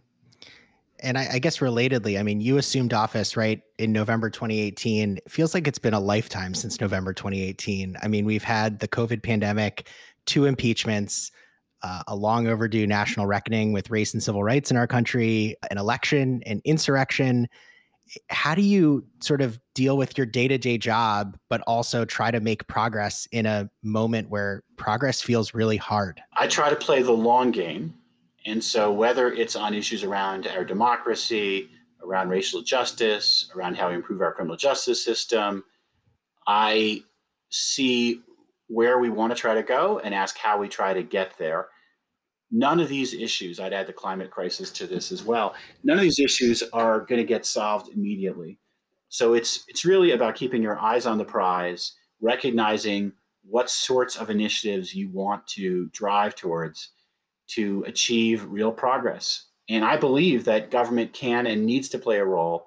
And 1.00 1.18
I, 1.18 1.28
I, 1.34 1.40
guess 1.40 1.60
relatedly, 1.60 2.20
I 2.20 2.24
mean, 2.24 2.42
you 2.42 2.58
assumed 2.58 2.94
office 2.94 3.38
right 3.38 3.62
in 3.78 3.94
November 3.94 4.30
2018. 4.30 5.18
It 5.18 5.32
feels 5.32 5.54
like 5.54 5.68
it's 5.68 5.80
been 5.80 5.94
a 5.94 6.00
lifetime 6.00 6.54
since 6.54 6.82
November 6.82 7.14
2018. 7.14 7.96
I 8.04 8.08
mean, 8.10 8.26
we've 8.26 8.44
had 8.44 8.80
the 8.80 8.88
COVID 8.88 9.24
pandemic, 9.24 9.88
two 10.30 10.46
impeachments, 10.46 11.32
uh, 11.82 12.04
a 12.08 12.16
long 12.16 12.48
overdue 12.48 12.86
national 12.86 13.26
reckoning 13.26 13.74
with 13.74 13.90
race 13.90 14.14
and 14.14 14.22
civil 14.22 14.44
rights 14.44 14.70
in 14.70 14.78
our 14.78 14.86
country, 14.86 15.56
an 15.72 15.78
election, 15.78 16.44
an 16.46 16.62
insurrection. 16.66 17.48
How 18.30 18.54
do 18.54 18.62
you 18.62 19.06
sort 19.22 19.42
of 19.42 19.60
deal 19.74 19.98
with 19.98 20.18
your 20.18 20.28
day 20.28 20.48
to 20.48 20.58
day 20.58 20.78
job, 20.78 21.38
but 21.50 21.62
also 21.62 22.06
try 22.06 22.30
to 22.30 22.40
make 22.40 22.68
progress 22.68 23.28
in 23.32 23.46
a 23.46 23.70
moment 23.82 24.30
where 24.30 24.64
progress 24.78 25.20
feels 25.22 25.54
really 25.54 25.78
hard? 25.78 26.22
I 26.34 26.48
try 26.48 26.70
to 26.70 26.76
play 26.76 27.02
the 27.02 27.12
long 27.12 27.52
game. 27.52 27.96
And 28.46 28.64
so, 28.64 28.92
whether 28.92 29.32
it's 29.32 29.56
on 29.56 29.74
issues 29.74 30.04
around 30.04 30.48
our 30.48 30.64
democracy, 30.64 31.70
around 32.04 32.30
racial 32.30 32.62
justice, 32.62 33.52
around 33.56 33.78
how 33.78 33.90
we 33.90 33.96
improve 33.96 34.22
our 34.22 34.34
criminal 34.34 34.58
justice 34.58 35.04
system, 35.04 35.64
I 36.48 37.04
see 37.50 38.22
where 38.70 39.00
we 39.00 39.10
want 39.10 39.36
to 39.36 39.40
try 39.40 39.54
to 39.56 39.64
go 39.64 40.00
and 40.00 40.14
ask 40.14 40.38
how 40.38 40.58
we 40.58 40.70
try 40.70 40.94
to 40.94 41.04
get 41.04 41.34
there. 41.38 41.68
None 42.52 42.80
of 42.80 42.88
these 42.88 43.14
issues, 43.14 43.60
I'd 43.60 43.74
add 43.74 43.88
the 43.88 43.94
climate 43.94 44.32
crisis 44.32 44.72
to 44.72 44.88
this 44.88 45.12
as 45.12 45.24
well, 45.24 45.56
none 45.84 45.98
of 45.98 46.02
these 46.02 46.20
issues 46.20 46.64
are 46.72 47.02
going 47.02 47.20
to 47.20 47.28
get 47.28 47.46
solved 47.46 47.90
immediately. 47.90 48.58
So 49.10 49.34
it's 49.34 49.66
it's 49.68 49.86
really 49.86 50.12
about 50.12 50.36
keeping 50.36 50.62
your 50.62 50.80
eyes 50.80 51.06
on 51.06 51.18
the 51.18 51.26
prize, 51.26 51.94
recognizing 52.22 53.12
what 53.44 53.70
sorts 53.70 54.16
of 54.16 54.30
initiatives 54.30 54.94
you 54.94 55.10
want 55.10 55.46
to 55.48 55.88
drive 55.88 56.36
towards 56.36 56.92
to 57.48 57.84
achieve 57.88 58.46
real 58.46 58.72
progress. 58.72 59.48
And 59.70 59.84
I 59.84 59.98
believe 59.98 60.46
that 60.46 60.72
government 60.72 61.14
can 61.14 61.48
and 61.48 61.66
needs 61.66 61.90
to 61.90 62.00
play 62.00 62.18
a 62.18 62.26
role 62.26 62.66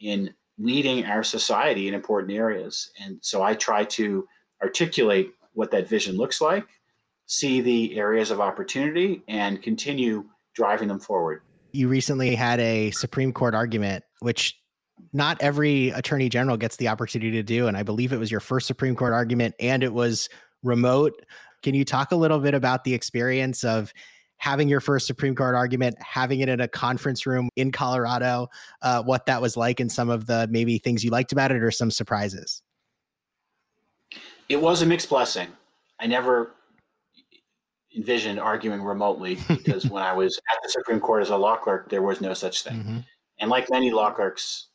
in 0.00 0.34
leading 0.58 1.04
our 1.04 1.22
society 1.22 1.86
in 1.86 1.94
important 1.94 2.32
areas. 2.32 2.90
And 3.00 3.18
so 3.20 3.42
I 3.42 3.54
try 3.54 3.84
to 3.84 4.26
articulate 4.62 5.32
what 5.56 5.70
that 5.72 5.88
vision 5.88 6.16
looks 6.16 6.40
like, 6.40 6.66
see 7.26 7.60
the 7.60 7.98
areas 7.98 8.30
of 8.30 8.40
opportunity, 8.40 9.22
and 9.26 9.62
continue 9.62 10.24
driving 10.54 10.88
them 10.88 11.00
forward. 11.00 11.42
You 11.72 11.88
recently 11.88 12.34
had 12.34 12.60
a 12.60 12.90
Supreme 12.92 13.32
Court 13.32 13.54
argument, 13.54 14.04
which 14.20 14.58
not 15.12 15.36
every 15.40 15.90
attorney 15.90 16.28
general 16.28 16.56
gets 16.56 16.76
the 16.76 16.88
opportunity 16.88 17.32
to 17.32 17.42
do. 17.42 17.66
And 17.66 17.76
I 17.76 17.82
believe 17.82 18.12
it 18.12 18.18
was 18.18 18.30
your 18.30 18.40
first 18.40 18.66
Supreme 18.66 18.94
Court 18.94 19.12
argument 19.12 19.54
and 19.60 19.82
it 19.82 19.92
was 19.92 20.28
remote. 20.62 21.24
Can 21.62 21.74
you 21.74 21.84
talk 21.84 22.12
a 22.12 22.16
little 22.16 22.38
bit 22.38 22.54
about 22.54 22.84
the 22.84 22.94
experience 22.94 23.64
of 23.64 23.92
having 24.38 24.68
your 24.68 24.80
first 24.80 25.06
Supreme 25.06 25.34
Court 25.34 25.54
argument, 25.54 25.96
having 26.00 26.40
it 26.40 26.48
in 26.48 26.60
a 26.60 26.68
conference 26.68 27.26
room 27.26 27.48
in 27.56 27.72
Colorado, 27.72 28.48
uh, 28.82 29.02
what 29.02 29.26
that 29.26 29.40
was 29.40 29.56
like, 29.56 29.80
and 29.80 29.90
some 29.90 30.10
of 30.10 30.26
the 30.26 30.46
maybe 30.50 30.78
things 30.78 31.02
you 31.02 31.10
liked 31.10 31.32
about 31.32 31.50
it 31.50 31.62
or 31.62 31.70
some 31.70 31.90
surprises? 31.90 32.62
It 34.48 34.60
was 34.60 34.82
a 34.82 34.86
mixed 34.86 35.08
blessing. 35.08 35.48
I 36.00 36.06
never 36.06 36.52
envisioned 37.96 38.38
arguing 38.38 38.82
remotely 38.82 39.38
because 39.48 39.86
when 39.86 40.02
I 40.02 40.12
was 40.12 40.36
at 40.36 40.62
the 40.62 40.68
Supreme 40.68 41.00
Court 41.00 41.22
as 41.22 41.30
a 41.30 41.36
law 41.36 41.56
clerk, 41.56 41.90
there 41.90 42.02
was 42.02 42.20
no 42.20 42.34
such 42.34 42.62
thing. 42.62 42.78
Mm-hmm. 42.78 42.98
And 43.38 43.50
like 43.50 43.70
many 43.70 43.90
law 43.90 44.10
clerks, 44.12 44.68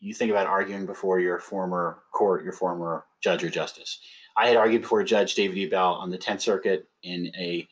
you 0.00 0.14
think 0.14 0.30
about 0.30 0.46
arguing 0.46 0.86
before 0.86 1.20
your 1.20 1.38
former 1.38 2.02
court, 2.12 2.44
your 2.44 2.52
former 2.52 3.04
judge 3.22 3.42
or 3.42 3.50
justice. 3.50 4.00
I 4.36 4.48
had 4.48 4.56
argued 4.56 4.82
before 4.82 5.02
Judge 5.02 5.34
David 5.34 5.56
E. 5.56 5.66
Bell 5.66 5.94
on 5.94 6.10
the 6.10 6.18
Tenth 6.18 6.42
Circuit 6.42 6.86
in 7.02 7.32
a 7.36 7.66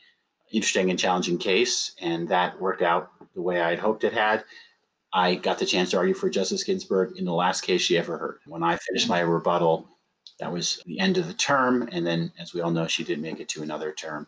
interesting 0.52 0.90
and 0.90 0.98
challenging 0.98 1.37
case, 1.37 1.92
and 2.00 2.28
that 2.28 2.59
worked 2.61 2.83
out 2.83 3.11
the 3.35 3.42
way 3.42 3.61
I 3.61 3.70
had 3.70 3.78
hoped 3.78 4.04
it 4.04 4.12
had. 4.12 4.44
I 5.12 5.37
got 5.37 5.59
the 5.59 5.66
chance 5.66 5.90
to 5.90 5.98
argue 5.98 6.14
for 6.14 6.30
Justice 6.30 6.64
Ginsburg 6.64 7.16
in 7.16 7.24
the 7.24 7.35
last 7.35 7.61
case 7.61 7.83
she 7.83 7.98
ever 7.98 8.18
heard. 8.18 8.38
When 8.46 8.62
I 8.62 8.76
finished 8.76 9.09
my 9.09 9.20
rebuttal, 9.20 9.88
that 10.44 10.52
was 10.52 10.83
the 10.85 11.00
end 11.00 11.16
of 11.16 11.26
the 11.26 11.33
term. 11.33 11.88
And 11.90 12.07
then, 12.07 12.30
as 12.38 12.52
we 12.52 12.61
all 12.61 12.70
know, 12.70 12.87
she 12.87 13.02
did 13.02 13.18
make 13.18 13.40
it 13.40 13.48
to 13.48 13.62
another 13.62 13.92
term. 13.92 14.26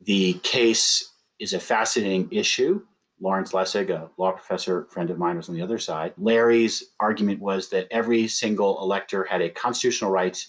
The 0.00 0.32
case 0.42 1.12
is 1.38 1.52
a 1.52 1.60
fascinating 1.60 2.28
issue. 2.32 2.82
Lawrence 3.20 3.52
Lessig, 3.52 3.90
a 3.90 4.10
law 4.18 4.32
professor 4.32 4.88
friend 4.90 5.08
of 5.08 5.18
mine, 5.18 5.36
was 5.36 5.48
on 5.48 5.54
the 5.54 5.62
other 5.62 5.78
side. 5.78 6.14
Larry's 6.18 6.90
argument 6.98 7.40
was 7.40 7.68
that 7.68 7.86
every 7.92 8.26
single 8.26 8.82
elector 8.82 9.22
had 9.22 9.40
a 9.40 9.48
constitutional 9.48 10.10
right 10.10 10.44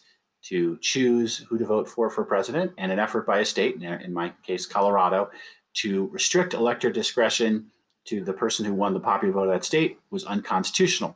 to 0.46 0.80
choose 0.82 1.46
who 1.48 1.60
to 1.60 1.66
vote 1.66 1.88
for 1.88 2.10
for 2.10 2.26
president, 2.26 2.72
and 2.80 2.92
an 2.92 2.98
effort 2.98 3.28
by 3.28 3.38
a 3.38 3.46
state, 3.46 3.76
in 3.84 4.12
my 4.12 4.34
case, 4.42 4.66
Colorado, 4.66 5.30
to 5.74 6.08
restrict 6.08 6.56
elector 6.56 6.90
discretion 6.90 7.68
to 8.06 8.24
the 8.24 8.34
person 8.34 8.66
who 8.66 8.74
won 8.74 8.96
the 8.96 9.00
popular 9.00 9.32
vote 9.32 9.44
of 9.44 9.52
that 9.52 9.64
state 9.64 10.00
was 10.10 10.26
unconstitutional. 10.26 11.16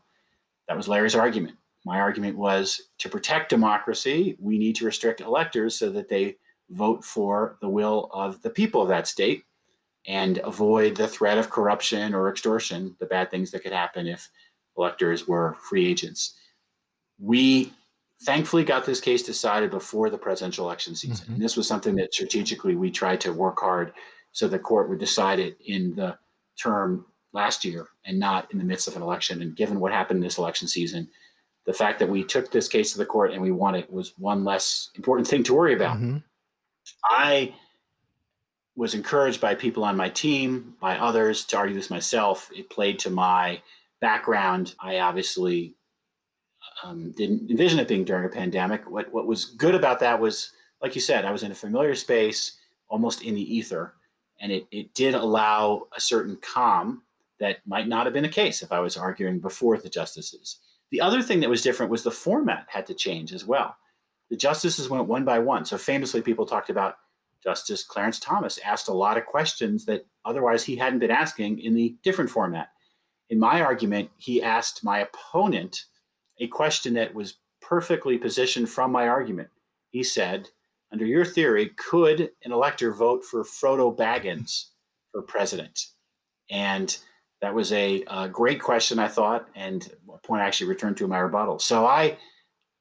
That 0.67 0.77
was 0.77 0.87
Larry's 0.87 1.15
argument. 1.15 1.57
My 1.85 1.99
argument 1.99 2.37
was 2.37 2.89
to 2.99 3.09
protect 3.09 3.49
democracy, 3.49 4.37
we 4.39 4.57
need 4.57 4.75
to 4.77 4.85
restrict 4.85 5.21
electors 5.21 5.77
so 5.77 5.89
that 5.91 6.09
they 6.09 6.37
vote 6.69 7.03
for 7.03 7.57
the 7.61 7.69
will 7.69 8.09
of 8.13 8.41
the 8.41 8.49
people 8.49 8.81
of 8.81 8.87
that 8.89 9.07
state 9.07 9.43
and 10.07 10.39
avoid 10.39 10.95
the 10.95 11.07
threat 11.07 11.37
of 11.37 11.49
corruption 11.49 12.13
or 12.13 12.29
extortion, 12.29 12.95
the 12.99 13.05
bad 13.05 13.29
things 13.29 13.51
that 13.51 13.63
could 13.63 13.71
happen 13.71 14.07
if 14.07 14.29
electors 14.77 15.27
were 15.27 15.55
free 15.61 15.87
agents. 15.87 16.35
We 17.19 17.73
thankfully 18.21 18.63
got 18.63 18.85
this 18.85 19.01
case 19.01 19.23
decided 19.23 19.71
before 19.71 20.09
the 20.09 20.17
presidential 20.17 20.65
election 20.65 20.95
season. 20.95 21.25
Mm-hmm. 21.25 21.33
And 21.33 21.41
this 21.41 21.57
was 21.57 21.67
something 21.67 21.95
that 21.95 22.13
strategically 22.13 22.75
we 22.75 22.91
tried 22.91 23.21
to 23.21 23.33
work 23.33 23.59
hard 23.59 23.93
so 24.31 24.47
the 24.47 24.59
court 24.59 24.89
would 24.89 24.99
decide 24.99 25.39
it 25.39 25.57
in 25.65 25.95
the 25.95 26.17
term 26.57 27.05
last 27.33 27.65
year 27.65 27.87
and 28.05 28.19
not 28.19 28.51
in 28.51 28.59
the 28.59 28.63
midst 28.63 28.87
of 28.87 28.95
an 28.95 29.01
election. 29.01 29.41
And 29.41 29.55
given 29.55 29.79
what 29.79 29.91
happened 29.91 30.17
in 30.17 30.23
this 30.23 30.37
election 30.37 30.67
season, 30.67 31.09
the 31.65 31.73
fact 31.73 31.99
that 31.99 32.09
we 32.09 32.23
took 32.23 32.51
this 32.51 32.67
case 32.67 32.91
to 32.91 32.97
the 32.97 33.05
court 33.05 33.31
and 33.31 33.41
we 33.41 33.51
won 33.51 33.75
it 33.75 33.91
was 33.91 34.13
one 34.17 34.43
less 34.43 34.89
important 34.95 35.27
thing 35.27 35.43
to 35.43 35.53
worry 35.53 35.73
about. 35.73 35.97
Mm-hmm. 35.97 36.17
I 37.05 37.53
was 38.75 38.95
encouraged 38.95 39.41
by 39.41 39.53
people 39.53 39.83
on 39.83 39.95
my 39.95 40.09
team, 40.09 40.73
by 40.79 40.97
others 40.97 41.45
to 41.45 41.57
argue 41.57 41.75
this 41.75 41.89
myself. 41.89 42.49
It 42.55 42.69
played 42.69 42.97
to 42.99 43.09
my 43.09 43.61
background. 43.99 44.75
I 44.79 44.99
obviously 44.99 45.75
um, 46.83 47.11
didn't 47.11 47.49
envision 47.49 47.79
it 47.79 47.87
being 47.87 48.05
during 48.05 48.25
a 48.25 48.29
pandemic. 48.29 48.89
What 48.89 49.11
what 49.13 49.27
was 49.27 49.45
good 49.45 49.75
about 49.75 49.99
that 49.99 50.19
was, 50.19 50.51
like 50.81 50.95
you 50.95 51.01
said, 51.01 51.25
I 51.25 51.31
was 51.31 51.43
in 51.43 51.51
a 51.51 51.55
familiar 51.55 51.95
space, 51.95 52.57
almost 52.89 53.21
in 53.21 53.35
the 53.35 53.55
ether, 53.55 53.93
and 54.39 54.51
it 54.51 54.67
it 54.71 54.93
did 54.93 55.13
allow 55.13 55.87
a 55.95 56.01
certain 56.01 56.37
calm 56.41 57.03
that 57.39 57.57
might 57.65 57.87
not 57.87 58.05
have 58.05 58.13
been 58.13 58.23
the 58.23 58.29
case 58.29 58.61
if 58.61 58.71
I 58.71 58.79
was 58.79 58.97
arguing 58.97 59.39
before 59.39 59.77
the 59.77 59.89
justices. 59.89 60.59
The 60.91 61.01
other 61.01 61.21
thing 61.21 61.39
that 61.39 61.49
was 61.49 61.61
different 61.61 61.91
was 61.91 62.03
the 62.03 62.11
format 62.11 62.65
had 62.67 62.85
to 62.87 62.93
change 62.93 63.33
as 63.33 63.45
well. 63.45 63.75
The 64.29 64.37
justices 64.37 64.89
went 64.89 65.07
one 65.07 65.25
by 65.25 65.39
one. 65.39 65.65
So 65.65 65.77
famously, 65.77 66.21
people 66.21 66.45
talked 66.45 66.69
about 66.69 66.95
Justice 67.43 67.83
Clarence 67.83 68.19
Thomas 68.19 68.59
asked 68.63 68.87
a 68.87 68.93
lot 68.93 69.17
of 69.17 69.25
questions 69.25 69.85
that 69.85 70.05
otherwise 70.25 70.63
he 70.63 70.75
hadn't 70.75 70.99
been 70.99 71.11
asking 71.11 71.59
in 71.59 71.73
the 71.73 71.95
different 72.03 72.29
format. 72.29 72.69
In 73.29 73.39
my 73.39 73.61
argument, 73.61 74.09
he 74.17 74.43
asked 74.43 74.83
my 74.83 74.99
opponent 74.99 75.85
a 76.39 76.47
question 76.47 76.93
that 76.95 77.13
was 77.13 77.37
perfectly 77.61 78.17
positioned 78.17 78.69
from 78.69 78.91
my 78.91 79.07
argument. 79.07 79.49
He 79.89 80.03
said, 80.03 80.49
Under 80.91 81.05
your 81.05 81.25
theory, 81.25 81.69
could 81.77 82.31
an 82.43 82.51
elector 82.51 82.93
vote 82.93 83.23
for 83.23 83.43
Frodo 83.43 83.95
Baggins 83.95 84.65
for 85.11 85.21
president? 85.21 85.87
And 86.49 86.97
that 87.41 87.53
was 87.53 87.71
a, 87.73 88.03
a, 88.07 88.29
great 88.29 88.61
question, 88.61 88.99
I 88.99 89.07
thought, 89.07 89.49
and 89.55 89.91
a 90.13 90.17
point 90.19 90.41
I 90.41 90.47
actually 90.47 90.67
returned 90.67 90.97
to 90.97 91.05
in 91.05 91.09
my 91.09 91.19
rebuttal. 91.19 91.59
So 91.59 91.85
I, 91.85 92.17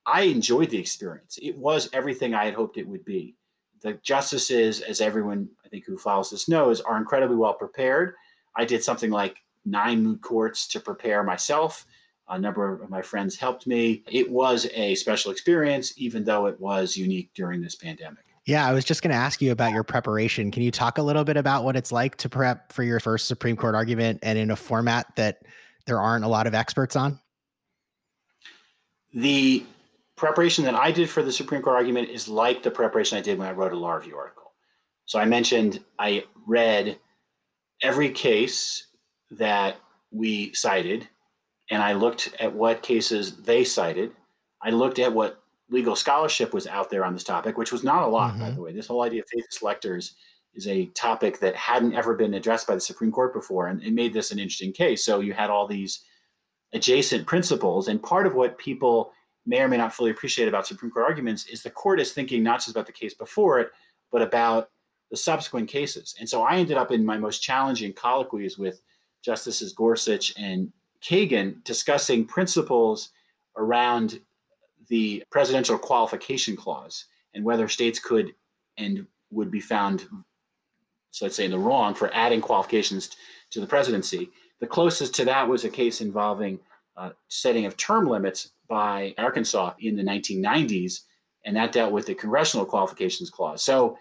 I 0.06 0.22
enjoyed 0.22 0.70
the 0.70 0.78
experience. 0.78 1.38
It 1.42 1.56
was 1.56 1.88
everything 1.92 2.34
I 2.34 2.44
had 2.44 2.54
hoped 2.54 2.76
it 2.76 2.86
would 2.86 3.04
be. 3.04 3.36
The 3.82 3.94
justices, 4.02 4.82
as 4.82 5.00
everyone 5.00 5.48
I 5.64 5.68
think 5.68 5.86
who 5.86 5.96
follows 5.96 6.30
this 6.30 6.48
knows, 6.48 6.82
are 6.82 6.98
incredibly 6.98 7.36
well 7.36 7.54
prepared. 7.54 8.14
I 8.54 8.66
did 8.66 8.84
something 8.84 9.10
like 9.10 9.38
nine 9.64 10.02
moot 10.02 10.20
courts 10.20 10.68
to 10.68 10.80
prepare 10.80 11.22
myself. 11.22 11.86
A 12.28 12.38
number 12.38 12.82
of 12.82 12.90
my 12.90 13.02
friends 13.02 13.36
helped 13.36 13.66
me. 13.66 14.04
It 14.06 14.30
was 14.30 14.68
a 14.74 14.94
special 14.94 15.32
experience, 15.32 15.94
even 15.96 16.24
though 16.24 16.46
it 16.46 16.61
was 16.61 16.96
unique 16.96 17.30
during 17.34 17.62
this 17.62 17.74
pandemic. 17.74 18.24
Yeah, 18.51 18.66
I 18.66 18.72
was 18.72 18.84
just 18.84 19.01
going 19.01 19.12
to 19.12 19.16
ask 19.16 19.40
you 19.40 19.53
about 19.53 19.70
your 19.70 19.84
preparation. 19.84 20.51
Can 20.51 20.64
you 20.64 20.72
talk 20.72 20.98
a 20.98 21.03
little 21.03 21.22
bit 21.22 21.36
about 21.36 21.62
what 21.62 21.76
it's 21.76 21.92
like 21.92 22.16
to 22.16 22.28
prep 22.28 22.72
for 22.72 22.82
your 22.82 22.98
first 22.98 23.28
Supreme 23.28 23.57
Court 23.57 23.76
argument 23.76 24.18
and 24.24 24.36
in 24.36 24.51
a 24.51 24.57
format 24.57 25.07
that 25.14 25.42
there 25.86 26.01
aren't 26.01 26.24
a 26.24 26.28
lot 26.28 26.48
of 26.48 26.55
experts 26.55 26.96
on? 26.96 27.20
The 29.14 29.64
preparation 30.16 30.64
that 30.64 30.74
I 30.74 30.90
did 30.90 31.09
for 31.09 31.22
the 31.22 31.30
Supreme 31.30 31.62
Court 31.62 31.76
argument 31.76 32.09
is 32.09 32.26
like 32.26 32.64
the 32.64 32.72
preparation 32.72 33.16
I 33.16 33.20
did 33.20 33.38
when 33.38 33.46
I 33.46 33.53
wrote 33.53 33.72
a 33.72 33.76
law 33.76 33.92
review 33.92 34.16
article. 34.16 34.51
So 35.05 35.20
I 35.20 35.26
mentioned 35.26 35.78
I 35.96 36.24
read 36.44 36.98
every 37.84 38.11
case 38.11 38.88
that 39.30 39.76
we 40.11 40.53
cited, 40.55 41.07
and 41.70 41.80
I 41.80 41.92
looked 41.92 42.34
at 42.40 42.53
what 42.53 42.82
cases 42.82 43.36
they 43.42 43.62
cited. 43.62 44.11
I 44.61 44.70
looked 44.70 44.98
at 44.98 45.12
what 45.12 45.39
legal 45.70 45.96
scholarship 45.96 46.52
was 46.52 46.66
out 46.66 46.90
there 46.90 47.04
on 47.04 47.14
this 47.14 47.24
topic, 47.24 47.56
which 47.56 47.72
was 47.72 47.84
not 47.84 48.02
a 48.02 48.06
lot, 48.06 48.32
mm-hmm. 48.32 48.42
by 48.42 48.50
the 48.50 48.60
way. 48.60 48.72
This 48.72 48.86
whole 48.86 49.02
idea 49.02 49.22
of 49.22 49.28
faithless 49.28 49.62
electors 49.62 50.14
is 50.54 50.66
a 50.66 50.86
topic 50.86 51.38
that 51.40 51.54
hadn't 51.54 51.94
ever 51.94 52.14
been 52.14 52.34
addressed 52.34 52.66
by 52.66 52.74
the 52.74 52.80
Supreme 52.80 53.12
Court 53.12 53.32
before, 53.32 53.68
and 53.68 53.82
it 53.82 53.92
made 53.92 54.12
this 54.12 54.32
an 54.32 54.38
interesting 54.38 54.72
case. 54.72 55.04
So 55.04 55.20
you 55.20 55.32
had 55.32 55.50
all 55.50 55.66
these 55.66 56.04
adjacent 56.72 57.26
principles, 57.26 57.88
and 57.88 58.02
part 58.02 58.26
of 58.26 58.34
what 58.34 58.58
people 58.58 59.12
may 59.46 59.60
or 59.60 59.68
may 59.68 59.76
not 59.76 59.94
fully 59.94 60.10
appreciate 60.10 60.48
about 60.48 60.66
Supreme 60.66 60.90
Court 60.90 61.06
arguments 61.06 61.46
is 61.46 61.62
the 61.62 61.70
court 61.70 62.00
is 62.00 62.12
thinking 62.12 62.42
not 62.42 62.58
just 62.58 62.70
about 62.70 62.86
the 62.86 62.92
case 62.92 63.14
before 63.14 63.60
it, 63.60 63.70
but 64.10 64.22
about 64.22 64.70
the 65.10 65.16
subsequent 65.16 65.68
cases. 65.68 66.14
And 66.18 66.28
so 66.28 66.42
I 66.42 66.56
ended 66.56 66.76
up 66.76 66.92
in 66.92 67.04
my 67.04 67.16
most 67.18 67.40
challenging 67.40 67.92
colloquies 67.92 68.58
with 68.58 68.80
Justices 69.22 69.72
Gorsuch 69.72 70.34
and 70.36 70.72
Kagan 71.02 71.62
discussing 71.64 72.24
principles 72.24 73.10
around 73.56 74.20
the 74.91 75.24
presidential 75.30 75.78
qualification 75.78 76.57
clause 76.57 77.07
and 77.32 77.45
whether 77.45 77.68
states 77.68 77.99
could 77.99 78.34
and 78.76 79.07
would 79.30 79.51
be 79.51 79.61
found, 79.61 80.07
so 81.11 81.24
let's 81.24 81.36
say, 81.36 81.45
in 81.45 81.51
the 81.51 81.59
wrong 81.59 81.95
for 81.95 82.12
adding 82.12 82.41
qualifications 82.41 83.16
to 83.51 83.61
the 83.61 83.66
presidency. 83.66 84.30
The 84.59 84.66
closest 84.66 85.14
to 85.14 85.24
that 85.24 85.49
was 85.49 85.64
a 85.64 85.70
case 85.70 86.01
involving 86.01 86.59
uh, 86.97 87.11
setting 87.28 87.64
of 87.64 87.76
term 87.76 88.07
limits 88.07 88.51
by 88.68 89.14
Arkansas 89.16 89.72
in 89.80 89.97
the 89.97 90.03
1990s, 90.03 91.01
and 91.47 91.57
that 91.57 91.72
dealt 91.72 91.93
with 91.93 92.07
the 92.07 92.14
congressional 92.14 92.66
qualifications 92.66 93.30
clause. 93.30 93.62
So 93.62 93.97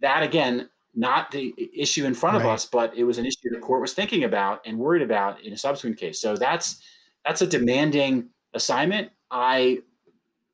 that 0.00 0.22
again, 0.22 0.68
not 0.94 1.30
the 1.30 1.54
issue 1.76 2.06
in 2.06 2.14
front 2.14 2.36
right. 2.36 2.44
of 2.44 2.50
us, 2.50 2.64
but 2.64 2.96
it 2.96 3.04
was 3.04 3.18
an 3.18 3.26
issue 3.26 3.50
the 3.50 3.58
court 3.58 3.80
was 3.80 3.92
thinking 3.92 4.24
about 4.24 4.66
and 4.66 4.78
worried 4.78 5.02
about 5.02 5.40
in 5.42 5.52
a 5.52 5.56
subsequent 5.56 5.98
case. 5.98 6.20
So 6.20 6.34
that's 6.34 6.82
that's 7.24 7.42
a 7.42 7.46
demanding 7.46 8.30
assignment. 8.54 9.10
I 9.30 9.82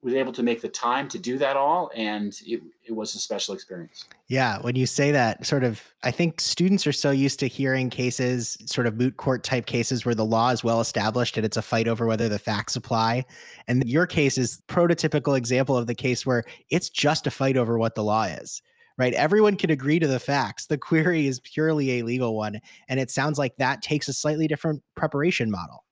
was 0.04 0.14
able 0.14 0.32
to 0.32 0.42
make 0.42 0.60
the 0.60 0.68
time 0.68 1.08
to 1.08 1.18
do 1.18 1.38
that 1.38 1.56
all 1.56 1.90
and 1.96 2.38
it, 2.46 2.62
it 2.84 2.92
was 2.92 3.14
a 3.14 3.18
special 3.18 3.54
experience. 3.54 4.04
Yeah 4.28 4.60
when 4.60 4.76
you 4.76 4.86
say 4.86 5.10
that 5.10 5.44
sort 5.46 5.64
of 5.64 5.82
i 6.02 6.10
think 6.10 6.40
students 6.40 6.86
are 6.86 6.92
so 6.92 7.10
used 7.10 7.40
to 7.40 7.46
hearing 7.46 7.88
cases 7.88 8.58
sort 8.66 8.86
of 8.86 8.96
moot 8.96 9.16
court 9.16 9.42
type 9.42 9.66
cases 9.66 10.04
where 10.04 10.14
the 10.14 10.24
law 10.24 10.50
is 10.50 10.62
well 10.62 10.80
established 10.80 11.36
and 11.36 11.46
it's 11.46 11.56
a 11.56 11.62
fight 11.62 11.88
over 11.88 12.06
whether 12.06 12.28
the 12.28 12.38
facts 12.38 12.76
apply. 12.76 13.24
And 13.66 13.88
your 13.88 14.06
case 14.06 14.36
is 14.36 14.62
prototypical 14.68 15.36
example 15.36 15.76
of 15.76 15.86
the 15.86 15.94
case 15.94 16.26
where 16.26 16.44
it's 16.68 16.90
just 16.90 17.26
a 17.26 17.30
fight 17.30 17.56
over 17.56 17.78
what 17.78 17.94
the 17.94 18.04
law 18.04 18.24
is 18.24 18.62
right? 18.96 19.14
Everyone 19.14 19.56
can 19.56 19.72
agree 19.72 19.98
to 19.98 20.06
the 20.06 20.20
facts. 20.20 20.66
The 20.66 20.78
query 20.78 21.26
is 21.26 21.40
purely 21.40 21.98
a 21.98 22.04
legal 22.04 22.36
one 22.36 22.60
and 22.88 23.00
it 23.00 23.10
sounds 23.10 23.38
like 23.38 23.56
that 23.56 23.82
takes 23.82 24.06
a 24.06 24.12
slightly 24.12 24.46
different 24.46 24.82
preparation 24.94 25.50
model. 25.50 25.84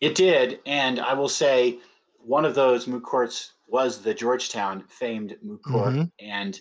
It 0.00 0.14
did 0.14 0.60
and 0.64 1.00
i 1.00 1.14
will 1.14 1.28
say 1.28 1.78
one 2.24 2.44
of 2.44 2.54
those 2.54 2.86
moot 2.86 3.02
courts 3.02 3.52
was 3.66 4.02
the 4.02 4.14
Georgetown 4.14 4.84
famed 4.88 5.36
moot 5.42 5.62
court, 5.62 5.92
mm-hmm. 5.92 6.04
and 6.20 6.60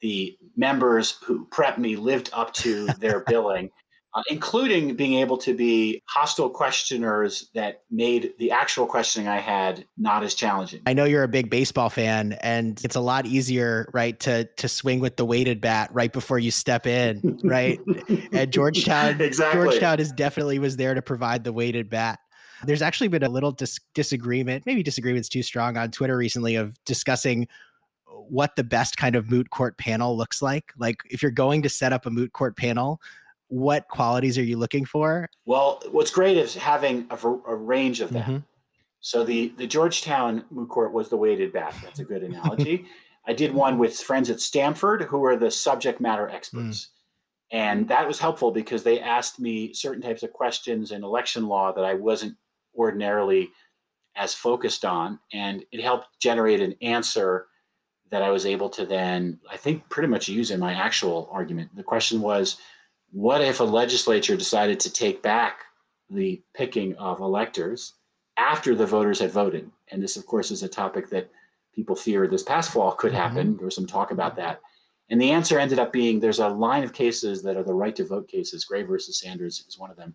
the 0.00 0.36
members 0.56 1.18
who 1.24 1.46
prepped 1.48 1.78
me 1.78 1.96
lived 1.96 2.30
up 2.32 2.52
to 2.52 2.86
their 2.98 3.20
billing, 3.20 3.70
uh, 4.14 4.22
including 4.28 4.94
being 4.94 5.14
able 5.14 5.38
to 5.38 5.54
be 5.54 6.02
hostile 6.08 6.50
questioners 6.50 7.50
that 7.54 7.82
made 7.90 8.32
the 8.38 8.50
actual 8.50 8.86
questioning 8.86 9.28
I 9.28 9.38
had 9.38 9.86
not 9.96 10.22
as 10.22 10.34
challenging. 10.34 10.82
I 10.86 10.92
know 10.92 11.04
you're 11.04 11.24
a 11.24 11.28
big 11.28 11.50
baseball 11.50 11.90
fan, 11.90 12.34
and 12.40 12.80
it's 12.84 12.96
a 12.96 13.00
lot 13.00 13.26
easier, 13.26 13.88
right, 13.92 14.18
to 14.20 14.44
to 14.44 14.68
swing 14.68 15.00
with 15.00 15.16
the 15.16 15.24
weighted 15.24 15.60
bat 15.60 15.90
right 15.92 16.12
before 16.12 16.38
you 16.38 16.50
step 16.50 16.86
in, 16.86 17.40
right? 17.42 17.80
At 18.32 18.50
Georgetown, 18.50 19.20
exactly. 19.20 19.62
Georgetown 19.62 20.00
is 20.00 20.12
definitely 20.12 20.58
was 20.58 20.76
there 20.76 20.94
to 20.94 21.02
provide 21.02 21.44
the 21.44 21.52
weighted 21.52 21.90
bat. 21.90 22.20
There's 22.64 22.82
actually 22.82 23.08
been 23.08 23.22
a 23.22 23.28
little 23.28 23.52
dis- 23.52 23.80
disagreement, 23.94 24.66
maybe 24.66 24.82
disagreement's 24.82 25.28
too 25.28 25.42
strong 25.42 25.76
on 25.76 25.90
Twitter 25.90 26.16
recently 26.16 26.56
of 26.56 26.82
discussing 26.84 27.48
what 28.28 28.56
the 28.56 28.64
best 28.64 28.96
kind 28.96 29.16
of 29.16 29.30
moot 29.30 29.50
court 29.50 29.76
panel 29.78 30.16
looks 30.16 30.42
like. 30.42 30.72
Like 30.78 30.98
if 31.10 31.22
you're 31.22 31.30
going 31.30 31.62
to 31.62 31.68
set 31.68 31.92
up 31.92 32.06
a 32.06 32.10
moot 32.10 32.32
court 32.32 32.56
panel, 32.56 33.00
what 33.48 33.88
qualities 33.88 34.38
are 34.38 34.42
you 34.42 34.56
looking 34.56 34.84
for? 34.84 35.28
Well, 35.44 35.82
what's 35.90 36.10
great 36.10 36.36
is 36.36 36.54
having 36.54 37.06
a, 37.10 37.16
a 37.16 37.54
range 37.54 38.00
of 38.00 38.10
them. 38.10 38.22
Mm-hmm. 38.22 38.36
So 39.00 39.22
the 39.22 39.52
the 39.58 39.66
Georgetown 39.66 40.44
moot 40.50 40.70
court 40.70 40.92
was 40.92 41.10
the 41.10 41.16
weighted 41.16 41.52
bat. 41.52 41.74
That's 41.82 41.98
a 41.98 42.04
good 42.04 42.22
analogy. 42.22 42.86
I 43.26 43.32
did 43.32 43.54
one 43.54 43.78
with 43.78 43.98
friends 43.98 44.30
at 44.30 44.40
Stanford 44.40 45.02
who 45.02 45.24
are 45.24 45.36
the 45.36 45.50
subject 45.50 46.00
matter 46.00 46.28
experts. 46.28 46.86
Mm. 46.86 46.88
And 47.50 47.88
that 47.88 48.06
was 48.06 48.18
helpful 48.18 48.50
because 48.50 48.82
they 48.82 49.00
asked 49.00 49.38
me 49.38 49.72
certain 49.72 50.02
types 50.02 50.22
of 50.22 50.32
questions 50.32 50.90
in 50.90 51.04
election 51.04 51.46
law 51.46 51.72
that 51.72 51.84
I 51.84 51.94
wasn't 51.94 52.36
ordinarily 52.76 53.50
as 54.16 54.34
focused 54.34 54.84
on. 54.84 55.18
And 55.32 55.64
it 55.72 55.82
helped 55.82 56.08
generate 56.20 56.60
an 56.60 56.74
answer 56.82 57.46
that 58.10 58.22
I 58.22 58.30
was 58.30 58.46
able 58.46 58.68
to 58.70 58.86
then, 58.86 59.40
I 59.50 59.56
think, 59.56 59.88
pretty 59.88 60.08
much 60.08 60.28
use 60.28 60.50
in 60.50 60.60
my 60.60 60.72
actual 60.72 61.28
argument. 61.32 61.74
The 61.74 61.82
question 61.82 62.20
was 62.20 62.58
what 63.10 63.40
if 63.40 63.60
a 63.60 63.64
legislature 63.64 64.36
decided 64.36 64.80
to 64.80 64.92
take 64.92 65.22
back 65.22 65.60
the 66.10 66.42
picking 66.54 66.96
of 66.96 67.20
electors 67.20 67.94
after 68.36 68.74
the 68.74 68.86
voters 68.86 69.20
had 69.20 69.30
voted? 69.30 69.70
And 69.90 70.02
this, 70.02 70.16
of 70.16 70.26
course, 70.26 70.50
is 70.50 70.62
a 70.62 70.68
topic 70.68 71.10
that 71.10 71.30
people 71.74 71.96
fear 71.96 72.26
this 72.26 72.42
past 72.42 72.72
fall 72.72 72.92
could 72.92 73.12
mm-hmm. 73.12 73.20
happen. 73.20 73.46
Mm-hmm. 73.48 73.56
There 73.58 73.64
was 73.66 73.74
some 73.74 73.86
talk 73.86 74.10
about 74.10 74.36
that. 74.36 74.60
And 75.10 75.20
the 75.20 75.30
answer 75.30 75.58
ended 75.58 75.78
up 75.78 75.92
being 75.92 76.18
there's 76.18 76.38
a 76.38 76.48
line 76.48 76.82
of 76.82 76.92
cases 76.92 77.42
that 77.42 77.56
are 77.56 77.62
the 77.62 77.74
right 77.74 77.94
to 77.96 78.04
vote 78.04 78.26
cases. 78.26 78.64
Gray 78.64 78.82
versus 78.82 79.20
Sanders 79.20 79.64
is 79.68 79.78
one 79.78 79.90
of 79.90 79.96
them, 79.96 80.14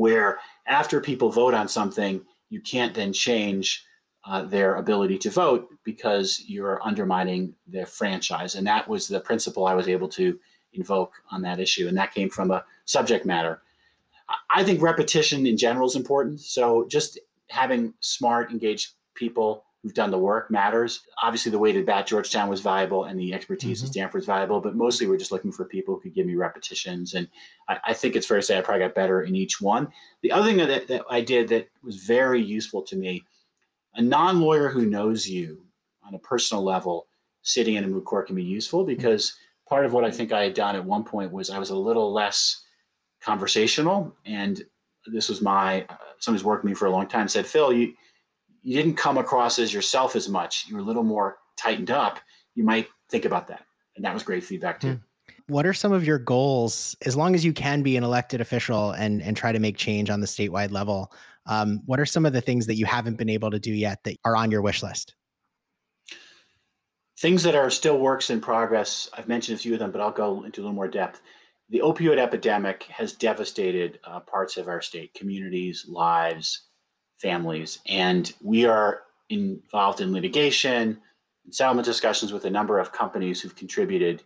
where 0.00 0.38
after 0.66 0.98
people 0.98 1.30
vote 1.30 1.52
on 1.52 1.68
something, 1.68 2.22
you 2.48 2.58
can't 2.58 2.94
then 2.94 3.12
change 3.12 3.84
uh, 4.24 4.42
their 4.42 4.76
ability 4.76 5.18
to 5.18 5.28
vote 5.28 5.68
because 5.84 6.42
you're 6.46 6.80
undermining 6.82 7.54
their 7.66 7.84
franchise. 7.84 8.54
And 8.54 8.66
that 8.66 8.88
was 8.88 9.06
the 9.06 9.20
principle 9.20 9.66
I 9.66 9.74
was 9.74 9.88
able 9.88 10.08
to 10.08 10.38
invoke 10.72 11.12
on 11.30 11.42
that 11.42 11.60
issue. 11.60 11.86
And 11.86 11.98
that 11.98 12.14
came 12.14 12.30
from 12.30 12.50
a 12.50 12.64
subject 12.86 13.26
matter. 13.26 13.60
I 14.48 14.64
think 14.64 14.80
repetition 14.80 15.46
in 15.46 15.58
general 15.58 15.86
is 15.86 15.96
important. 15.96 16.40
So 16.40 16.86
just 16.88 17.18
having 17.50 17.92
smart, 18.00 18.50
engaged 18.50 18.94
people 19.14 19.64
who've 19.82 19.94
done 19.94 20.10
the 20.10 20.18
work 20.18 20.50
matters. 20.50 21.02
Obviously, 21.22 21.50
the 21.50 21.58
way 21.58 21.70
weighted 21.70 21.86
bat 21.86 22.06
Georgetown 22.06 22.48
was 22.48 22.60
valuable 22.60 23.04
and 23.04 23.18
the 23.18 23.32
expertise 23.32 23.78
mm-hmm. 23.78 23.86
of 23.86 23.92
Stanford's 23.92 24.26
valuable, 24.26 24.60
but 24.60 24.76
mostly 24.76 25.06
we're 25.06 25.16
just 25.16 25.32
looking 25.32 25.52
for 25.52 25.64
people 25.64 25.94
who 25.94 26.00
could 26.02 26.14
give 26.14 26.26
me 26.26 26.34
repetitions. 26.34 27.14
And 27.14 27.28
I, 27.68 27.78
I, 27.86 27.94
think 27.94 28.14
it's 28.14 28.26
fair 28.26 28.36
to 28.36 28.42
say 28.42 28.58
I 28.58 28.60
probably 28.60 28.84
got 28.84 28.94
better 28.94 29.22
in 29.22 29.34
each 29.34 29.60
one. 29.60 29.88
The 30.22 30.32
other 30.32 30.44
thing 30.44 30.58
that, 30.58 30.86
that 30.88 31.02
I 31.08 31.22
did 31.22 31.48
that 31.48 31.68
was 31.82 31.96
very 32.04 32.42
useful 32.42 32.82
to 32.82 32.96
me 32.96 33.22
a 33.94 34.02
non 34.02 34.40
lawyer 34.40 34.68
who 34.68 34.86
knows 34.86 35.28
you 35.28 35.62
on 36.04 36.14
a 36.14 36.18
personal 36.18 36.62
level 36.62 37.06
sitting 37.42 37.76
in 37.76 37.84
a 37.84 37.88
moot 37.88 38.04
court 38.04 38.26
can 38.26 38.36
be 38.36 38.44
useful 38.44 38.80
mm-hmm. 38.80 38.94
because 38.94 39.36
part 39.68 39.86
of 39.86 39.92
what 39.92 40.04
I 40.04 40.10
think 40.10 40.32
I 40.32 40.42
had 40.44 40.54
done 40.54 40.76
at 40.76 40.84
one 40.84 41.04
point 41.04 41.32
was 41.32 41.48
I 41.48 41.58
was 41.58 41.70
a 41.70 41.76
little 41.76 42.12
less 42.12 42.64
conversational. 43.22 44.14
And 44.26 44.62
this 45.06 45.28
was 45.28 45.40
my, 45.40 45.86
uh, 45.88 45.96
somebody's 46.18 46.44
worked 46.44 46.64
with 46.64 46.72
me 46.72 46.74
for 46.74 46.86
a 46.86 46.90
long 46.90 47.06
time 47.06 47.28
said, 47.28 47.46
Phil, 47.46 47.72
you, 47.72 47.94
you 48.62 48.76
didn't 48.76 48.96
come 48.96 49.18
across 49.18 49.58
as 49.58 49.72
yourself 49.72 50.16
as 50.16 50.28
much. 50.28 50.66
You 50.68 50.76
were 50.76 50.82
a 50.82 50.84
little 50.84 51.02
more 51.02 51.38
tightened 51.56 51.90
up. 51.90 52.18
You 52.54 52.64
might 52.64 52.88
think 53.10 53.24
about 53.24 53.48
that. 53.48 53.64
And 53.96 54.04
that 54.04 54.14
was 54.14 54.22
great 54.22 54.44
feedback 54.44 54.80
too. 54.80 54.92
Hmm. 54.92 55.34
What 55.48 55.66
are 55.66 55.74
some 55.74 55.92
of 55.92 56.06
your 56.06 56.18
goals, 56.18 56.96
as 57.04 57.16
long 57.16 57.34
as 57.34 57.44
you 57.44 57.52
can 57.52 57.82
be 57.82 57.96
an 57.96 58.04
elected 58.04 58.40
official 58.40 58.92
and, 58.92 59.20
and 59.22 59.36
try 59.36 59.50
to 59.52 59.58
make 59.58 59.76
change 59.76 60.08
on 60.08 60.20
the 60.20 60.26
statewide 60.26 60.70
level? 60.70 61.12
Um, 61.46 61.80
what 61.86 61.98
are 61.98 62.06
some 62.06 62.24
of 62.24 62.32
the 62.32 62.40
things 62.40 62.66
that 62.66 62.76
you 62.76 62.86
haven't 62.86 63.18
been 63.18 63.28
able 63.28 63.50
to 63.50 63.58
do 63.58 63.72
yet 63.72 64.04
that 64.04 64.16
are 64.24 64.36
on 64.36 64.50
your 64.50 64.62
wish 64.62 64.82
list? 64.82 65.16
Things 67.18 67.42
that 67.42 67.54
are 67.54 67.68
still 67.68 67.98
works 67.98 68.30
in 68.30 68.40
progress. 68.40 69.10
I've 69.12 69.28
mentioned 69.28 69.58
a 69.58 69.60
few 69.60 69.72
of 69.72 69.80
them, 69.80 69.90
but 69.90 70.00
I'll 70.00 70.12
go 70.12 70.44
into 70.44 70.60
a 70.60 70.62
little 70.62 70.74
more 70.74 70.88
depth. 70.88 71.20
The 71.68 71.80
opioid 71.80 72.18
epidemic 72.18 72.84
has 72.84 73.12
devastated 73.12 73.98
uh, 74.04 74.20
parts 74.20 74.56
of 74.56 74.68
our 74.68 74.80
state, 74.80 75.14
communities, 75.14 75.86
lives, 75.88 76.68
families. 77.20 77.78
And 77.86 78.32
we 78.42 78.64
are 78.66 79.02
involved 79.28 80.00
in 80.00 80.12
litigation 80.12 80.98
and 81.44 81.54
settlement 81.54 81.86
discussions 81.86 82.32
with 82.32 82.44
a 82.44 82.50
number 82.50 82.78
of 82.78 82.92
companies 82.92 83.40
who've 83.40 83.54
contributed 83.56 84.22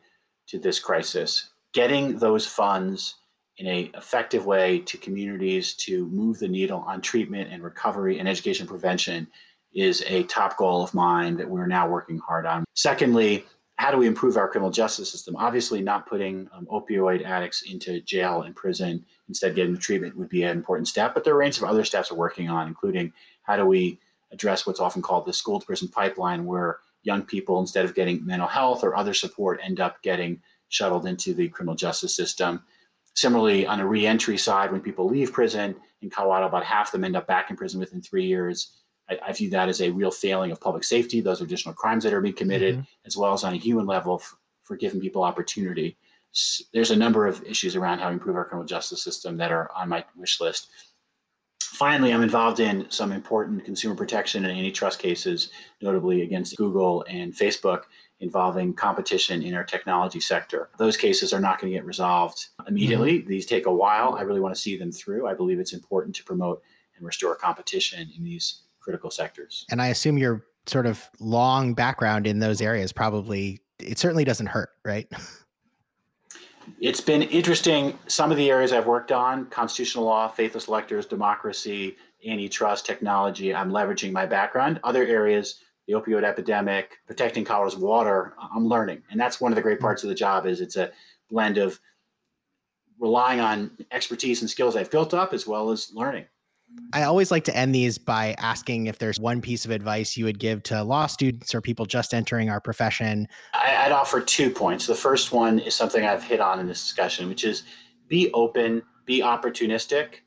to 0.49 0.59
this 0.59 0.78
crisis. 0.78 1.51
Getting 1.72 2.18
those 2.18 2.47
funds 2.47 3.16
in 3.59 3.66
an 3.66 3.90
effective 3.95 4.47
way 4.47 4.80
to 4.80 4.97
communities 4.99 5.74
to 5.74 6.07
move 6.09 6.38
the 6.38 6.49
needle 6.49 6.84
on 6.86 7.01
treatment 7.01 7.53
and 7.53 7.62
recovery 7.62 8.18
and 8.18 8.28
education 8.28 8.66
prevention 8.66 9.28
is 9.72 10.05
a 10.07 10.22
top 10.24 10.57
goal 10.57 10.82
of 10.82 10.95
mine 10.95 11.36
that 11.36 11.49
we're 11.49 11.66
now 11.66 11.88
working 11.88 12.18
hard 12.18 12.47
on. 12.47 12.64
Secondly, 12.74 13.45
how 13.77 13.91
do 13.91 13.99
we 13.99 14.07
improve 14.07 14.37
our 14.37 14.49
criminal 14.49 14.70
justice 14.70 15.11
system? 15.11 15.35
Obviously, 15.37 15.81
not 15.81 16.07
putting 16.07 16.49
um, 16.53 16.66
opioid 16.66 17.25
addicts 17.25 17.62
into 17.62 18.01
jail 18.01 18.43
and 18.43 18.55
prison, 18.55 19.05
instead 19.29 19.55
getting 19.55 19.75
the 19.75 19.81
treatment 19.81 20.16
would 20.16 20.29
be 20.29 20.45
an 20.45 20.57
important 20.57 20.87
step. 20.87 21.12
But 21.12 21.25
there 21.25 21.35
are 21.35 21.37
a 21.37 21.41
range 21.41 21.59
of 21.59 21.64
other 21.64 21.85
steps 21.85 22.11
we're 22.11 22.18
working 22.18 22.49
on, 22.49 22.68
including 22.68 23.12
how 23.43 23.57
do 23.57 23.66
we 23.66 23.99
address 24.31 24.66
what's 24.66 24.81
often 24.81 25.03
called 25.03 25.27
the 25.27 25.33
school 25.33 25.59
to 25.59 25.66
prison 25.66 25.89
pipeline, 25.89 26.45
where 26.45 26.79
young 27.03 27.22
people, 27.22 27.61
instead 27.61 27.85
of 27.85 27.95
getting 27.95 28.25
mental 28.25 28.49
health 28.49 28.85
or 28.85 28.97
other 28.97 29.14
support, 29.14 29.61
end 29.62 29.81
up 29.81 30.01
getting 30.03 30.41
shuttled 30.68 31.07
into 31.07 31.35
the 31.35 31.49
criminal 31.49 31.75
justice 31.75 32.14
system. 32.14 32.62
Similarly, 33.14 33.66
on 33.66 33.81
a 33.81 33.87
reentry 33.87 34.39
side, 34.39 34.72
when 34.72 34.81
people 34.81 35.09
leave 35.09 35.33
prison 35.33 35.77
in 36.01 36.11
Colorado, 36.11 36.47
about 36.47 36.64
half 36.64 36.89
of 36.89 36.93
them 36.93 37.05
end 37.05 37.16
up 37.16 37.27
back 37.27 37.51
in 37.51 37.57
prison 37.57 37.81
within 37.81 38.01
three 38.01 38.27
years. 38.27 38.70
I, 39.09 39.18
I, 39.28 39.32
view 39.32 39.50
that 39.50 39.68
as 39.68 39.80
a 39.80 39.90
real 39.90 40.11
failing 40.11 40.50
of 40.50 40.61
public 40.61 40.84
safety. 40.84 41.20
Those 41.20 41.40
are 41.40 41.44
additional 41.44 41.74
crimes 41.74 42.05
that 42.05 42.12
are 42.12 42.20
being 42.20 42.34
committed, 42.34 42.76
mm-hmm. 42.76 43.07
as 43.07 43.16
well 43.16 43.32
as 43.32 43.44
on 43.44 43.52
a 43.52 43.57
human 43.57 43.86
level, 43.86 44.16
f- 44.20 44.36
for 44.62 44.76
giving 44.76 45.00
people 45.00 45.22
opportunity. 45.22 45.96
There's 46.72 46.90
a 46.90 46.96
number 46.96 47.26
of 47.26 47.44
issues 47.44 47.76
around 47.76 47.98
how 48.00 48.09
to 48.09 48.14
improve 48.14 48.36
our 48.36 48.44
criminal 48.44 48.66
justice 48.66 49.02
system 49.02 49.36
that 49.36 49.52
are 49.52 49.70
on 49.72 49.88
my 49.88 50.05
wish 50.16 50.40
list. 50.40 50.68
Finally, 51.61 52.12
I'm 52.12 52.22
involved 52.22 52.61
in 52.61 52.86
some 52.88 53.11
important 53.12 53.64
consumer 53.64 53.96
protection 53.96 54.44
and 54.44 54.57
antitrust 54.57 55.00
cases, 55.00 55.50
notably 55.82 56.22
against 56.22 56.57
Google 56.57 57.05
and 57.09 57.32
Facebook, 57.32 57.82
involving 58.20 58.74
competition 58.74 59.42
in 59.42 59.55
our 59.55 59.64
technology 59.64 60.20
sector. 60.20 60.70
Those 60.78 60.96
cases 60.96 61.32
are 61.32 61.40
not 61.40 61.61
going 61.61 61.72
to 61.72 61.76
get 61.76 61.84
resolved 61.84 62.46
immediately. 62.68 63.18
Mm-hmm. 63.18 63.28
These 63.28 63.46
take 63.46 63.66
a 63.66 63.74
while. 63.74 64.14
I 64.14 64.22
really 64.22 64.40
want 64.40 64.55
to 64.55 64.61
see 64.61 64.76
them 64.76 64.92
through. 64.92 65.26
I 65.26 65.34
believe 65.34 65.59
it's 65.59 65.72
important 65.72 66.14
to 66.16 66.24
promote 66.24 66.62
and 66.96 67.05
restore 67.05 67.34
competition 67.34 68.09
in 68.16 68.22
these 68.22 68.62
critical 68.85 69.11
sectors. 69.11 69.64
And 69.70 69.80
I 69.80 69.89
assume 69.89 70.18
your 70.18 70.45
sort 70.66 70.87
of 70.87 71.03
long 71.18 71.74
background 71.74 72.26
in 72.26 72.39
those 72.39 72.61
areas 72.61 72.93
probably 72.93 73.61
it 73.80 73.99
certainly 73.99 74.24
doesn't 74.24 74.47
hurt, 74.47 74.70
right? 74.85 75.11
It's 76.80 77.01
been 77.01 77.20
interesting. 77.20 77.99
Some 78.07 78.30
of 78.30 78.39
the 78.39 78.51
areas 78.51 78.72
I've 78.72 78.87
worked 78.87 79.12
on 79.12 79.47
constitutional 79.47 80.05
law, 80.05 80.28
faithless 80.28 80.66
electors, 80.66 81.05
democracy, 81.05 81.97
antitrust, 82.26 82.87
technology 82.87 83.55
I'm 83.55 83.70
leveraging 83.70 84.12
my 84.12 84.24
background. 84.24 84.80
Other 84.82 85.05
areas, 85.05 85.61
the 85.87 85.93
opioid 85.93 86.24
epidemic, 86.24 86.97
protecting 87.07 87.45
Colorado's 87.45 87.76
water, 87.76 88.35
I'm 88.39 88.66
learning. 88.66 89.03
And 89.11 89.20
that's 89.20 89.43
one 89.43 89.53
of 89.53 89.57
the 89.57 89.62
great 89.62 89.78
parts 89.78 90.05
of 90.05 90.09
the 90.09 90.14
job 90.14 90.47
is 90.47 90.62
it's 90.62 90.76
a 90.76 90.91
blend 91.30 91.59
of 91.59 91.78
relying 92.99 93.41
on 93.41 93.70
expertise 93.91 94.41
and 94.41 94.49
skills 94.49 94.74
I've 94.74 94.91
built 94.91 95.12
up 95.12 95.35
as 95.35 95.47
well 95.47 95.70
as 95.70 95.93
learning. 95.93 96.24
I 96.93 97.03
always 97.03 97.31
like 97.31 97.45
to 97.45 97.57
end 97.57 97.75
these 97.75 97.99
by 97.99 98.37
asking 98.39 98.87
if 98.87 98.99
there's 98.99 99.18
one 99.18 99.41
piece 99.41 99.64
of 99.64 99.72
advice 99.72 100.16
you 100.16 100.25
would 100.27 100.39
give 100.39 100.62
to 100.64 100.85
law 100.85 101.07
students 101.07 101.53
or 101.55 101.61
people 101.61 101.87
just 101.87 102.14
entering 102.14 102.51
our 102.51 102.61
profession. 102.61 103.27
I'd 103.53 103.91
offer 103.91 104.20
two 104.20 104.49
points. 104.49 104.87
The 104.87 104.95
first 104.95 105.33
one 105.33 105.59
is 105.59 105.75
something 105.75 106.05
I've 106.05 106.22
hit 106.22 106.41
on 106.41 106.61
in 106.61 106.68
this 106.68 106.81
discussion, 106.81 107.29
which 107.29 107.43
is 107.43 107.64
be 108.07 108.31
open, 108.33 108.83
be 109.07 109.22
opportunistic, 109.22 110.20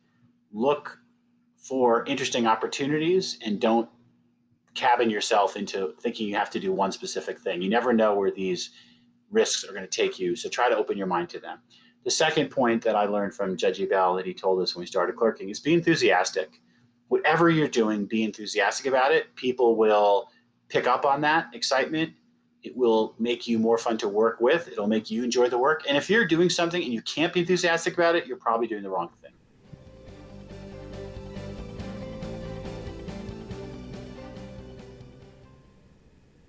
look 0.51 0.99
for 1.57 2.05
interesting 2.05 2.47
opportunities, 2.47 3.37
and 3.45 3.61
don't 3.61 3.89
cabin 4.73 5.09
yourself 5.09 5.55
into 5.55 5.95
thinking 6.01 6.27
you 6.27 6.35
have 6.35 6.49
to 6.51 6.59
do 6.59 6.71
one 6.71 6.91
specific 6.91 7.39
thing. 7.39 7.61
You 7.61 7.69
never 7.69 7.93
know 7.93 8.13
where 8.13 8.31
these 8.31 8.71
risks 9.31 9.63
are 9.63 9.73
going 9.73 9.83
to 9.83 9.87
take 9.87 10.19
you. 10.19 10.35
So 10.35 10.49
try 10.49 10.69
to 10.69 10.77
open 10.77 10.97
your 10.97 11.07
mind 11.07 11.29
to 11.29 11.39
them. 11.39 11.59
The 12.07 12.11
second 12.11 12.51
point 12.51 12.81
that 12.83 12.95
I 12.95 13.03
learned 13.03 13.33
from 13.33 13.57
Judge 13.57 13.81
Ebel 13.81 14.15
that 14.15 14.25
he 14.25 14.33
told 14.33 14.61
us 14.61 14.73
when 14.73 14.79
we 14.79 14.85
started 14.85 15.17
clerking 15.17 15.49
is 15.49 15.59
be 15.59 15.73
enthusiastic. 15.73 16.61
Whatever 17.09 17.49
you're 17.49 17.67
doing, 17.67 18.05
be 18.05 18.23
enthusiastic 18.23 18.85
about 18.85 19.11
it. 19.11 19.35
People 19.35 19.75
will 19.75 20.29
pick 20.69 20.87
up 20.87 21.05
on 21.05 21.19
that 21.19 21.47
excitement. 21.53 22.13
It 22.63 22.77
will 22.77 23.13
make 23.19 23.45
you 23.45 23.59
more 23.59 23.77
fun 23.77 23.97
to 23.97 24.07
work 24.07 24.39
with. 24.39 24.69
It'll 24.69 24.87
make 24.87 25.11
you 25.11 25.21
enjoy 25.25 25.49
the 25.49 25.57
work. 25.57 25.83
And 25.85 25.97
if 25.97 26.09
you're 26.09 26.25
doing 26.25 26.49
something 26.49 26.81
and 26.81 26.93
you 26.93 27.01
can't 27.01 27.33
be 27.33 27.41
enthusiastic 27.41 27.95
about 27.95 28.15
it, 28.15 28.25
you're 28.25 28.37
probably 28.37 28.67
doing 28.67 28.83
the 28.83 28.89
wrong 28.89 29.09
thing. 29.21 29.33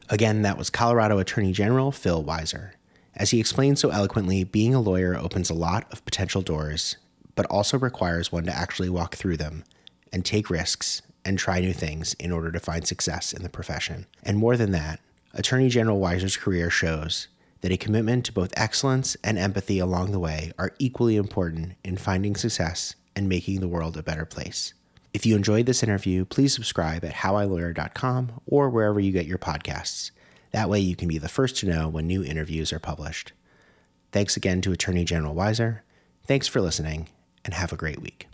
Again, 0.09 0.43
that 0.43 0.57
was 0.57 0.71
Colorado 0.71 1.19
Attorney 1.19 1.51
General 1.51 1.91
Phil 1.91 2.23
Weiser. 2.23 2.75
As 3.19 3.31
he 3.31 3.41
explained 3.41 3.81
so 3.81 3.91
eloquently, 3.91 4.45
being 4.45 4.75
a 4.75 4.81
lawyer 4.81 5.17
opens 5.17 5.51
a 5.51 5.55
lot 5.55 5.93
of 5.93 6.05
potential 6.05 6.41
doors, 6.41 6.97
but 7.35 7.47
also 7.47 7.77
requires 7.77 8.31
one 8.31 8.45
to 8.45 8.57
actually 8.57 8.89
walk 8.89 9.17
through 9.17 9.37
them 9.37 9.65
and 10.13 10.25
take 10.25 10.49
risks 10.49 11.03
and 11.25 11.37
try 11.37 11.61
new 11.61 11.73
things 11.73 12.15
in 12.15 12.31
order 12.31 12.53
to 12.53 12.61
find 12.61 12.87
success 12.87 13.33
in 13.33 13.43
the 13.43 13.49
profession. 13.49 14.07
And 14.23 14.39
more 14.39 14.57
than 14.57 14.71
that, 14.71 15.01
Attorney 15.35 15.69
General 15.69 16.01
Weiser's 16.01 16.37
career 16.37 16.71
shows 16.71 17.27
that 17.61 17.73
a 17.73 17.77
commitment 17.77 18.25
to 18.25 18.33
both 18.33 18.55
excellence 18.57 19.17
and 19.25 19.37
empathy 19.37 19.81
along 19.81 20.13
the 20.13 20.21
way 20.21 20.53
are 20.57 20.75
equally 20.79 21.17
important 21.17 21.75
in 21.83 21.97
finding 21.97 22.37
success 22.37 22.95
and 23.17 23.29
making 23.29 23.61
the 23.61 23.69
world 23.69 23.97
a 23.97 24.03
better 24.03 24.25
place. 24.25 24.75
If 25.13 25.27
you 25.27 25.35
enjoyed 25.35 25.67
this 25.67 25.83
interview, 25.83 26.25
please 26.25 26.55
subscribe 26.55 27.05
at 27.05 27.15
howilawyer.com 27.15 28.41
or 28.47 28.71
wherever 28.71 29.01
you 29.01 29.11
get 29.11 29.27
your 29.27 29.39
podcasts. 29.39 30.13
That 30.53 30.71
way, 30.71 30.81
you 30.81 30.97
can 30.97 31.09
be 31.09 31.19
the 31.19 31.29
first 31.29 31.57
to 31.59 31.67
know 31.67 31.89
when 31.89 32.07
new 32.07 32.25
interviews 32.25 32.73
are 32.73 32.79
published. 32.79 33.33
Thanks 34.13 34.37
again 34.37 34.61
to 34.63 34.73
Attorney 34.73 35.05
General 35.05 35.35
Weiser. 35.35 35.81
Thanks 36.27 36.47
for 36.47 36.61
listening, 36.61 37.09
and 37.45 37.55
have 37.55 37.73
a 37.73 37.77
great 37.77 38.01
week. 38.01 38.27